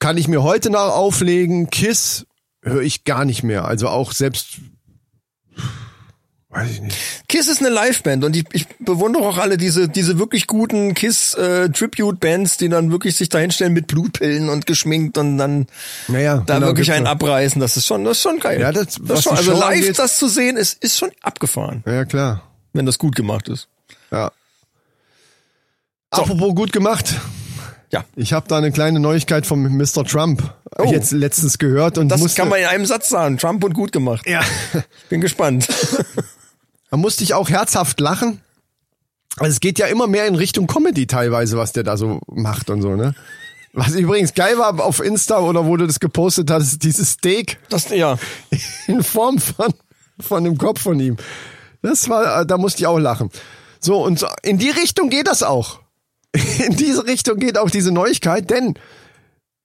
kann 0.00 0.16
ich 0.16 0.26
mir 0.28 0.42
heute 0.42 0.70
nach 0.70 0.90
auflegen. 0.90 1.70
Kiss 1.70 2.26
höre 2.62 2.82
ich 2.82 3.04
gar 3.04 3.24
nicht 3.24 3.42
mehr. 3.44 3.64
Also 3.66 3.88
auch 3.88 4.10
selbst, 4.12 4.58
weiß 6.52 6.70
ich 6.70 6.80
nicht. 6.82 6.96
Kiss 7.28 7.48
ist 7.48 7.60
eine 7.60 7.70
Liveband 7.70 8.24
und 8.24 8.36
ich, 8.36 8.44
ich 8.52 8.66
bewundere 8.78 9.22
auch 9.24 9.38
alle 9.38 9.56
diese 9.56 9.88
diese 9.88 10.18
wirklich 10.18 10.46
guten 10.46 10.94
Kiss 10.94 11.34
äh, 11.34 11.68
Tribute 11.70 12.20
Bands, 12.20 12.58
die 12.58 12.68
dann 12.68 12.90
wirklich 12.92 13.16
sich 13.16 13.28
dahinstellen 13.30 13.72
mit 13.72 13.86
Blutpillen 13.86 14.48
und 14.50 14.66
geschminkt 14.66 15.18
und 15.18 15.38
dann 15.38 15.66
Naja, 16.08 16.42
da 16.46 16.54
genau, 16.56 16.66
wirklich 16.68 16.92
einen 16.92 17.06
abreißen. 17.06 17.60
Das 17.60 17.76
ist 17.76 17.86
schon 17.86 18.04
das 18.04 18.18
ist 18.18 18.22
schon 18.22 18.38
geil. 18.38 18.60
Ja, 18.60 18.70
das- 18.70 18.98
ist 18.98 19.22
schon, 19.24 19.36
also 19.36 19.52
live 19.52 19.80
angeht- 19.80 19.98
das 19.98 20.18
zu 20.18 20.28
sehen 20.28 20.56
ist 20.56 20.82
ist 20.84 20.98
schon 20.98 21.10
abgefahren, 21.22 21.82
Ja, 21.86 22.04
klar. 22.04 22.42
wenn 22.72 22.86
das 22.86 22.98
gut 22.98 23.16
gemacht 23.16 23.48
ist. 23.48 23.68
Ja. 24.10 24.30
Apropos 26.10 26.54
gut 26.54 26.72
gemacht. 26.72 27.14
Ja. 27.90 28.04
Ich 28.16 28.32
habe 28.32 28.46
da 28.48 28.56
eine 28.58 28.72
kleine 28.72 29.00
Neuigkeit 29.00 29.46
vom 29.46 29.62
Mr. 29.76 30.04
Trump 30.04 30.54
Oh. 30.78 30.90
jetzt 30.90 31.12
letztens 31.12 31.58
gehört 31.58 31.98
und 31.98 32.08
Das 32.08 32.20
musste, 32.20 32.40
kann 32.40 32.48
man 32.48 32.58
in 32.58 32.64
einem 32.64 32.86
Satz 32.86 33.10
sagen. 33.10 33.36
Trump 33.36 33.62
und 33.64 33.74
gut 33.74 33.92
gemacht. 33.92 34.26
ja, 34.26 34.40
Bin 35.10 35.20
gespannt. 35.20 35.68
da 36.92 36.98
musste 36.98 37.24
ich 37.24 37.32
auch 37.32 37.48
herzhaft 37.48 38.00
lachen. 38.00 38.42
Also 39.38 39.50
es 39.50 39.60
geht 39.60 39.78
ja 39.78 39.86
immer 39.86 40.06
mehr 40.06 40.26
in 40.26 40.34
Richtung 40.34 40.66
Comedy 40.66 41.06
teilweise, 41.06 41.56
was 41.56 41.72
der 41.72 41.84
da 41.84 41.96
so 41.96 42.20
macht 42.26 42.68
und 42.68 42.82
so, 42.82 42.96
ne? 42.96 43.14
Was 43.72 43.94
übrigens 43.94 44.34
geil 44.34 44.58
war 44.58 44.78
auf 44.78 45.00
Insta 45.02 45.38
oder 45.38 45.64
wo 45.64 45.78
du 45.78 45.86
das 45.86 46.00
gepostet 46.00 46.50
hast, 46.50 46.84
dieses 46.84 47.12
Steak 47.12 47.58
Das 47.70 47.88
ja. 47.88 48.18
in 48.88 49.02
Form 49.02 49.38
von, 49.38 49.72
von 50.20 50.44
dem 50.44 50.58
Kopf 50.58 50.82
von 50.82 51.00
ihm. 51.00 51.16
Das 51.80 52.10
war, 52.10 52.44
da 52.44 52.58
musste 52.58 52.80
ich 52.80 52.86
auch 52.86 52.98
lachen. 52.98 53.30
So, 53.80 54.04
und 54.04 54.18
so, 54.18 54.26
in 54.42 54.58
die 54.58 54.68
Richtung 54.68 55.08
geht 55.08 55.28
das 55.28 55.42
auch. 55.42 55.80
In 56.66 56.76
diese 56.76 57.06
Richtung 57.06 57.38
geht 57.38 57.56
auch 57.56 57.70
diese 57.70 57.90
Neuigkeit, 57.90 58.50
denn 58.50 58.74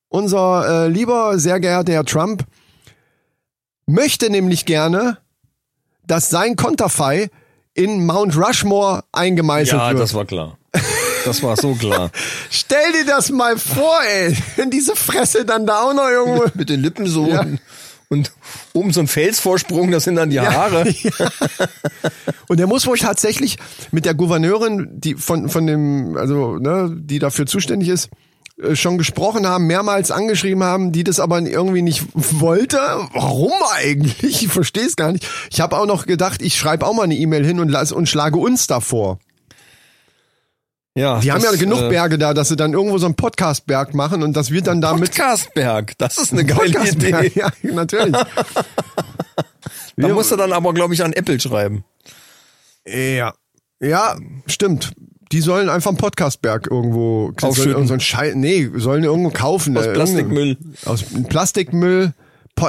unser 0.07 0.86
äh, 0.86 0.88
lieber, 0.88 1.39
sehr 1.39 1.59
geehrter 1.59 1.91
Herr 1.91 2.05
Trump 2.05 2.45
möchte 3.86 4.30
nämlich 4.30 4.65
gerne, 4.65 5.17
dass 6.07 6.29
sein 6.29 6.55
Konterfei 6.55 7.29
in 7.73 8.05
Mount 8.05 8.35
Rushmore 8.37 9.03
eingemeißelt 9.11 9.79
Ja, 9.81 9.89
wird. 9.89 9.99
das 9.99 10.13
war 10.13 10.25
klar. 10.25 10.57
Das 11.25 11.43
war 11.43 11.55
so 11.57 11.75
klar. 11.75 12.09
Stell 12.49 12.91
dir 12.93 13.05
das 13.05 13.29
mal 13.29 13.57
vor, 13.57 13.99
ey, 14.09 14.35
wenn 14.55 14.69
diese 14.71 14.95
Fresse 14.95 15.45
dann 15.45 15.65
da 15.65 15.81
auch 15.83 15.93
noch 15.93 16.07
irgendwo... 16.09 16.45
Mit 16.55 16.69
den 16.69 16.81
Lippen 16.81 17.05
so 17.07 17.27
Ja. 17.27 17.41
und, 17.41 17.59
und 18.09 18.31
oben 18.73 18.93
so 18.93 19.01
ein 19.01 19.07
Felsvorsprung, 19.07 19.91
das 19.91 20.05
sind 20.05 20.15
dann 20.15 20.29
die 20.29 20.39
Haare. 20.39 20.85
Und 22.47 22.59
er 22.59 22.67
muss 22.67 22.87
wohl 22.87 22.97
tatsächlich 22.97 23.57
mit 23.91 24.05
der 24.05 24.13
Gouverneurin, 24.13 24.87
die 24.93 25.15
von, 25.15 25.49
von 25.49 25.67
dem, 25.67 26.15
also, 26.17 26.57
ne, 26.57 26.89
die 26.97 27.19
dafür 27.19 27.45
zuständig 27.45 27.89
ist, 27.89 28.05
äh, 28.05 28.09
schon 28.73 28.97
gesprochen 28.97 29.45
haben, 29.47 29.67
mehrmals 29.67 30.09
angeschrieben 30.09 30.63
haben, 30.63 30.91
die 30.91 31.03
das 31.03 31.19
aber 31.19 31.39
irgendwie 31.39 31.83
nicht 31.83 32.05
wollte. 32.13 32.77
Warum 33.13 33.53
eigentlich? 33.75 34.17
Ich 34.47 34.47
verstehe 34.47 34.85
es 34.85 34.95
gar 34.95 35.11
nicht. 35.11 35.27
Ich 35.51 35.61
habe 35.61 35.77
auch 35.77 35.85
noch 35.85 36.05
gedacht, 36.05 36.41
ich 36.41 36.57
schreibe 36.57 36.85
auch 36.85 36.93
mal 36.93 37.03
eine 37.03 37.15
E-Mail 37.15 37.45
hin 37.45 37.59
und, 37.59 37.69
lass, 37.69 37.91
und 37.91 38.07
schlage 38.07 38.37
uns 38.37 38.67
davor. 38.67 39.19
Ja, 40.95 41.19
Die 41.19 41.31
haben 41.31 41.43
ja 41.43 41.51
das, 41.51 41.59
genug 41.59 41.79
äh, 41.81 41.89
Berge 41.89 42.17
da, 42.17 42.33
dass 42.33 42.47
sie 42.49 42.55
dann 42.55 42.73
irgendwo 42.73 42.97
so 42.97 43.05
einen 43.05 43.15
Podcast-Berg 43.15 43.93
machen 43.93 44.23
und 44.23 44.33
das 44.33 44.49
wird 44.49 44.65
dann 44.65 44.81
damit... 44.81 45.11
Podcastberg, 45.11 45.95
das 45.99 46.17
ist 46.17 46.33
eine 46.33 46.43
geile 46.43 46.89
Idee. 46.89 47.31
Ja, 47.35 47.51
natürlich. 47.61 48.15
Da 49.95 50.07
musst 50.07 50.31
du 50.31 50.35
dann 50.35 50.53
aber, 50.53 50.73
glaube 50.73 50.93
ich, 50.95 51.03
an 51.03 51.13
Apple 51.13 51.39
schreiben. 51.39 51.83
Ja. 52.87 53.33
Ja, 53.79 54.15
stimmt. 54.47 54.93
Die 55.32 55.41
sollen 55.41 55.69
einfach 55.69 55.89
einen 55.91 55.97
Podcastberg 55.97 56.67
irgendwo 56.71 57.32
Aufschütten. 57.41 57.88
so 57.88 57.93
ein 57.93 57.99
Schei 57.99 58.34
nee, 58.36 58.69
sollen 58.75 59.03
irgendwo 59.03 59.30
kaufen. 59.30 59.78
Aus 59.78 59.86
äh, 59.86 59.93
Plastikmüll. 59.93 60.57
Aus 60.86 61.03
Plastikmüll. 61.28 62.13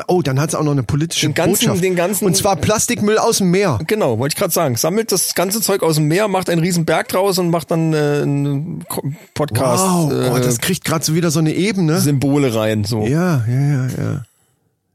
Oh, 0.07 0.21
dann 0.21 0.39
hat's 0.39 0.55
auch 0.55 0.63
noch 0.65 0.73
eine 0.73 0.83
politische 0.83 1.27
Den 1.29 1.35
ganzen- 1.35 1.67
Botschaft. 1.67 1.83
den 1.83 1.97
ganzen- 1.97 2.27
Und 2.27 2.37
zwar 2.37 2.57
Plastikmüll 2.57 3.17
aus 3.17 3.39
dem 3.39 3.51
Meer. 3.51 3.79
Genau, 3.87 4.19
wollte 4.19 4.35
ich 4.35 4.39
gerade 4.39 4.53
sagen. 4.53 4.77
Sammelt 4.77 5.13
das 5.13 5.35
ganze 5.35 5.63
Zeug 5.63 5.83
aus 5.83 5.95
dem 5.97 6.09
Meer, 6.09 6.29
macht 6.29 6.51
einen 6.51 6.61
riesen 6.61 6.85
Berg 6.85 7.09
draus 7.09 7.39
und 7.39 7.49
macht 7.49 7.71
dann 7.71 7.95
äh, 7.95 8.21
einen 8.23 8.85
Podcast 9.33 9.83
Wow, 9.85 10.13
äh, 10.13 10.31
oh, 10.31 10.39
das 10.39 10.59
kriegt 10.61 10.85
gerade 10.85 11.03
so 11.03 11.15
wieder 11.15 11.31
so 11.31 11.39
eine 11.39 11.55
Ebene. 11.55 12.01
Symbole 12.01 12.55
rein. 12.55 12.85
So. 12.85 13.07
Ja, 13.07 13.45
ja, 13.49 13.61
ja, 13.61 13.87
ja. 13.87 14.25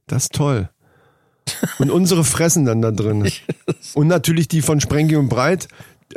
Das 0.06 0.24
ist 0.24 0.34
toll. 0.34 0.70
Und 1.80 1.90
unsere 1.90 2.24
fressen 2.24 2.64
dann 2.66 2.82
da 2.84 2.92
drin. 2.92 3.28
Und 3.96 4.08
natürlich 4.08 4.48
die 4.48 4.62
von 4.62 4.80
Sprengi 4.80 5.16
und 5.16 5.28
Breit. 5.28 5.68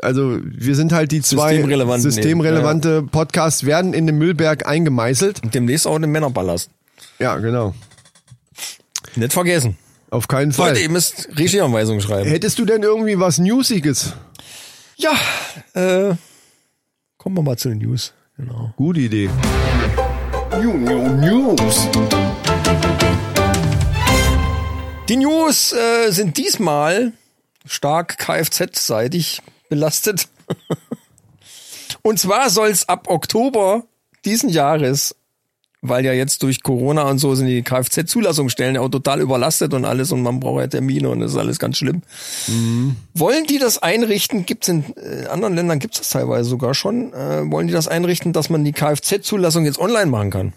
Also 0.03 0.39
wir 0.43 0.75
sind 0.75 0.93
halt 0.93 1.13
die 1.13 1.23
zwei 1.23 1.51
Systemrelevanten 1.51 2.11
systemrelevante 2.11 3.03
Podcasts, 3.03 3.65
werden 3.65 3.95
in 3.95 4.07
den 4.07 4.19
Müllberg 4.19 4.67
eingemeißelt. 4.67 5.43
Und 5.43 5.55
demnächst 5.55 5.87
auch 5.87 5.99
den 5.99 6.11
Männerballast. 6.11 6.71
Ja, 7.19 7.37
genau. 7.37 7.75
Nicht 9.15 9.33
vergessen. 9.33 9.77
Auf 10.11 10.29
keinen 10.29 10.53
Fall. 10.53 10.71
Leute, 10.71 10.83
ihr 10.83 10.91
müsst 10.91 11.29
Regieanweisungen 11.37 12.01
schreiben. 12.01 12.29
Hättest 12.29 12.59
du 12.59 12.65
denn 12.65 12.83
irgendwie 12.83 13.19
was 13.19 13.39
Newsiges? 13.39 14.13
Ja, 14.97 15.13
äh, 15.75 16.15
kommen 17.19 17.37
wir 17.37 17.43
mal 17.43 17.59
zu 17.59 17.69
den 17.69 17.79
News. 17.79 18.13
Genau. 18.37 18.73
Gute 18.77 19.01
Idee. 19.01 19.31
Die 25.09 25.17
News 25.17 25.73
äh, 25.73 26.11
sind 26.11 26.37
diesmal 26.37 27.13
stark 27.67 28.19
Kfz-seitig 28.19 29.43
belastet. 29.69 30.29
und 32.03 32.19
zwar 32.19 32.51
soll 32.51 32.69
es 32.69 32.89
ab 32.89 33.09
Oktober 33.09 33.85
diesen 34.25 34.49
Jahres, 34.49 35.15
weil 35.83 36.05
ja 36.05 36.13
jetzt 36.13 36.43
durch 36.43 36.63
Corona 36.63 37.03
und 37.09 37.19
so 37.19 37.35
sind 37.35 37.47
die 37.47 37.63
Kfz-Zulassungsstellen 37.63 38.75
ja 38.75 38.81
auch 38.81 38.89
total 38.89 39.21
überlastet 39.21 39.75
und 39.75 39.85
alles 39.85 40.13
und 40.13 40.23
man 40.23 40.41
braucht 40.41 40.61
ja 40.61 40.67
Termine 40.67 41.09
und 41.09 41.21
das 41.21 41.33
ist 41.33 41.37
alles 41.37 41.59
ganz 41.59 41.79
schlimm. 41.79 42.03
Wollen 43.15 43.45
die 43.45 43.59
das 43.59 43.79
einrichten? 43.79 44.47
Gibt's 44.47 44.69
in 44.69 44.85
äh, 44.97 45.27
anderen 45.27 45.55
Ländern 45.55 45.79
gibt's 45.79 45.99
das 45.99 46.11
teilweise 46.11 46.49
sogar 46.49 46.75
schon. 46.75 47.13
Äh, 47.13 47.51
wollen 47.51 47.67
die 47.67 47.73
das 47.73 47.89
einrichten, 47.89 48.33
dass 48.33 48.51
man 48.51 48.65
die 48.65 48.73
Kfz-Zulassung 48.73 49.65
jetzt 49.65 49.79
online 49.79 50.07
machen 50.07 50.31
kann? 50.31 50.53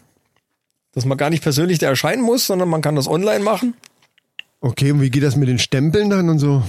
Dass 0.94 1.06
man 1.06 1.18
gar 1.18 1.30
nicht 1.30 1.44
persönlich 1.44 1.78
da 1.78 1.88
erscheinen 1.88 2.24
muss, 2.24 2.48
sondern 2.48 2.70
man 2.70 2.82
kann 2.82 2.96
das 2.96 3.08
online 3.08 3.44
machen. 3.44 3.76
Okay, 4.62 4.92
und 4.92 5.02
wie 5.02 5.10
geht 5.10 5.24
das 5.24 5.36
mit 5.36 5.48
den 5.48 5.60
Stempeln 5.60 6.10
dann 6.10 6.30
und 6.30 6.40
so? 6.40 6.64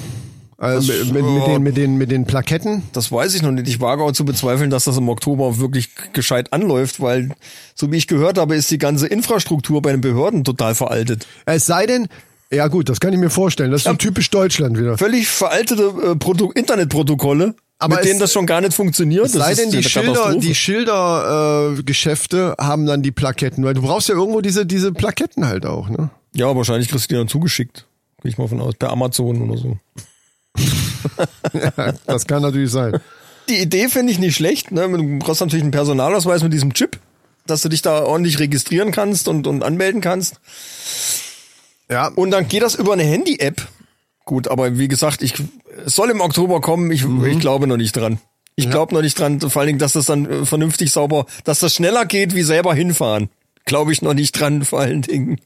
Äh, 0.61 0.75
Das- 0.75 0.87
mit, 0.87 1.13
mit, 1.13 1.25
mit, 1.25 1.47
den, 1.47 1.63
mit, 1.63 1.77
den, 1.77 1.97
mit 1.97 2.11
den 2.11 2.27
Plaketten. 2.27 2.83
Das 2.93 3.11
weiß 3.11 3.35
ich 3.35 3.41
noch 3.43 3.51
nicht. 3.51 3.67
Ich 3.67 3.81
wage 3.81 4.03
auch 4.03 4.13
zu 4.13 4.25
bezweifeln, 4.27 4.69
dass 4.71 4.85
das 4.85 4.99
im 4.99 5.09
Oktober 5.09 5.59
wirklich 5.59 5.89
gescheit 6.13 6.53
anläuft, 6.53 7.01
weil, 7.01 7.31
so 7.75 7.91
wie 7.91 7.97
ich 7.97 8.07
gehört 8.07 8.37
habe, 8.39 8.55
ist 8.57 8.71
die 8.71 8.79
ganze 8.79 9.07
Infrastruktur 9.07 9.81
bei 9.81 9.93
den 9.93 10.03
Behörden 10.03 10.45
total 10.45 10.75
veraltet. 10.75 11.27
Es 11.47 11.65
sei 11.67 11.87
denn, 11.87 12.09
ja 12.53 12.69
gut, 12.69 12.89
das 12.91 13.01
kann 13.01 13.13
ich 13.15 13.19
mir 13.19 13.31
vorstellen. 13.31 13.71
Das 13.71 13.83
ist 13.83 13.87
so 13.89 13.95
typisch 13.95 14.29
Deutschland 14.29 14.79
wieder. 14.79 14.99
Völlig 14.99 15.29
veraltete 15.29 15.95
äh, 16.13 16.17
Proto 16.17 16.51
Internetprotokolle, 16.53 17.55
Aber 17.79 17.95
mit 17.95 18.05
es- 18.05 18.09
denen 18.11 18.21
das 18.21 18.33
schon 18.33 18.45
gar 18.45 18.61
nicht 18.61 18.75
funktioniert. 18.75 19.25
Es 19.27 19.33
sei 19.33 19.55
denn, 19.55 19.71
die 19.71 19.83
Schilder, 19.83 20.35
die 20.37 20.55
Schildergeschäfte 20.55 22.55
äh, 22.59 22.63
haben 22.63 22.87
dann 22.87 23.03
die 23.03 23.13
Plaketten, 23.13 23.65
weil 23.65 23.75
du 23.75 23.83
brauchst 23.83 24.09
ja 24.09 24.15
irgendwo 24.15 24.41
diese, 24.41 24.67
diese 24.67 24.93
Plaketten 24.93 25.47
halt 25.47 25.67
auch, 25.67 25.89
ne? 25.89 26.11
Ja, 26.35 26.55
wahrscheinlich 26.55 26.89
kriegst 26.89 27.11
du 27.11 27.15
die 27.15 27.19
dann 27.19 27.29
zugeschickt. 27.29 27.87
Gehe 28.23 28.31
ich 28.31 28.39
mal 28.39 28.49
von 28.49 28.61
aus. 28.61 28.75
Per 28.79 28.91
Amazon 28.91 29.43
oder 29.49 29.59
so. 29.59 29.79
Das 32.07 32.27
kann 32.27 32.43
natürlich 32.43 32.71
sein. 32.71 33.01
Die 33.49 33.59
Idee 33.59 33.89
finde 33.89 34.13
ich 34.13 34.19
nicht 34.19 34.37
schlecht. 34.37 34.71
Ne? 34.71 34.89
Du 34.89 35.19
brauchst 35.19 35.41
natürlich 35.41 35.63
einen 35.63 35.73
Personalausweis 35.73 36.43
mit 36.43 36.53
diesem 36.53 36.73
Chip, 36.75 36.99
dass 37.47 37.63
du 37.63 37.69
dich 37.69 37.83
da 37.83 38.03
ordentlich 38.05 38.39
registrieren 38.39 38.93
kannst 38.93 39.29
und, 39.29 39.47
und 39.47 39.63
anmelden 39.65 40.01
kannst. 40.01 40.37
Ja, 41.91 42.07
Und 42.09 42.31
dann 42.31 42.47
geht 42.49 42.63
das 42.63 42.77
über 42.77 42.93
eine 42.93 43.03
Handy-App. 43.03 43.67
Gut, 44.25 44.47
aber 44.49 44.79
wie 44.79 44.87
gesagt, 44.89 45.23
ich 45.23 45.35
es 45.85 45.95
soll 45.95 46.11
im 46.11 46.21
Oktober 46.21 46.61
kommen. 46.61 46.91
Ich, 46.93 47.05
Mhm. 47.05 47.25
ich 47.27 47.39
glaube 47.41 47.67
noch 47.67 47.77
nicht 47.77 47.97
dran. 47.97 48.21
Ich 48.55 48.69
glaube 48.69 48.95
noch 48.95 49.01
nicht 49.01 49.19
dran, 49.19 49.41
vor 49.41 49.61
allen 49.61 49.69
Dingen, 49.69 49.79
dass 49.79 49.95
das 49.95 50.05
dann 50.07 50.27
äh, 50.31 50.45
vernünftig 50.45 50.93
sauber, 50.93 51.25
dass 51.45 51.61
das 51.61 51.75
schneller 51.75 52.05
geht 52.05 52.35
wie 52.35 52.43
selber 52.43 52.75
hinfahren. 52.75 53.31
Glaube 53.65 53.93
ich 53.93 54.03
noch 54.03 54.13
nicht 54.15 54.33
dran, 54.39 54.65
vor 54.65 54.81
allen 54.81 55.03
Dingen. 55.03 55.41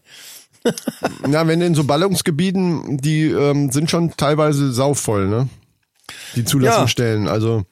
na, 1.27 1.47
wenn 1.47 1.61
in 1.61 1.75
so 1.75 1.85
Ballungsgebieten, 1.85 2.97
die 2.99 3.25
ähm, 3.27 3.71
sind 3.71 3.91
schon 3.91 4.13
teilweise 4.17 4.73
sauvoll, 4.73 5.29
ne? 5.29 5.49
Die 6.37 6.45
Zulassungsstellen. 6.45 7.29
Also 7.29 7.65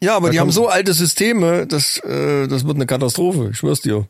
Ja, 0.00 0.16
aber 0.16 0.28
Da 0.28 0.32
die 0.32 0.40
haben 0.40 0.50
so 0.50 0.68
alte 0.68 0.92
Systeme, 0.94 1.66
das, 1.66 1.98
äh, 1.98 2.46
das 2.48 2.66
wird 2.66 2.76
eine 2.76 2.86
Katastrophe, 2.86 3.50
ich 3.52 3.58
schwör's 3.58 3.80
dir. 3.80 4.06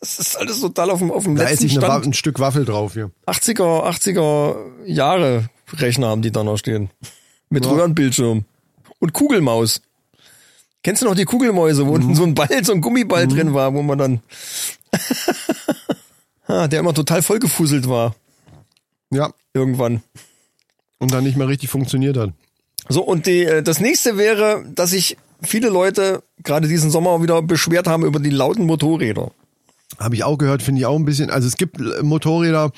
Das 0.00 0.18
ist 0.18 0.36
alles 0.36 0.60
total 0.60 0.90
auf 0.90 0.98
dem, 0.98 1.10
auf 1.10 1.24
dem 1.24 1.36
da 1.36 1.44
letzten 1.44 1.66
ich 1.66 1.72
eine, 1.72 1.82
Wa- 1.82 1.86
Stand. 1.86 2.06
ein 2.06 2.12
Stück 2.12 2.38
Waffel 2.38 2.64
drauf 2.66 2.92
hier. 2.92 3.10
80er, 3.26 3.88
80er 3.88 4.56
Jahre 4.84 5.48
Rechner 5.78 6.08
haben 6.08 6.22
die 6.22 6.30
da 6.32 6.44
noch 6.44 6.58
stehen. 6.58 6.90
Mit 7.48 7.64
Ja. 7.64 7.72
Röhrenbildschirm. 7.72 8.44
Und 8.98 9.12
Kugelmaus. 9.14 9.80
Kennst 10.82 11.02
du 11.02 11.06
noch 11.06 11.14
die 11.14 11.24
Kugelmäuse, 11.24 11.86
wo 11.86 11.90
Mhm. 11.90 11.94
unten 11.94 12.14
so 12.14 12.22
ein 12.24 12.34
Ball, 12.34 12.62
so 12.64 12.72
ein 12.72 12.80
Gummiball 12.82 13.26
drin 13.26 13.54
war, 13.54 13.72
wo 13.74 13.82
man 13.82 13.98
dann, 13.98 14.20
ah, 16.46 16.68
der 16.68 16.80
immer 16.80 16.94
total 16.94 17.22
vollgefuselt 17.22 17.88
war, 17.88 18.14
Ja. 19.10 19.30
irgendwann. 19.54 20.02
Und 20.98 21.12
dann 21.12 21.24
nicht 21.24 21.36
mehr 21.36 21.48
richtig 21.48 21.68
funktioniert 21.68 22.16
hat. 22.16 22.30
So, 22.88 23.02
und 23.02 23.26
die, 23.26 23.44
äh, 23.44 23.62
das 23.62 23.80
nächste 23.80 24.16
wäre, 24.16 24.64
dass 24.74 24.90
sich 24.90 25.16
viele 25.42 25.68
Leute 25.68 26.22
gerade 26.42 26.68
diesen 26.68 26.90
Sommer 26.90 27.22
wieder 27.22 27.42
beschwert 27.42 27.86
haben 27.86 28.04
über 28.04 28.18
die 28.20 28.30
lauten 28.30 28.64
Motorräder. 28.64 29.30
Habe 29.98 30.14
ich 30.14 30.24
auch 30.24 30.38
gehört, 30.38 30.62
finde 30.62 30.80
ich 30.80 30.86
auch 30.86 30.96
ein 30.96 31.04
bisschen. 31.04 31.30
Also 31.30 31.46
es 31.48 31.56
gibt 31.56 31.80
äh, 31.80 32.02
Motorräder, 32.02 32.70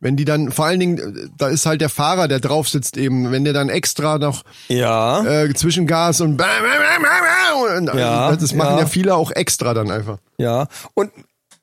wenn 0.00 0.16
die 0.16 0.24
dann, 0.24 0.50
vor 0.52 0.64
allen 0.66 0.80
Dingen, 0.80 0.98
äh, 0.98 1.28
da 1.36 1.48
ist 1.48 1.66
halt 1.66 1.80
der 1.82 1.90
Fahrer, 1.90 2.28
der 2.28 2.40
drauf 2.40 2.68
sitzt 2.68 2.96
eben, 2.96 3.30
wenn 3.30 3.44
der 3.44 3.52
dann 3.52 3.68
extra 3.68 4.16
noch 4.18 4.42
Ja. 4.68 5.22
äh, 5.24 5.52
zwischen 5.54 5.86
Gas 5.86 6.20
und, 6.22 6.40
Ja, 6.40 8.34
das 8.36 8.54
machen 8.54 8.74
ja. 8.76 8.80
ja 8.80 8.86
viele 8.86 9.14
auch 9.14 9.30
extra 9.32 9.74
dann 9.74 9.90
einfach. 9.90 10.18
Ja, 10.38 10.68
und 10.94 11.10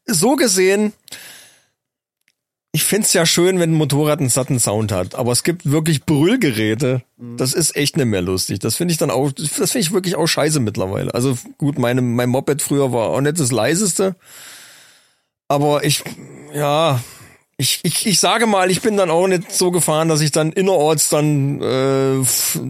so 0.05 0.35
gesehen, 0.35 0.93
find's 2.87 3.13
ja 3.13 3.25
schön, 3.25 3.59
wenn 3.59 3.71
ein 3.71 3.77
Motorrad 3.77 4.19
einen 4.19 4.29
satten 4.29 4.59
Sound 4.59 4.91
hat, 4.91 5.15
aber 5.15 5.31
es 5.31 5.43
gibt 5.43 5.69
wirklich 5.69 6.05
Brüllgeräte, 6.05 7.03
das 7.37 7.53
ist 7.53 7.75
echt 7.75 7.97
nicht 7.97 8.05
mehr 8.07 8.21
lustig. 8.21 8.59
Das 8.59 8.75
finde 8.75 8.91
ich 8.91 8.97
dann 8.97 9.11
auch, 9.11 9.31
das 9.31 9.49
finde 9.49 9.79
ich 9.79 9.91
wirklich 9.91 10.15
auch 10.15 10.27
scheiße 10.27 10.59
mittlerweile. 10.59 11.13
Also 11.13 11.37
gut, 11.57 11.77
meine, 11.79 12.01
mein 12.01 12.29
Moped 12.29 12.61
früher 12.61 12.91
war 12.91 13.09
auch 13.09 13.21
nicht 13.21 13.39
das 13.39 13.51
leiseste, 13.51 14.15
aber 15.47 15.83
ich, 15.83 16.03
ja, 16.53 16.99
ich, 17.57 17.79
ich, 17.83 18.05
ich 18.05 18.19
sage 18.19 18.45
mal, 18.45 18.69
ich 18.69 18.81
bin 18.81 18.97
dann 18.97 19.09
auch 19.09 19.27
nicht 19.27 19.51
so 19.51 19.71
gefahren, 19.71 20.09
dass 20.09 20.21
ich 20.21 20.31
dann 20.31 20.51
innerorts 20.51 21.09
dann 21.09 21.59
äh, 21.61 22.23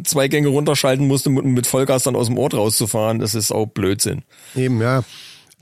zwei 0.06 0.30
Gänge 0.30 0.48
runterschalten 0.48 1.06
musste, 1.08 1.30
um 1.30 1.54
mit 1.54 1.68
Vollgas 1.68 2.04
dann 2.04 2.16
aus 2.16 2.28
dem 2.28 2.38
Ort 2.38 2.54
rauszufahren. 2.54 3.20
Das 3.20 3.36
ist 3.36 3.52
auch 3.52 3.66
Blödsinn. 3.66 4.24
Eben, 4.56 4.82
ja. 4.82 5.04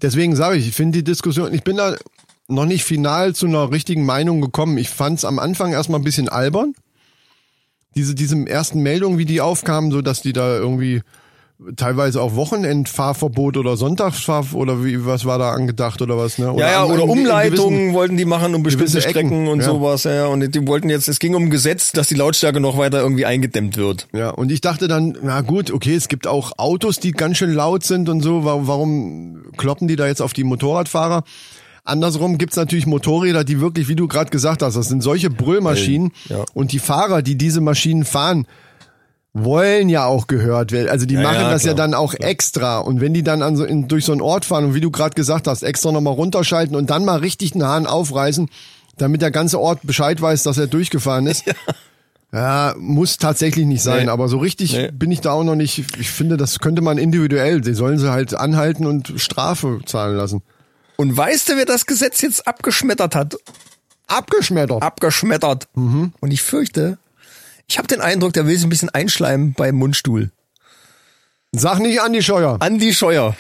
Deswegen 0.02 0.36
sage 0.36 0.58
ich, 0.58 0.68
ich 0.68 0.76
finde 0.76 1.00
die 1.00 1.04
Diskussion, 1.04 1.54
ich 1.54 1.64
bin 1.64 1.78
da 1.78 1.96
noch 2.48 2.66
nicht 2.66 2.84
final 2.84 3.34
zu 3.34 3.48
einer 3.48 3.72
richtigen 3.72 4.06
Meinung 4.06 4.42
gekommen. 4.42 4.78
Ich 4.78 4.90
fand 4.90 5.18
es 5.20 5.26
am 5.26 5.40
Anfang 5.40 5.72
erstmal 5.72 6.00
ein 6.00 6.04
bisschen 6.04 6.30
albern. 6.30 6.74
Diese, 7.96 8.14
diese 8.14 8.38
ersten 8.48 8.82
Meldungen, 8.82 9.18
wie 9.18 9.26
die 9.26 9.42
aufkamen, 9.42 9.92
so 9.92 10.02
dass 10.02 10.22
die 10.22 10.34
da 10.34 10.56
irgendwie 10.58 11.02
teilweise 11.78 12.22
auch 12.22 12.36
Wochenendfahrverbot 12.36 13.56
oder 13.56 13.78
Sonntagsfahr 13.78 14.46
oder 14.54 14.84
wie 14.84 15.06
was 15.06 15.24
war 15.24 15.40
da 15.40 15.52
angedacht 15.52 16.02
oder 16.02 16.18
was, 16.18 16.38
ne? 16.38 16.54
Ja, 16.58 16.70
ja, 16.70 16.84
an- 16.84 16.92
oder 16.92 17.08
Umleitungen 17.08 17.78
gewissen- 17.78 17.94
wollten 17.94 18.18
die 18.18 18.26
machen 18.26 18.54
um 18.54 18.62
bestimmte 18.62 19.02
Strecken 19.02 19.48
und 19.48 19.62
ja. 19.62 19.66
sowas, 19.66 20.04
ja. 20.04 20.28
Und 20.28 20.54
die 20.54 20.68
wollten 20.68 20.90
jetzt, 20.90 21.08
es 21.08 21.20
ging 21.20 21.34
um 21.34 21.44
ein 21.44 21.50
Gesetz, 21.50 21.94
dass 21.94 22.08
die 22.08 22.16
Lautstärke 22.16 22.60
noch 22.60 22.78
weiter 22.78 23.00
irgendwie 23.00 23.26
eingedämmt 23.26 23.78
wird. 23.78 24.10
Ja, 24.14 24.32
und 24.32 24.52
ich 24.52 24.60
dachte 24.60 24.90
dann, 24.90 25.18
na 25.22 25.40
gut, 25.40 25.72
okay, 25.72 25.96
es 25.96 26.10
gibt 26.10 26.28
auch 26.28 26.52
Autos, 26.58 27.00
die 27.00 27.12
ganz 27.14 27.38
schön 27.38 27.54
laut 27.54 27.84
sind 27.86 28.10
und 28.10 28.20
so, 28.20 28.44
warum, 28.44 28.68
warum 28.68 29.44
kloppen 29.56 29.88
die 29.88 29.96
da 29.96 30.08
jetzt 30.08 30.22
auf 30.22 30.34
die 30.34 30.44
Motorradfahrer? 30.44 31.24
Andersrum 31.86 32.38
gibt's 32.38 32.56
natürlich 32.58 32.86
Motorräder, 32.88 33.44
die 33.44 33.62
wirklich, 33.62 33.88
wie 33.88 33.96
du 33.96 34.08
gerade 34.08 34.32
gesagt 34.32 34.62
hast, 34.62 34.76
das 34.76 34.88
sind 34.90 35.02
solche 35.02 35.30
Brüllmaschinen 35.30 36.12
Ja. 36.30 36.44
und 36.54 36.72
die 36.72 36.80
Fahrer, 36.80 37.22
die 37.22 37.38
diese 37.38 37.62
Maschinen 37.62 38.04
fahren, 38.04 38.48
wollen 39.34 39.90
ja 39.90 40.06
auch 40.06 40.28
gehört 40.28 40.72
werden. 40.72 40.90
Also 40.90 41.06
die 41.06 41.16
Ja, 41.16 41.22
machen 41.22 41.42
ja, 41.42 41.50
das 41.52 41.64
ja 41.64 41.74
klar, 41.74 41.88
dann 41.88 41.94
auch 41.94 42.14
extra. 42.14 42.80
Und 42.80 43.02
wenn 43.02 43.14
die 43.14 43.22
dann 43.24 43.42
an 43.42 43.56
so, 43.58 43.66
in, 43.66 43.88
durch 43.88 44.06
so 44.06 44.14
einen 44.14 44.22
Ort 44.22 44.46
fahren 44.46 44.66
und 44.66 44.74
wie 44.76 44.82
du 44.82 44.92
gerade 44.92 45.14
gesagt 45.14 45.48
hast, 45.48 45.62
extra 45.62 45.92
nochmal 45.92 46.14
runterschalten 46.14 46.76
und 46.76 46.90
dann 46.90 47.06
mal 47.06 47.20
richtig 47.20 47.54
einen 47.54 47.64
Hahn 47.66 47.86
aufreißen, 47.86 48.50
damit 48.98 49.22
der 49.22 49.32
ganze 49.32 49.60
Ort 49.60 49.80
Bescheid 49.84 50.22
weiß, 50.22 50.44
dass 50.44 50.58
er 50.58 50.68
durchgefahren 50.68 51.28
ist. 51.28 51.44
Ja, 52.34 52.76
muss 52.78 53.18
tatsächlich 53.18 53.66
nicht 53.66 53.82
sein, 53.82 54.06
Nee. 54.06 54.10
aber 54.12 54.28
so 54.28 54.40
richtig 54.40 54.74
Nee. 54.74 54.92
bin 54.92 55.10
ich 55.10 55.22
da 55.22 55.32
auch 55.32 55.46
noch 55.46 55.56
nicht. 55.56 55.86
Ich 55.98 56.10
finde, 56.12 56.36
das 56.36 56.60
könnte 56.60 56.82
man 56.82 56.98
individuell. 56.98 57.62
Die 57.62 57.74
sollen 57.74 57.98
sie 57.98 58.12
halt 58.12 58.34
anhalten 58.34 58.86
und 58.86 59.14
Strafe 59.16 59.80
zahlen 59.86 60.18
lassen. 60.18 60.42
Und 60.98 61.16
weißt 61.16 61.50
du, 61.50 61.58
wer 61.58 61.66
das 61.66 61.86
Gesetz 61.86 62.22
jetzt 62.22 62.48
abgeschmettert 62.48 63.16
hat? 63.16 63.36
Abgeschmettert. 64.08 64.82
Abgeschmettert. 64.82 65.68
Mhm. 65.76 66.14
Und 66.20 66.32
ich 66.32 66.42
fürchte, 66.42 66.98
ich 67.68 67.78
habe 67.78 67.88
den 67.88 68.02
Eindruck, 68.02 68.34
der 68.34 68.48
will 68.48 68.56
sich 68.56 68.66
ein 68.66 68.70
bisschen 68.70 68.90
einschleimen 68.90 69.54
beim 69.54 69.76
Mundstuhl. 69.76 70.32
Sag 71.52 71.80
nicht 71.80 72.02
Andi 72.02 72.22
Scheuer. 72.22 72.58
Andi 72.60 72.94
Scheuer. 72.94 73.36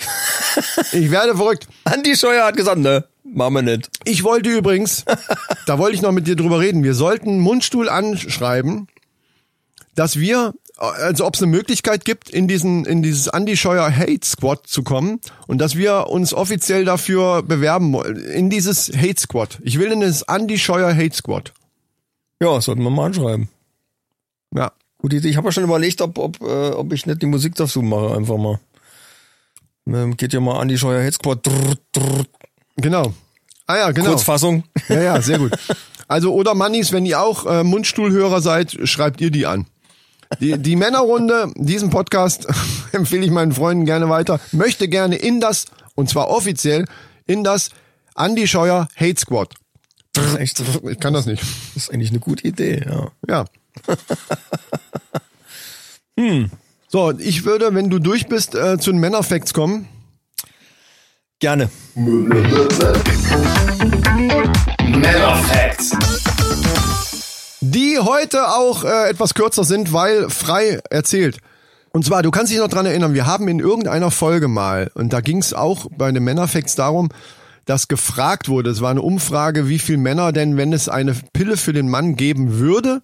Ich 0.93 1.11
werde 1.11 1.35
verrückt. 1.35 1.67
Andi 1.83 2.15
Scheuer 2.15 2.45
hat 2.45 2.55
gesagt, 2.55 2.79
ne, 2.79 3.05
machen 3.23 3.53
wir 3.55 3.61
nicht. 3.61 3.89
Ich 4.05 4.23
wollte 4.23 4.49
übrigens, 4.49 5.05
da 5.65 5.77
wollte 5.77 5.95
ich 5.95 6.01
noch 6.01 6.11
mit 6.11 6.25
dir 6.25 6.35
drüber 6.35 6.59
reden, 6.59 6.83
wir 6.83 6.93
sollten 6.93 7.39
Mundstuhl 7.39 7.89
anschreiben, 7.89 8.87
dass 9.95 10.17
wir, 10.17 10.53
also 10.77 11.25
ob 11.25 11.35
es 11.35 11.41
eine 11.41 11.51
Möglichkeit 11.51 12.05
gibt, 12.05 12.29
in 12.29 12.47
diesen, 12.47 12.85
in 12.85 13.01
dieses 13.01 13.27
Andy 13.27 13.55
Scheuer 13.55 13.95
Hate 13.95 14.25
Squad 14.25 14.67
zu 14.67 14.83
kommen 14.83 15.19
und 15.47 15.59
dass 15.59 15.75
wir 15.75 16.07
uns 16.07 16.33
offiziell 16.33 16.85
dafür 16.85 17.43
bewerben 17.43 17.93
wollen, 17.93 18.17
in 18.17 18.49
dieses 18.49 18.91
Hate 18.95 19.19
Squad. 19.19 19.59
Ich 19.63 19.79
will 19.79 19.91
in 19.91 20.01
das 20.01 20.23
Andy 20.23 20.57
Scheuer 20.57 20.93
Hate 20.93 21.15
Squad. 21.15 21.53
Ja, 22.41 22.59
sollten 22.59 22.83
wir 22.83 22.89
mal 22.89 23.05
anschreiben. 23.05 23.49
Ja. 24.53 24.71
Gute 24.97 25.17
Idee. 25.17 25.29
Ich 25.29 25.37
habe 25.37 25.47
ja 25.47 25.51
schon 25.51 25.63
überlegt, 25.63 26.01
ob, 26.01 26.17
ob, 26.17 26.41
äh, 26.41 26.71
ob 26.71 26.91
ich 26.91 27.05
nicht 27.05 27.21
die 27.21 27.27
Musik 27.27 27.55
dazu 27.55 27.81
mache, 27.81 28.15
einfach 28.15 28.37
mal. 28.37 28.59
Ähm, 29.87 30.17
geht 30.17 30.33
ja 30.33 30.39
mal 30.39 30.59
Andi 30.59 30.77
Scheuer 30.77 31.01
Headsquad. 31.01 31.45
Drrr, 31.45 31.75
drrr. 31.91 32.25
Genau. 32.77 33.13
Ah 33.67 33.77
ja, 33.77 33.91
genau. 33.91 34.09
Kurzfassung. 34.09 34.63
Ja, 34.89 35.01
ja, 35.01 35.21
sehr 35.21 35.39
gut. 35.39 35.51
Also, 36.07 36.33
oder 36.33 36.53
Mannis, 36.53 36.91
wenn 36.91 37.05
ihr 37.05 37.21
auch 37.21 37.45
äh, 37.45 37.63
Mundstuhlhörer 37.63 38.41
seid, 38.41 38.77
schreibt 38.83 39.21
ihr 39.21 39.31
die 39.31 39.45
an. 39.45 39.65
Die, 40.39 40.57
die 40.57 40.75
Männerrunde, 40.75 41.51
diesen 41.55 41.89
Podcast 41.89 42.47
empfehle 42.91 43.25
ich 43.25 43.31
meinen 43.31 43.51
Freunden 43.51 43.85
gerne 43.85 44.09
weiter, 44.09 44.39
möchte 44.51 44.87
gerne 44.87 45.15
in 45.15 45.39
das, 45.39 45.65
und 45.95 46.09
zwar 46.09 46.29
offiziell, 46.29 46.85
in 47.25 47.43
das 47.43 47.69
Andy 48.15 48.47
Scheuer 48.47 48.87
Hate 48.95 49.19
Squad. 49.19 49.53
Das 50.13 50.25
ist, 50.25 50.37
echt, 50.37 50.59
das 50.59 50.67
Ich 50.89 50.99
kann 50.99 51.13
das 51.13 51.25
nicht. 51.25 51.43
ist 51.75 51.91
eigentlich 51.93 52.09
eine 52.09 52.19
gute 52.19 52.47
Idee, 52.47 52.83
ja. 52.85 53.11
Ja. 53.27 53.45
hm. 56.19 56.49
So, 56.87 57.11
ich 57.17 57.43
würde, 57.45 57.73
wenn 57.73 57.89
du 57.89 57.99
durch 57.99 58.27
bist, 58.27 58.55
äh, 58.55 58.77
zu 58.77 58.91
den 58.91 58.99
Männerfacts 58.99 59.53
kommen. 59.53 59.87
Gerne. 61.39 61.69
Männer 61.95 62.67
Facts. 65.35 66.14
Die 67.71 67.99
heute 67.99 68.49
auch 68.49 68.83
äh, 68.83 69.09
etwas 69.09 69.33
kürzer 69.33 69.63
sind, 69.63 69.93
weil 69.93 70.29
frei 70.29 70.79
erzählt. 70.89 71.39
Und 71.91 72.05
zwar, 72.05 72.23
du 72.23 72.31
kannst 72.31 72.51
dich 72.51 72.59
noch 72.59 72.67
dran 72.67 72.85
erinnern, 72.85 73.13
wir 73.13 73.25
haben 73.25 73.47
in 73.47 73.59
irgendeiner 73.59 74.11
Folge 74.11 74.47
mal, 74.47 74.91
und 74.95 75.13
da 75.13 75.21
ging 75.21 75.37
es 75.37 75.53
auch 75.53 75.87
bei 75.97 76.11
den 76.11 76.23
Männerfacts 76.23 76.75
darum, 76.75 77.09
dass 77.65 77.87
gefragt 77.87 78.49
wurde, 78.49 78.69
es 78.69 78.81
war 78.81 78.91
eine 78.91 79.01
Umfrage, 79.01 79.67
wie 79.67 79.79
viel 79.79 79.97
Männer 79.97 80.31
denn, 80.31 80.57
wenn 80.57 80.73
es 80.73 80.89
eine 80.89 81.15
Pille 81.33 81.57
für 81.57 81.73
den 81.73 81.89
Mann 81.89 82.15
geben 82.15 82.59
würde, 82.59 83.01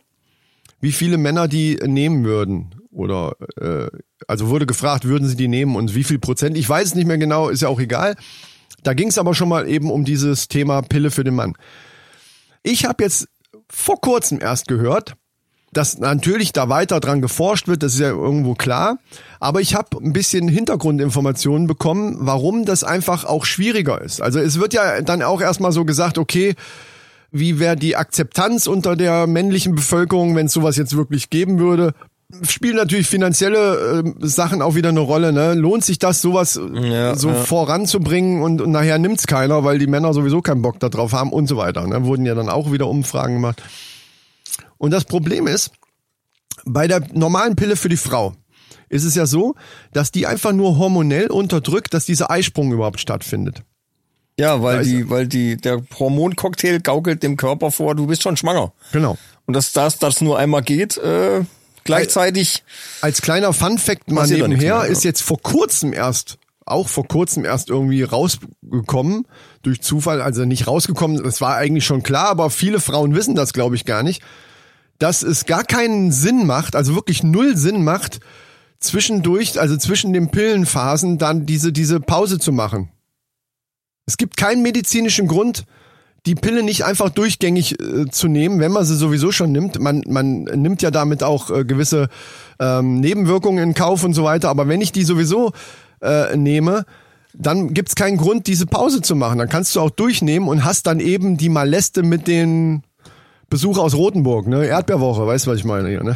wie 0.80 0.92
viele 0.92 1.18
Männer 1.18 1.48
die 1.48 1.80
nehmen 1.84 2.26
würden. 2.26 2.76
Oder 2.92 3.36
äh, 3.60 3.88
also 4.28 4.50
wurde 4.50 4.66
gefragt, 4.66 5.06
würden 5.06 5.28
sie 5.28 5.38
die 5.38 5.48
nehmen 5.48 5.76
und 5.76 5.96
wie 5.96 6.04
viel 6.04 6.20
Prozent? 6.20 6.58
Ich 6.58 6.68
weiß 6.68 6.90
es 6.90 6.96
nicht 6.96 7.08
mehr 7.08 7.18
genau, 7.18 7.50
ist 7.50 7.62
ja 7.62 7.70
auch 7.70 7.80
egal. 7.80 8.16
Da 8.84 8.94
ging 8.94 9.08
es 9.08 9.18
aber 9.18 9.34
schon 9.34 9.50
mal 9.50 9.68
eben 9.68 9.90
um 9.90 10.06
dieses 10.06 10.48
Thema 10.48 10.82
Pille 10.82 11.10
für 11.10 11.24
den 11.24 11.36
Mann. 11.36 11.54
Ich 12.62 12.86
habe 12.86 13.04
jetzt 13.04 13.28
vor 13.72 14.02
kurzem 14.02 14.40
erst 14.42 14.68
gehört, 14.68 15.16
dass 15.74 15.98
natürlich 16.00 16.52
da 16.52 16.68
weiter 16.68 17.00
dran 17.00 17.22
geforscht 17.22 17.68
wird, 17.68 17.82
das 17.82 17.94
ist 17.94 18.02
ja 18.02 18.10
irgendwo 18.10 18.56
klar. 18.56 18.98
Aber 19.40 19.62
ich 19.62 19.74
habe 19.74 19.98
ein 19.98 20.12
bisschen 20.12 20.48
Hintergrundinformationen 20.48 21.68
bekommen, 21.68 22.18
warum 22.20 22.66
das 22.66 22.84
einfach 22.84 23.24
auch 23.24 23.46
schwieriger 23.46 24.02
ist. 24.02 24.22
Also 24.22 24.40
es 24.40 24.60
wird 24.60 24.74
ja 24.74 25.02
dann 25.02 25.22
auch 25.22 25.42
erstmal 25.42 25.72
so 25.72 25.86
gesagt, 25.86 26.18
okay, 26.18 26.56
wie 27.32 27.60
wäre 27.60 27.78
die 27.78 27.96
Akzeptanz 27.96 28.68
unter 28.68 28.98
der 28.98 29.26
männlichen 29.26 29.74
Bevölkerung, 29.74 30.36
wenn 30.36 30.48
es 30.48 30.54
sowas 30.54 30.76
jetzt 30.76 30.98
wirklich 30.98 31.30
geben 31.30 31.60
würde? 31.60 31.94
Spielen 32.48 32.76
natürlich 32.76 33.08
finanzielle 33.08 34.04
äh, 34.04 34.28
Sachen 34.28 34.62
auch 34.62 34.76
wieder 34.76 34.90
eine 34.90 35.00
Rolle. 35.00 35.32
Ne? 35.34 35.54
Lohnt 35.54 35.84
sich 35.84 36.00
das, 36.00 36.22
sowas 36.22 36.60
Ja, 36.74 37.16
so 37.16 37.30
ja. 37.30 37.36
voranzubringen 37.36 38.42
und, 38.42 38.62
und 38.62 38.72
nachher 38.72 38.98
nimmt's 39.00 39.28
keiner, 39.28 39.64
weil 39.64 39.80
die 39.80 39.88
Männer 39.88 40.14
sowieso 40.14 40.42
keinen 40.42 40.62
Bock 40.62 40.80
darauf 40.80 41.14
haben 41.14 41.32
und 41.32 41.48
so 41.48 41.58
weiter. 41.58 41.86
Ne? 41.88 42.06
Wurden 42.06 42.26
ja 42.26 42.36
dann 42.36 42.50
auch 42.50 42.72
wieder 42.72 42.88
Umfragen 42.88 43.36
gemacht. 43.36 43.62
Und 44.78 44.92
das 44.92 45.06
Problem 45.06 45.48
ist, 45.48 45.72
bei 46.66 46.88
der 46.88 47.02
normalen 47.14 47.56
Pille 47.56 47.76
für 47.76 47.90
die 47.90 47.98
Frau 47.98 48.34
ist 48.90 49.04
es 49.04 49.16
ja 49.16 49.26
so, 49.26 49.56
dass 49.94 50.12
die 50.12 50.28
einfach 50.28 50.52
nur 50.52 50.78
hormonell 50.78 51.28
unterdrückt, 51.28 51.94
dass 51.94 52.06
dieser 52.06 52.30
Eisprung 52.30 52.72
überhaupt 52.72 53.00
stattfindet. 53.00 53.64
Ja, 54.40 54.62
weil 54.62 54.82
ist 54.82 54.90
die, 54.90 55.10
weil 55.10 55.28
die, 55.28 55.58
der 55.58 55.82
Hormoncocktail 55.98 56.80
gaukelt 56.80 57.24
dem 57.24 57.38
Körper 57.38 57.72
vor, 57.72 57.96
du 57.96 58.08
bist 58.08 58.24
schon 58.24 58.38
schwanger. 58.38 58.74
Genau. 58.92 59.18
Und 59.46 59.56
dass 59.56 59.72
das, 59.72 60.00
das 60.00 60.22
nur 60.22 60.38
einmal 60.38 60.62
geht, 60.62 60.98
äh, 60.98 61.42
gleichzeitig. 61.84 62.64
Als 63.02 63.22
kleiner 63.22 63.54
Fun 63.54 63.78
Fact 63.78 64.12
mal 64.12 64.28
nebenher 64.28 64.80
mehr, 64.80 64.86
ist 64.86 65.04
jetzt 65.04 65.22
vor 65.22 65.42
kurzem 65.42 65.94
erst, 65.94 66.38
auch 66.66 66.88
vor 66.88 67.08
kurzem 67.08 67.46
erst 67.46 67.70
irgendwie 67.70 68.04
rausgekommen, 68.04 69.28
durch 69.62 69.82
Zufall, 69.82 70.22
also 70.22 70.46
nicht 70.46 70.68
rausgekommen, 70.68 71.24
das 71.24 71.42
war 71.42 71.56
eigentlich 71.56 71.86
schon 71.86 72.04
klar, 72.04 72.30
aber 72.30 72.50
viele 72.50 72.80
Frauen 72.80 73.16
wissen 73.16 73.36
das, 73.36 73.54
glaube 73.54 73.76
ich, 73.76 73.86
gar 73.86 74.04
nicht, 74.04 74.22
dass 75.00 75.24
es 75.24 75.46
gar 75.46 75.64
keinen 75.64 76.12
Sinn 76.12 76.46
macht, 76.46 76.76
also 76.76 76.96
wirklich 76.96 77.24
null 77.24 77.58
Sinn 77.58 77.84
macht, 77.84 78.20
zwischendurch, 78.80 79.60
also 79.60 79.78
zwischen 79.78 80.14
den 80.14 80.30
Pillenphasen 80.30 81.18
dann 81.18 81.46
diese, 81.46 81.72
diese 81.72 82.00
Pause 82.00 82.40
zu 82.40 82.52
machen. 82.52 82.90
Es 84.06 84.18
gibt 84.18 84.38
keinen 84.38 84.62
medizinischen 84.62 85.28
Grund, 85.28 85.66
die 86.26 86.36
Pille 86.36 86.64
nicht 86.64 86.86
einfach 86.86 87.10
durchgängig 87.10 87.80
äh, 87.80 88.06
zu 88.10 88.28
nehmen, 88.28 88.60
wenn 88.60 88.72
man 88.72 88.86
sie 88.86 88.96
sowieso 88.96 89.32
schon 89.32 89.52
nimmt. 89.52 89.80
Man, 89.80 90.04
man 90.08 90.44
nimmt 90.44 90.82
ja 90.82 90.92
damit 90.92 91.24
auch 91.24 91.50
äh, 91.50 91.66
gewisse 91.66 92.10
ähm, 92.60 93.00
Nebenwirkungen 93.00 93.64
in 93.64 93.74
Kauf 93.74 94.04
und 94.04 94.14
so 94.14 94.24
weiter. 94.24 94.50
Aber 94.50 94.68
wenn 94.68 94.82
ich 94.82 94.92
die 94.92 95.04
sowieso 95.04 95.52
äh, 96.02 96.36
nehme, 96.38 96.86
dann 97.34 97.74
gibt's 97.74 97.96
keinen 97.96 98.18
Grund, 98.18 98.48
diese 98.48 98.66
Pause 98.66 99.02
zu 99.02 99.16
machen. 99.16 99.40
Dann 99.40 99.50
kannst 99.50 99.76
du 99.76 99.82
auch 99.82 99.90
durchnehmen 99.90 100.48
und 100.48 100.64
hast 100.64 100.86
dann 100.86 101.00
eben 101.00 101.38
die 101.38 101.50
Maleste 101.50 102.04
mit 102.04 102.28
den 102.28 102.84
Besuch 103.50 103.78
aus 103.78 103.96
Rothenburg, 103.96 104.48
ne? 104.48 104.66
Erdbeerwoche, 104.66 105.26
weißt 105.26 105.46
du, 105.46 105.52
was 105.52 105.58
ich 105.58 105.66
meine 105.66 105.90
hier, 105.90 106.04
ne? 106.04 106.16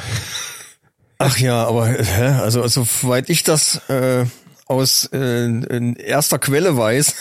Ach 1.18 1.38
ja, 1.38 1.66
aber 1.66 1.88
hä? 1.88 2.28
also 2.42 2.68
soweit 2.68 3.30
ich 3.30 3.44
das 3.44 3.82
äh, 3.90 4.26
aus 4.68 5.10
äh, 5.14 5.94
erster 6.02 6.40
Quelle 6.40 6.78
weiß, 6.78 7.16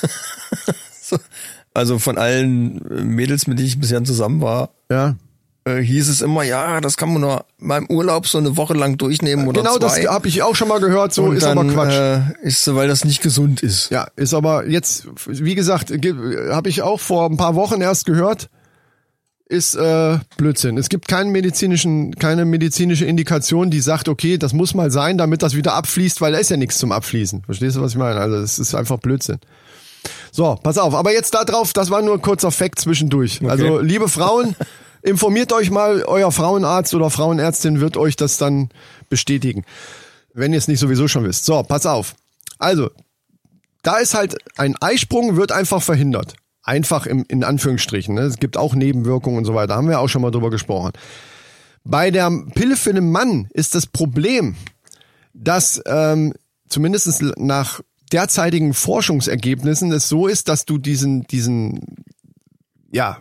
so, 1.02 1.18
also 1.74 1.98
von 1.98 2.16
allen 2.18 2.80
Mädels, 3.14 3.46
mit 3.46 3.58
denen 3.58 3.68
ich 3.68 3.78
bisher 3.80 4.02
zusammen 4.04 4.40
war, 4.40 4.70
Ja. 4.90 5.16
äh, 5.64 5.80
hieß 5.80 6.08
es 6.08 6.20
immer, 6.22 6.42
ja, 6.44 6.80
das 6.80 6.96
kann 6.96 7.12
man 7.12 7.20
nur 7.22 7.44
beim 7.58 7.86
Urlaub 7.88 8.26
so 8.26 8.38
eine 8.38 8.56
Woche 8.56 8.74
lang 8.74 8.96
durchnehmen 8.96 9.46
oder 9.48 9.62
Genau, 9.62 9.78
das 9.78 9.94
zwei. 9.96 10.04
habe 10.04 10.28
ich 10.28 10.42
auch 10.42 10.54
schon 10.54 10.68
mal 10.68 10.78
gehört, 10.80 11.12
so 11.12 11.24
Und 11.24 11.36
ist 11.36 11.42
dann, 11.44 11.58
aber 11.58 11.68
Quatsch. 11.72 11.94
Äh, 11.94 12.46
ist 12.46 12.62
so, 12.64 12.74
weil 12.76 12.86
das 12.88 13.04
nicht 13.04 13.22
gesund 13.22 13.62
ist. 13.62 13.90
Ja, 13.90 14.06
ist 14.16 14.34
aber 14.34 14.66
jetzt, 14.68 15.06
wie 15.26 15.54
gesagt, 15.54 15.90
habe 15.90 16.68
ich 16.68 16.82
auch 16.82 17.00
vor 17.00 17.28
ein 17.28 17.36
paar 17.36 17.54
Wochen 17.54 17.80
erst 17.80 18.06
gehört, 18.06 18.48
ist 19.46 19.74
äh, 19.74 20.18
Blödsinn. 20.38 20.78
Es 20.78 20.88
gibt 20.88 21.06
keinen 21.06 21.30
medizinischen, 21.30 22.14
keine 22.14 22.44
medizinische 22.46 23.04
Indikation, 23.04 23.70
die 23.70 23.80
sagt, 23.80 24.08
okay, 24.08 24.38
das 24.38 24.52
muss 24.54 24.74
mal 24.74 24.90
sein, 24.90 25.18
damit 25.18 25.42
das 25.42 25.54
wieder 25.54 25.74
abfließt, 25.74 26.20
weil 26.22 26.32
da 26.32 26.38
ist 26.38 26.50
ja 26.50 26.56
nichts 26.56 26.78
zum 26.78 26.92
Abfließen. 26.92 27.42
Verstehst 27.44 27.76
du, 27.76 27.82
was 27.82 27.92
ich 27.92 27.98
meine? 27.98 28.20
Also 28.20 28.36
es 28.36 28.58
ist 28.58 28.74
einfach 28.74 28.98
Blödsinn. 28.98 29.38
So, 30.34 30.56
pass 30.60 30.78
auf. 30.78 30.94
Aber 30.94 31.12
jetzt 31.12 31.32
da 31.32 31.44
drauf, 31.44 31.72
das 31.72 31.90
war 31.90 32.02
nur 32.02 32.14
ein 32.14 32.20
kurzer 32.20 32.50
Fact 32.50 32.80
zwischendurch. 32.80 33.40
Also 33.48 33.78
liebe 33.78 34.08
Frauen, 34.08 34.56
informiert 35.02 35.52
euch 35.52 35.70
mal, 35.70 36.02
euer 36.02 36.32
Frauenarzt 36.32 36.92
oder 36.92 37.08
Frauenärztin 37.08 37.78
wird 37.78 37.96
euch 37.96 38.16
das 38.16 38.36
dann 38.36 38.70
bestätigen, 39.08 39.64
wenn 40.32 40.52
ihr 40.52 40.58
es 40.58 40.66
nicht 40.66 40.80
sowieso 40.80 41.06
schon 41.06 41.22
wisst. 41.22 41.44
So, 41.44 41.62
pass 41.62 41.86
auf. 41.86 42.16
Also, 42.58 42.90
da 43.82 43.98
ist 43.98 44.14
halt 44.14 44.36
ein 44.56 44.74
Eisprung 44.80 45.36
wird 45.36 45.52
einfach 45.52 45.80
verhindert. 45.80 46.34
Einfach 46.64 47.06
im, 47.06 47.24
in 47.28 47.44
Anführungsstrichen. 47.44 48.16
Ne? 48.16 48.22
Es 48.22 48.38
gibt 48.38 48.56
auch 48.56 48.74
Nebenwirkungen 48.74 49.38
und 49.38 49.44
so 49.44 49.54
weiter. 49.54 49.76
Haben 49.76 49.88
wir 49.88 50.00
auch 50.00 50.08
schon 50.08 50.22
mal 50.22 50.32
drüber 50.32 50.50
gesprochen. 50.50 50.90
Bei 51.84 52.10
der 52.10 52.32
Pille 52.56 52.74
für 52.74 52.92
den 52.92 53.12
Mann 53.12 53.46
ist 53.52 53.76
das 53.76 53.86
Problem, 53.86 54.56
dass 55.32 55.80
ähm, 55.86 56.34
zumindest 56.68 57.22
nach 57.36 57.82
derzeitigen 58.12 58.74
Forschungsergebnissen 58.74 59.92
es 59.92 60.08
so 60.08 60.26
ist, 60.26 60.48
dass 60.48 60.64
du 60.64 60.78
diesen, 60.78 61.22
diesen, 61.24 62.04
ja, 62.90 63.18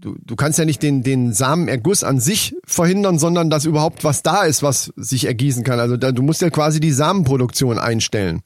du, 0.00 0.16
du 0.22 0.36
kannst 0.36 0.58
ja 0.58 0.64
nicht 0.64 0.82
den, 0.82 1.02
den 1.02 1.32
Samenerguss 1.32 2.04
an 2.04 2.20
sich 2.20 2.54
verhindern, 2.66 3.18
sondern 3.18 3.50
dass 3.50 3.64
überhaupt 3.64 4.04
was 4.04 4.22
da 4.22 4.44
ist, 4.44 4.62
was 4.62 4.92
sich 4.96 5.24
ergießen 5.24 5.64
kann. 5.64 5.80
Also 5.80 5.96
da, 5.96 6.12
du 6.12 6.22
musst 6.22 6.42
ja 6.42 6.50
quasi 6.50 6.80
die 6.80 6.92
Samenproduktion 6.92 7.78
einstellen. 7.78 8.42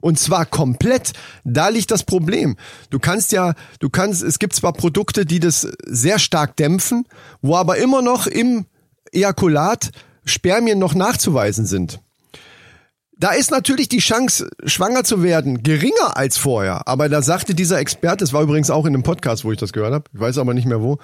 Und 0.00 0.18
zwar 0.18 0.46
komplett. 0.46 1.12
Da 1.44 1.68
liegt 1.68 1.92
das 1.92 2.02
Problem. 2.02 2.56
Du 2.90 2.98
kannst 2.98 3.30
ja, 3.30 3.54
du 3.78 3.88
kannst, 3.88 4.22
es 4.22 4.40
gibt 4.40 4.52
zwar 4.54 4.72
Produkte, 4.72 5.24
die 5.24 5.38
das 5.38 5.68
sehr 5.86 6.18
stark 6.18 6.56
dämpfen, 6.56 7.06
wo 7.40 7.54
aber 7.54 7.76
immer 7.76 8.02
noch 8.02 8.26
im 8.26 8.66
Ejakulat 9.12 9.92
Spermien 10.24 10.80
noch 10.80 10.94
nachzuweisen 10.94 11.66
sind. 11.66 12.00
Da 13.18 13.32
ist 13.32 13.50
natürlich 13.50 13.88
die 13.88 13.98
Chance, 13.98 14.48
schwanger 14.64 15.04
zu 15.04 15.22
werden, 15.22 15.62
geringer 15.62 16.16
als 16.16 16.38
vorher. 16.38 16.88
Aber 16.88 17.08
da 17.08 17.22
sagte 17.22 17.54
dieser 17.54 17.78
Experte, 17.78 18.24
das 18.24 18.32
war 18.32 18.42
übrigens 18.42 18.70
auch 18.70 18.86
in 18.86 18.94
einem 18.94 19.02
Podcast, 19.02 19.44
wo 19.44 19.52
ich 19.52 19.58
das 19.58 19.72
gehört 19.72 19.92
habe, 19.92 20.04
ich 20.12 20.20
weiß 20.20 20.38
aber 20.38 20.54
nicht 20.54 20.66
mehr 20.66 20.80
wo, 20.80 20.98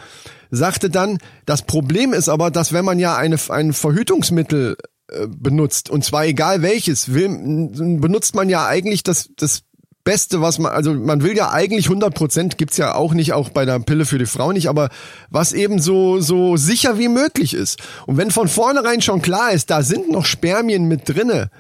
sagte 0.51 0.91
dann, 0.91 1.19
das 1.47 1.63
Problem 1.63 2.13
ist 2.13 2.29
aber, 2.29 2.51
dass 2.51 2.73
wenn 2.73 2.85
man 2.85 2.99
ja 2.99 3.17
eine, 3.17 3.37
ein 3.51 3.73
Verhütungsmittel 3.73 4.77
äh, 5.13 5.27
benutzt, 5.29 5.91
und 5.91 6.05
zwar 6.05 6.25
egal 6.25 6.63
welches, 6.63 7.13
will, 7.13 7.29
benutzt 7.29 8.35
man 8.35 8.49
ja 8.49 8.67
eigentlich 8.67 9.03
das, 9.03 9.31
das 9.37 9.63
Beste, 10.09 10.41
was 10.41 10.59
man, 10.59 10.73
also 10.73 10.95
man 10.95 11.23
will 11.23 11.37
ja 11.37 11.51
eigentlich 11.51 11.85
100 11.85 12.15
Prozent, 12.15 12.57
gibt's 12.57 12.79
ja 12.79 12.95
auch 12.95 13.13
nicht, 13.13 13.35
auch 13.35 13.51
bei 13.51 13.67
der 13.67 13.79
Pille 13.79 14.07
für 14.07 14.17
die 14.17 14.25
Frau 14.25 14.53
nicht, 14.53 14.71
aber 14.71 14.89
was 15.29 15.53
eben 15.53 15.81
so, 15.81 16.19
so 16.21 16.57
sicher 16.57 16.99
wie 16.99 17.09
möglich 17.09 17.53
ist. 17.53 17.79
Und 18.07 18.17
wenn 18.17 18.31
von 18.31 18.49
vornherein 18.49 19.03
schon 19.03 19.21
klar 19.21 19.53
ist, 19.53 19.69
da 19.69 19.83
sind 19.83 20.11
noch 20.11 20.25
Spermien 20.25 20.87
mit 20.87 21.07
drinne, 21.07 21.51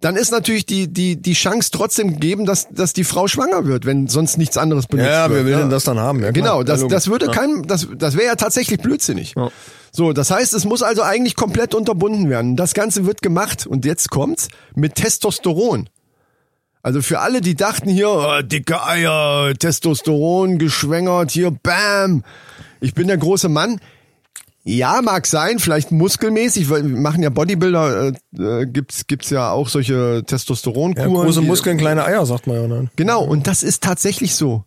dann 0.00 0.16
ist 0.16 0.30
natürlich 0.30 0.66
die, 0.66 0.88
die, 0.92 1.16
die 1.16 1.32
Chance 1.32 1.70
trotzdem 1.72 2.12
gegeben, 2.12 2.44
dass, 2.44 2.68
dass 2.68 2.92
die 2.92 3.04
Frau 3.04 3.28
schwanger 3.28 3.64
wird, 3.66 3.86
wenn 3.86 4.08
sonst 4.08 4.36
nichts 4.36 4.56
anderes 4.58 4.86
benutzt 4.86 5.08
Ja, 5.08 5.30
wird. 5.30 5.38
wer 5.40 5.44
will 5.46 5.54
ne? 5.54 5.60
denn 5.62 5.70
das 5.70 5.84
dann 5.84 5.98
haben? 5.98 6.22
Ja. 6.22 6.32
Genau, 6.32 6.62
das, 6.62 6.82
Ja, 6.82 6.88
das 6.88 7.08
würde 7.08 7.28
kein, 7.28 7.62
das, 7.62 7.88
das 7.96 8.14
wäre 8.16 8.26
ja 8.26 8.34
tatsächlich 8.36 8.78
blödsinnig. 8.80 9.34
So, 9.92 10.12
das 10.12 10.30
heißt, 10.30 10.52
es 10.52 10.66
muss 10.66 10.82
also 10.82 11.02
eigentlich 11.02 11.36
komplett 11.36 11.74
unterbunden 11.74 12.28
werden. 12.28 12.56
Das 12.56 12.74
Ganze 12.74 13.06
wird 13.06 13.22
gemacht 13.22 13.66
und 13.66 13.86
jetzt 13.86 14.10
kommt's 14.10 14.48
mit 14.74 14.96
Testosteron. 14.96 15.88
Also 16.82 17.00
für 17.00 17.20
alle, 17.20 17.40
die 17.40 17.54
dachten 17.54 17.88
hier, 17.88 18.10
oh, 18.10 18.42
dicke 18.42 18.80
Eier, 18.86 19.54
Testosteron 19.58 20.58
geschwängert, 20.58 21.30
hier, 21.30 21.50
bam. 21.50 22.22
Ich 22.80 22.92
bin 22.94 23.08
der 23.08 23.16
große 23.16 23.48
Mann. 23.48 23.80
Ja, 24.68 25.00
mag 25.00 25.26
sein, 25.28 25.60
vielleicht 25.60 25.92
muskelmäßig, 25.92 26.68
weil 26.68 26.84
wir 26.84 26.96
machen 26.96 27.22
ja 27.22 27.30
Bodybuilder, 27.30 28.08
äh, 28.36 28.42
äh, 28.42 28.66
gibt's 28.66 29.06
gibt's 29.06 29.30
ja 29.30 29.52
auch 29.52 29.68
solche 29.68 30.16
Ja, 30.16 30.22
Testosteronkuren. 30.22 31.12
große 31.14 31.40
die- 31.40 31.46
Muskeln, 31.46 31.78
kleine 31.78 32.04
Eier, 32.04 32.26
sagt 32.26 32.48
man 32.48 32.56
ja. 32.56 32.66
Ne? 32.66 32.88
Genau, 32.96 33.22
und 33.24 33.46
das 33.46 33.62
ist 33.62 33.84
tatsächlich 33.84 34.34
so. 34.34 34.64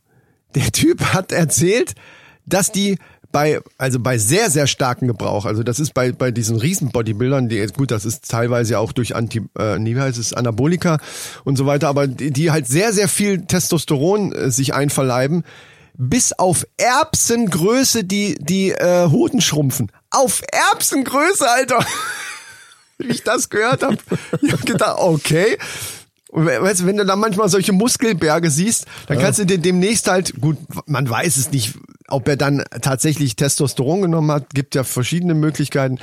Der 0.56 0.72
Typ 0.72 1.02
hat 1.14 1.34
erzählt, 1.34 1.96
dass 2.46 2.72
die 2.72 2.98
bei, 3.34 3.60
also 3.78 4.00
bei 4.00 4.18
sehr, 4.18 4.50
sehr 4.50 4.68
starken 4.68 5.08
Gebrauch, 5.08 5.46
also 5.46 5.64
das 5.64 5.80
ist 5.82 5.94
bei, 5.94 6.14
bei 6.14 6.32
diesen 6.32 6.56
Riesen-Bodybuildern, 6.56 7.50
die, 7.50 7.64
gut, 7.68 7.92
das 7.92 8.06
ist 8.06 8.32
teilweise 8.32 8.74
ja 8.74 8.80
auch 8.80 8.94
durch 8.94 9.16
Anti, 9.18 9.42
äh, 9.60 9.78
nee, 9.80 9.96
wie 9.96 10.00
heißt 10.00 10.18
es, 10.18 10.34
Anabolika 10.34 10.98
und 11.44 11.58
so 11.58 11.66
weiter, 11.68 11.90
aber 11.90 12.08
die, 12.08 12.32
die 12.32 12.50
halt 12.52 12.68
sehr, 12.68 12.94
sehr 12.94 13.08
viel 13.10 13.46
Testosteron 13.46 14.32
äh, 14.32 14.50
sich 14.50 14.74
einverleiben, 14.74 15.44
bis 16.02 16.32
auf 16.34 16.66
Erbsengröße 16.78 18.06
die, 18.06 18.36
die 18.40 18.72
äh, 18.72 19.08
Hoden 19.10 19.42
schrumpfen. 19.42 19.92
Auf 20.10 20.42
Erbsengröße, 20.72 21.48
Alter! 21.50 21.86
Wie 22.98 23.08
ich 23.10 23.24
das 23.24 23.50
gehört 23.50 23.84
habe. 23.84 23.98
Ich 24.42 24.52
hab 24.52 24.66
gedacht, 24.66 24.96
okay. 24.98 25.58
Und 26.30 26.46
we- 26.46 26.62
weißt 26.62 26.86
wenn 26.86 26.98
du 26.98 27.06
dann 27.06 27.20
manchmal 27.20 27.50
solche 27.50 27.74
Muskelberge 27.74 28.50
siehst, 28.50 28.86
dann 29.08 29.20
kannst 29.20 29.40
du 29.40 29.46
dir 29.46 29.58
demnächst 29.58 30.08
halt, 30.10 30.40
gut, 30.40 30.58
man 30.86 31.10
weiß 31.10 31.38
es 31.38 31.52
nicht, 31.52 31.76
ob 32.08 32.28
er 32.28 32.38
dann 32.38 32.64
tatsächlich 32.82 33.36
Testosteron 33.36 34.02
genommen 34.02 34.32
hat, 34.32 34.54
gibt 34.54 34.76
ja 34.76 34.84
verschiedene 34.84 35.34
Möglichkeiten. 35.34 36.00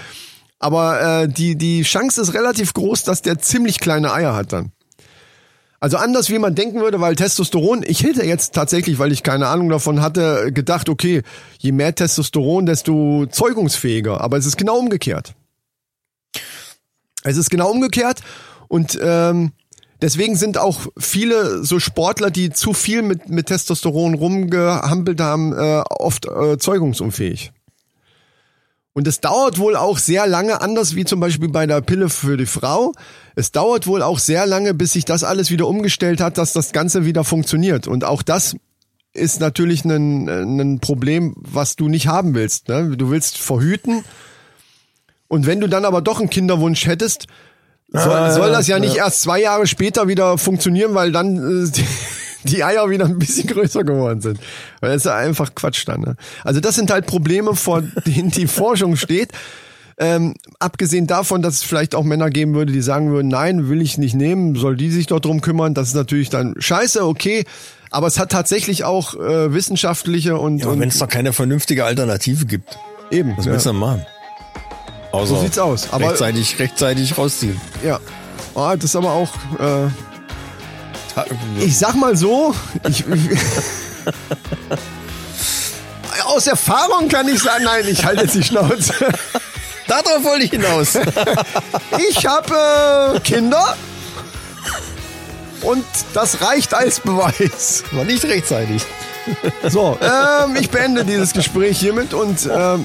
Aber 0.59 1.23
äh, 1.23 1.29
die, 1.29 1.57
die 1.57 1.83
Chance 1.83 2.21
ist 2.23 2.35
relativ 2.35 2.73
groß, 2.75 3.03
dass 3.05 3.23
der 3.23 3.39
ziemlich 3.39 3.79
kleine 3.79 4.13
Eier 4.13 4.35
hat 4.35 4.53
dann. 4.53 4.73
Also 5.87 5.99
anders 5.99 6.31
wie 6.31 6.41
man 6.41 6.57
denken 6.57 6.81
würde, 6.81 7.01
weil 7.01 7.15
Testosteron, 7.15 7.85
ich 7.87 8.03
hätte 8.03 8.25
jetzt 8.25 8.57
tatsächlich, 8.57 8.99
weil 8.99 9.13
ich 9.13 9.23
keine 9.23 9.47
Ahnung 9.47 9.69
davon 9.69 10.03
hatte, 10.03 10.51
gedacht, 10.53 10.89
okay, 10.89 11.23
je 11.61 11.71
mehr 11.71 11.95
Testosteron, 11.95 12.67
desto 12.67 13.27
zeugungsfähiger. 13.27 14.21
Aber 14.21 14.37
es 14.37 14.47
ist 14.47 14.57
genau 14.57 14.79
umgekehrt. 14.79 15.37
Es 17.23 17.37
ist 17.37 17.51
genau 17.51 17.71
umgekehrt 17.71 18.23
und 18.67 18.99
ähm, 19.01 19.53
deswegen 20.03 20.35
sind 20.35 20.59
auch 20.59 20.89
viele 20.99 21.63
so 21.63 21.79
Sportler, 21.79 22.33
die 22.33 22.51
zu 22.51 22.73
viel 22.73 23.03
mit, 23.03 23.29
mit 23.29 23.47
Testosteron 23.47 24.15
rumgehampelt 24.15 25.21
haben, 25.21 25.53
äh, 25.53 25.85
oft 25.89 26.27
äh, 26.27 26.59
zeugungsunfähig. 26.59 27.53
Und 28.97 29.07
es 29.07 29.21
dauert 29.21 29.59
wohl 29.59 29.77
auch 29.77 29.99
sehr 29.99 30.27
lange, 30.27 30.63
anders 30.63 30.97
wie 30.97 31.05
zum 31.05 31.21
Beispiel 31.21 31.51
bei 31.51 31.67
der 31.67 31.83
Pille 31.83 32.09
für 32.09 32.39
die 32.39 32.47
Frau. 32.47 32.95
Es 33.35 33.53
dauert 33.53 33.87
wohl 33.87 34.01
auch 34.01 34.19
sehr 34.19 34.47
lange, 34.47 34.73
bis 34.73 34.95
sich 34.95 35.05
das 35.05 35.23
alles 35.23 35.51
wieder 35.51 35.69
umgestellt 35.69 36.23
hat, 36.23 36.39
dass 36.39 36.55
das 36.55 36.73
Ganze 36.73 37.05
wieder 37.05 37.23
funktioniert. 37.23 37.89
Und 37.89 38.05
auch 38.05 38.23
das 38.23 38.57
ist 39.13 39.39
natürlich 39.39 39.85
ein, 39.85 40.31
ein 40.31 40.81
Problem, 40.81 41.35
was 41.37 41.77
du 41.77 41.89
nicht 41.91 42.07
haben 42.07 42.35
willst. 42.35 42.69
Ne? 42.69 42.97
Du 42.97 43.11
willst 43.11 43.37
verhüten. 43.37 44.03
Und 45.29 45.45
wenn 45.45 45.61
du 45.61 45.69
dann 45.69 45.85
aber 45.85 46.01
doch 46.01 46.19
einen 46.19 46.31
Kinderwunsch 46.31 46.87
hättest, 46.87 47.27
soll, 47.89 48.31
soll 48.31 48.51
das 48.51 48.67
ja 48.67 48.79
nicht 48.79 48.97
erst 48.97 49.21
zwei 49.21 49.43
Jahre 49.43 49.67
später 49.67 50.09
wieder 50.09 50.39
funktionieren, 50.39 50.95
weil 50.95 51.13
dann 51.13 51.37
äh, 51.37 51.83
die, 52.45 52.65
Eier 52.65 52.89
wieder 52.91 53.05
ein 53.05 53.19
bisschen 53.19 53.47
größer 53.47 53.85
geworden 53.85 54.21
sind. 54.21 54.39
Weil 54.81 54.91
das 54.91 54.99
ist 54.99 55.07
ja 55.07 55.17
einfach 55.17 55.55
Quatsch 55.55 55.87
dann. 55.87 56.01
Ne? 56.01 56.17
Also 56.45 56.61
das 56.61 56.75
sind 56.75 56.91
halt 56.91 57.07
Probleme, 57.07 57.55
vor 57.55 57.83
denen 58.07 58.31
die 58.31 58.47
Forschung 58.47 58.97
steht. 58.97 59.31
Ähm, 59.99 60.35
abgesehen 60.59 61.07
davon, 61.07 61.41
dass 61.41 61.55
es 61.55 61.63
vielleicht 61.63 61.95
auch 61.95 62.05
Männer 62.05 62.29
geben 62.29 62.55
würde, 62.55 62.71
die 62.71 62.83
sagen 62.83 63.11
würden, 63.11 63.29
nein, 63.29 63.71
will 63.71 63.81
ich 63.81 63.97
nicht 63.97 64.15
nehmen, 64.15 64.55
soll 64.55 64.77
die 64.77 64.91
sich 64.91 65.07
doch 65.07 65.21
drum 65.21 65.41
kümmern. 65.41 65.73
Das 65.73 65.89
ist 65.89 65.95
natürlich 65.95 66.29
dann 66.29 66.55
scheiße, 66.59 67.05
okay. 67.05 67.45
Aber 67.91 68.07
es 68.07 68.19
hat 68.19 68.31
tatsächlich 68.31 68.85
auch 68.85 69.15
äh, 69.15 69.55
wissenschaftliche 69.55 70.37
und, 70.37 70.59
Ja, 70.59 70.69
und 70.69 70.81
wenn 70.81 70.91
es 70.91 70.99
doch 70.99 71.09
keine 71.09 71.33
vernünftige 71.33 71.85
Alternative 71.87 72.45
gibt, 72.45 72.79
eben. 73.11 73.35
was 73.39 73.47
ja. 73.47 73.53
willst 73.53 73.65
du 73.65 73.71
denn 73.71 73.79
machen? 73.79 74.05
Außer 75.13 75.37
So 75.37 75.41
sieht's 75.41 75.59
aus. 75.59 75.91
Aber 75.93 76.11
rechtzeitig, 76.11 76.59
rechtzeitig 76.59 77.17
rausziehen. 77.17 77.59
ja. 77.83 77.99
Ah, 78.55 78.75
das 78.75 78.85
ist 78.85 78.97
aber 78.97 79.13
auch. 79.13 79.31
Äh, 79.59 79.89
ich 81.59 81.79
sag 81.79 81.95
mal 81.95 82.17
so, 82.17 82.55
ich, 82.89 83.05
aus 86.27 86.47
Erfahrung 86.47 87.09
kann 87.09 87.29
ich 87.29 87.41
sagen, 87.43 87.65
nein, 87.65 87.85
ich 87.89 88.05
halte 88.05 88.23
jetzt 88.23 88.35
die 88.35 88.43
Schnauze. 88.43 88.95
Darauf 89.87 90.25
wollte 90.25 90.45
ich 90.45 90.51
hinaus. 90.51 90.99
Ich 92.09 92.27
habe 92.27 93.15
äh, 93.17 93.21
Kinder 93.21 93.77
und 95.63 95.85
das 96.13 96.43
reicht 96.43 96.75
als 96.75 97.01
Beweis. 97.01 97.85
War 97.93 98.05
nicht 98.05 98.25
rechtzeitig. 98.25 98.83
So, 99.69 99.99
ähm, 100.01 100.55
ich 100.55 100.71
beende 100.71 101.05
dieses 101.05 101.33
Gespräch 101.33 101.81
hiermit 101.81 102.15
und 102.15 102.49
ähm, 102.49 102.85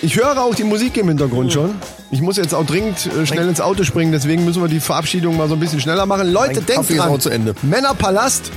ich 0.00 0.16
höre 0.16 0.40
auch 0.40 0.54
die 0.54 0.64
Musik 0.64 0.96
im 0.96 1.08
Hintergrund 1.08 1.52
schon. 1.52 1.78
Ich 2.12 2.20
muss 2.20 2.36
jetzt 2.36 2.54
auch 2.54 2.66
dringend 2.66 3.06
äh, 3.06 3.24
schnell 3.26 3.48
ins 3.48 3.60
Auto 3.62 3.84
springen, 3.84 4.12
deswegen 4.12 4.44
müssen 4.44 4.60
wir 4.62 4.68
die 4.68 4.80
Verabschiedung 4.80 5.36
mal 5.38 5.48
so 5.48 5.54
ein 5.54 5.60
bisschen 5.60 5.80
schneller 5.80 6.04
machen. 6.06 6.30
Leute, 6.30 6.56
Mein 6.56 6.66
denkt 6.66 6.74
Kaffee 6.88 6.96
dran, 6.98 7.18
zu 7.20 7.30
Ende. 7.30 7.54
Männerpalast, 7.62 8.50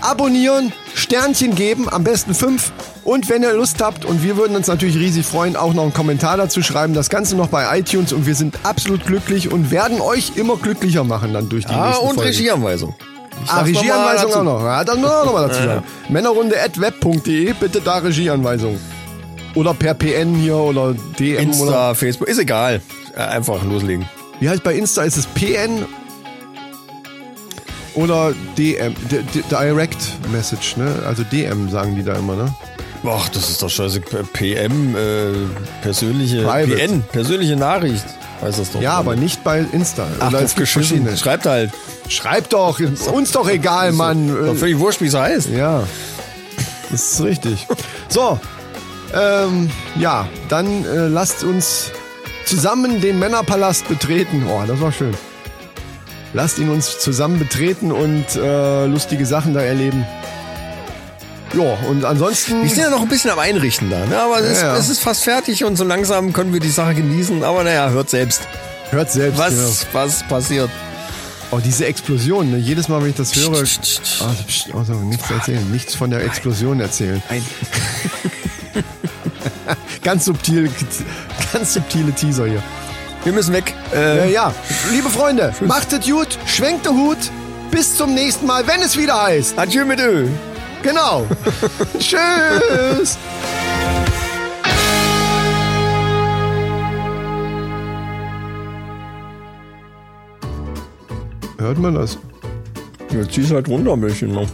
abonnieren, 0.00 0.72
Sternchen 0.94 1.54
geben, 1.54 1.86
am 1.90 2.02
besten 2.02 2.34
fünf. 2.34 2.72
Und 3.04 3.28
wenn 3.28 3.42
ihr 3.42 3.52
Lust 3.52 3.82
habt, 3.82 4.06
und 4.06 4.22
wir 4.22 4.38
würden 4.38 4.56
uns 4.56 4.68
natürlich 4.68 4.96
riesig 4.96 5.26
freuen, 5.26 5.54
auch 5.54 5.74
noch 5.74 5.82
einen 5.82 5.92
Kommentar 5.92 6.38
dazu 6.38 6.62
schreiben. 6.62 6.94
Das 6.94 7.10
Ganze 7.10 7.36
noch 7.36 7.48
bei 7.48 7.78
iTunes 7.78 8.12
und 8.14 8.26
wir 8.26 8.34
sind 8.34 8.58
absolut 8.62 9.04
glücklich 9.04 9.52
und 9.52 9.70
werden 9.70 10.00
euch 10.00 10.32
immer 10.36 10.56
glücklicher 10.56 11.04
machen 11.04 11.34
dann 11.34 11.48
durch 11.50 11.66
die 11.66 11.72
Ah, 11.74 11.88
nächsten 11.88 12.06
und 12.06 12.14
Folgen. 12.14 12.30
Regieanweisung. 12.30 12.94
Ich 13.44 13.50
Ah, 13.50 13.60
Regieanweisung 13.60 14.32
auch 14.34 14.42
noch. 14.42 14.60
Ja, 14.62 14.82
dann 14.84 15.00
noch 15.02 15.30
mal 15.32 15.46
dazu 15.46 15.62
sagen. 15.62 15.82
Männerrunde.web.de, 16.08 17.52
bitte 17.52 17.80
da 17.82 17.98
Regieanweisung. 17.98 18.78
Oder 19.58 19.74
per 19.74 19.94
PN 19.94 20.36
hier 20.36 20.54
oder 20.54 20.94
DM 21.18 21.34
oder. 21.34 21.42
Insta, 21.42 21.94
Facebook, 21.94 22.28
ist 22.28 22.38
egal. 22.38 22.80
Äh, 23.16 23.22
Einfach 23.22 23.64
loslegen. 23.64 24.08
Wie 24.38 24.48
heißt 24.48 24.62
bei 24.62 24.74
Insta? 24.74 25.02
Ist 25.02 25.16
es 25.16 25.26
PN 25.26 25.84
oder 27.96 28.32
DM? 28.56 28.94
D 29.10 29.18
D 29.34 29.42
Direct 29.50 29.96
Message, 30.30 30.76
ne? 30.76 31.02
Also 31.04 31.24
DM 31.24 31.68
sagen 31.70 31.96
die 31.96 32.04
da 32.04 32.14
immer, 32.14 32.36
ne? 32.36 32.54
Ach, 33.04 33.28
das 33.30 33.50
ist 33.50 33.60
doch 33.60 33.68
scheiße. 33.68 34.00
PM, 34.32 34.94
äh, 34.94 35.32
persönliche, 35.82 36.42
Private. 36.44 36.76
PN, 36.76 37.02
persönliche 37.10 37.56
Nachricht. 37.56 38.04
Weiß 38.40 38.58
das 38.58 38.70
doch. 38.70 38.80
Ja, 38.80 38.92
aber 38.92 39.16
nicht 39.16 39.42
bei 39.42 39.66
Insta. 39.72 40.06
Ach, 40.20 40.28
Oder 40.28 40.46
verschiedene. 40.46 41.16
Schreibt 41.16 41.46
halt. 41.46 41.72
Schreibt 42.08 42.52
doch, 42.52 42.78
uns 43.12 43.32
doch 43.32 43.48
egal, 43.48 43.90
Mann. 43.90 44.28
Doch 44.28 44.54
völlig 44.54 44.78
wurscht, 44.78 45.00
wie 45.00 45.06
es 45.06 45.14
heißt. 45.14 45.48
Ja, 45.48 45.82
das 46.92 47.12
ist 47.14 47.24
richtig. 47.24 47.66
So, 48.08 48.38
ähm, 49.14 49.70
ja, 49.96 50.28
dann 50.48 50.84
äh, 50.84 51.08
lasst 51.08 51.44
uns 51.44 51.90
zusammen 52.44 53.00
den 53.00 53.18
Männerpalast 53.18 53.88
betreten. 53.88 54.46
Oh, 54.48 54.62
das 54.66 54.80
war 54.80 54.92
schön. 54.92 55.14
Lasst 56.34 56.58
ihn 56.58 56.68
uns 56.68 56.98
zusammen 56.98 57.38
betreten 57.38 57.90
und 57.90 58.24
äh, 58.36 58.86
lustige 58.86 59.24
Sachen 59.26 59.54
da 59.54 59.60
erleben. 59.60 60.06
Ja, 61.54 61.78
und 61.88 62.04
ansonsten. 62.04 62.62
Wir 62.62 62.68
sind 62.68 62.82
ja 62.82 62.90
noch 62.90 63.00
ein 63.00 63.08
bisschen 63.08 63.30
am 63.30 63.38
Einrichten 63.38 63.88
da, 63.90 64.04
ne? 64.04 64.18
aber 64.18 64.40
es, 64.40 64.52
ist, 64.52 64.62
Ja, 64.62 64.68
ja. 64.68 64.76
es 64.76 64.88
ist 64.90 65.00
fast 65.00 65.24
fertig 65.24 65.64
und 65.64 65.76
so 65.76 65.84
langsam 65.84 66.32
können 66.34 66.52
wir 66.52 66.60
die 66.60 66.68
Sache 66.70 66.94
genießen. 66.94 67.42
Aber 67.42 67.64
naja, 67.64 67.88
hört 67.88 68.10
selbst, 68.10 68.42
Hört 68.90 69.10
selbst. 69.10 69.38
was, 69.38 69.86
was 69.92 70.22
passiert. 70.28 70.68
Ja. 70.68 70.88
Oh, 71.50 71.60
diese 71.64 71.86
Explosion, 71.86 72.50
ne? 72.50 72.58
jedes 72.58 72.88
Mal, 72.88 73.00
wenn 73.00 73.08
ich 73.08 73.16
das 73.16 73.34
höre. 73.34 73.62
Psst, 73.62 73.80
psst, 73.80 74.02
psst. 74.02 74.46
Psst, 74.46 74.74
also, 74.74 74.92
nichts 74.96 75.30
erzählen, 75.30 75.70
nichts 75.70 75.94
von 75.94 76.10
der 76.10 76.22
Explosion 76.22 76.78
erzählen. 76.80 77.22
Nein. 77.30 77.42
Ganz 80.02 80.24
subtil, 80.24 80.70
ganz 81.52 81.74
subtile 81.74 82.12
Teaser 82.12 82.46
hier. 82.46 82.62
Wir 83.24 83.32
müssen 83.32 83.52
weg. 83.52 83.74
Äh, 83.94 84.28
Äh, 84.28 84.32
ja, 84.32 84.52
liebe 84.92 85.10
Freunde, 85.10 85.52
macht 85.66 85.92
es 85.92 86.06
gut, 86.06 86.38
schwenkt 86.46 86.86
den 86.86 86.94
Hut. 86.96 87.18
Bis 87.70 87.96
zum 87.96 88.14
nächsten 88.14 88.46
Mal, 88.46 88.66
wenn 88.66 88.80
es 88.80 88.96
wieder 88.96 89.22
heißt. 89.22 89.58
Adieu 89.58 89.84
mit 89.84 90.00
Öl. 90.00 90.28
Genau. 90.82 91.26
Tschüss. 91.98 93.18
Hört 101.58 101.78
man 101.78 101.94
das? 101.94 102.18
Jetzt 103.10 103.32
zieh's 103.32 103.50
halt 103.50 103.68
runter 103.68 103.92
ein 103.94 104.00
bisschen 104.00 104.32
noch. 104.32 104.48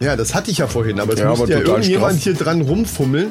Ja, 0.00 0.16
das 0.16 0.34
hatte 0.34 0.50
ich 0.50 0.58
ja 0.58 0.66
vorhin, 0.66 0.98
aber 0.98 1.12
es 1.12 1.20
Ja, 1.20 1.28
muss 1.34 1.48
ja 1.48 1.58
irgendjemand 1.60 2.12
straff. 2.20 2.22
hier 2.24 2.34
dran 2.34 2.62
rumfummeln. 2.62 3.30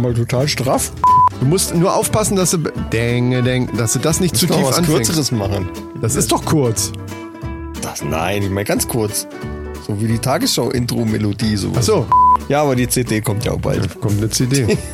Mal 0.00 0.14
total 0.14 0.48
straff. 0.48 0.92
Du 1.40 1.46
musst 1.46 1.74
nur 1.74 1.94
aufpassen, 1.94 2.36
dass 2.36 2.50
du, 2.52 2.58
denge, 2.92 3.42
deng, 3.42 3.68
dass 3.76 3.92
du 3.94 3.98
das 3.98 4.20
nicht 4.20 4.36
zu 4.36 4.46
tief 4.46 4.56
was 4.56 4.78
anfängst. 4.78 4.88
Kürzeres 5.06 5.30
machen. 5.32 5.68
Das 6.00 6.16
ist 6.16 6.32
doch 6.32 6.44
kurz. 6.44 6.92
Das, 7.82 8.02
nein, 8.02 8.42
ich 8.42 8.50
meine 8.50 8.64
ganz 8.64 8.86
kurz. 8.88 9.26
So 9.86 10.00
wie 10.00 10.06
die 10.06 10.18
Tagesschau-Intro-Melodie. 10.18 11.56
So. 11.56 11.72
Ach 11.76 11.82
so, 11.82 12.06
Ja, 12.48 12.62
aber 12.62 12.76
die 12.76 12.88
CD 12.88 13.20
kommt 13.20 13.44
ja 13.44 13.52
auch 13.52 13.60
bald. 13.60 14.00
kommt 14.00 14.18
eine 14.18 14.30
CD. 14.30 14.76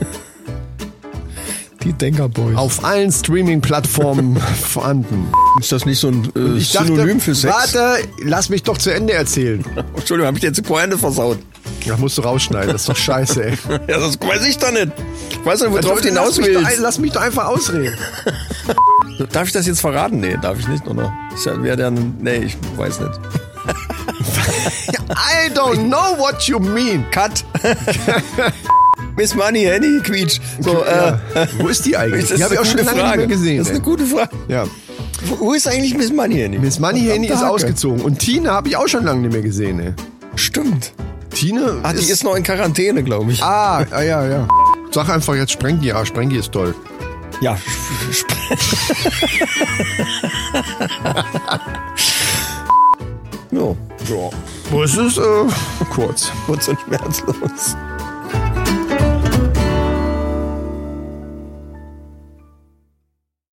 Die 1.83 1.93
Denkerboys. 1.93 2.57
Auf 2.57 2.85
allen 2.85 3.13
Streaming-Plattformen 3.13 4.37
vorhanden. 4.61 5.29
Ist 5.61 5.71
das 5.71 5.87
nicht 5.87 6.01
so 6.01 6.09
ein 6.09 6.29
äh, 6.35 6.57
Ich 6.59 6.71
Synonym 6.71 7.07
dachte, 7.07 7.21
für 7.21 7.35
Sex? 7.37 7.55
warte, 7.55 7.99
lass 8.25 8.49
mich 8.49 8.65
doch 8.65 8.77
zu 8.77 8.93
Ende 8.93 9.13
erzählen. 9.13 9.65
Entschuldigung, 9.97 10.27
habe 10.27 10.37
ich 10.39 10.43
jetzt 10.43 10.57
die 10.57 10.63
Pointe 10.63 10.99
versaut. 10.99 11.39
Da 11.87 11.97
musst 11.97 12.19
du 12.19 12.23
rausschneiden, 12.23 12.73
das 12.73 12.83
ist 12.83 12.89
doch 12.89 12.97
scheiße, 12.97 13.45
ey. 13.45 13.59
Ja, 13.89 13.99
das 13.99 14.21
weiß 14.21 14.45
ich 14.47 14.59
doch 14.59 14.73
nicht. 14.73 14.89
Ich 15.31 15.45
weiß 15.45 15.61
nicht, 15.63 15.71
worauf 15.71 15.83
du 15.83 15.91
lass, 15.95 16.05
hinaus 16.05 16.39
mich 16.39 16.49
doch, 16.53 16.61
ein- 16.61 16.67
willst. 16.67 16.81
lass 16.81 16.99
mich 16.99 17.13
doch 17.13 17.21
einfach 17.23 17.47
ausreden. 17.47 17.97
Darf 19.33 19.47
ich 19.47 19.53
das 19.53 19.67
jetzt 19.67 19.81
verraten? 19.81 20.21
Nee, 20.21 20.37
darf 20.43 20.59
ich 20.59 20.69
nicht, 20.69 20.87
oder? 20.87 21.13
Ich 21.35 21.47
wäre 21.47 21.77
dann. 21.77 22.15
Nee, 22.21 22.37
ich 22.39 22.57
weiß 22.77 23.01
nicht. 23.01 23.13
I 25.09 25.51
don't 25.55 25.85
know 25.89 26.19
what 26.19 26.43
you 26.43 26.59
mean. 26.59 27.05
Cut! 27.11 27.45
Miss 29.17 29.35
Money, 29.35 29.63
Henny, 29.65 30.01
Quietsch. 30.03 30.39
So, 30.61 30.85
Ja. 30.85 31.19
äh, 31.35 31.47
Wo 31.59 31.69
ist 31.69 31.87
die 31.87 31.97
eigentlich? 31.97 32.29
das 32.29 32.37
Die 32.39 32.45
habe 32.45 32.55
ich 32.55 32.61
auch 32.61 32.65
schon 32.67 32.79
lange 32.79 32.93
nicht 32.93 33.01
Frage. 33.01 33.19
mehr 33.19 33.27
gesehen. 33.29 33.59
Das 33.59 33.69
ist 33.69 33.75
eine 33.75 33.83
gute 33.83 34.05
Frage. 34.07 34.31
ja. 34.49 34.65
Wo, 35.39 35.55
ist 35.55 35.67
eigentlich 35.67 35.97
Miss 35.97 36.13
Money, 36.13 36.35
Henny? 36.37 36.59
Miss 36.59 36.79
Money 36.79 37.01
Henny 37.01 37.29
ist 37.29 37.43
ausgezogen. 37.43 38.03
Und 38.03 38.19
Tine 38.19 38.51
habe 38.51 38.69
ich 38.69 38.77
auch 38.77 38.87
schon 38.87 39.05
lange 39.05 39.23
nicht 39.23 39.33
mehr 39.33 39.41
gesehen, 39.43 39.81
ey. 39.81 39.95
Stimmt. 40.35 40.93
Tine 41.37 41.81
Ah, 41.83 41.93
die 41.93 42.09
ist 42.11 42.25
noch 42.25 42.35
in 42.35 42.43
Quarantäne, 42.43 43.03
glaube 43.03 43.31
ich. 43.33 43.43
Ah, 43.43 43.85
ah, 43.91 44.03
ja, 44.03 44.27
ja. 44.27 44.49
Sag 44.91 45.11
einfach 45.11 45.35
jetzt 45.35 45.53
Sprengi. 45.53 45.89
Ja, 45.89 46.07
Sprengi 46.07 46.39
ist 46.39 46.51
toll. 46.51 46.75
Ja. 47.43 47.59
ja. 53.51 53.77
Ja. 54.09 54.31
Wo 54.71 54.83
ist 54.83 54.97
es? 54.97 55.19
Äh, 55.19 55.23
kurz. 55.91 56.33
Kurz 56.47 56.69
und 56.69 56.81
schmerzlos. 56.81 57.77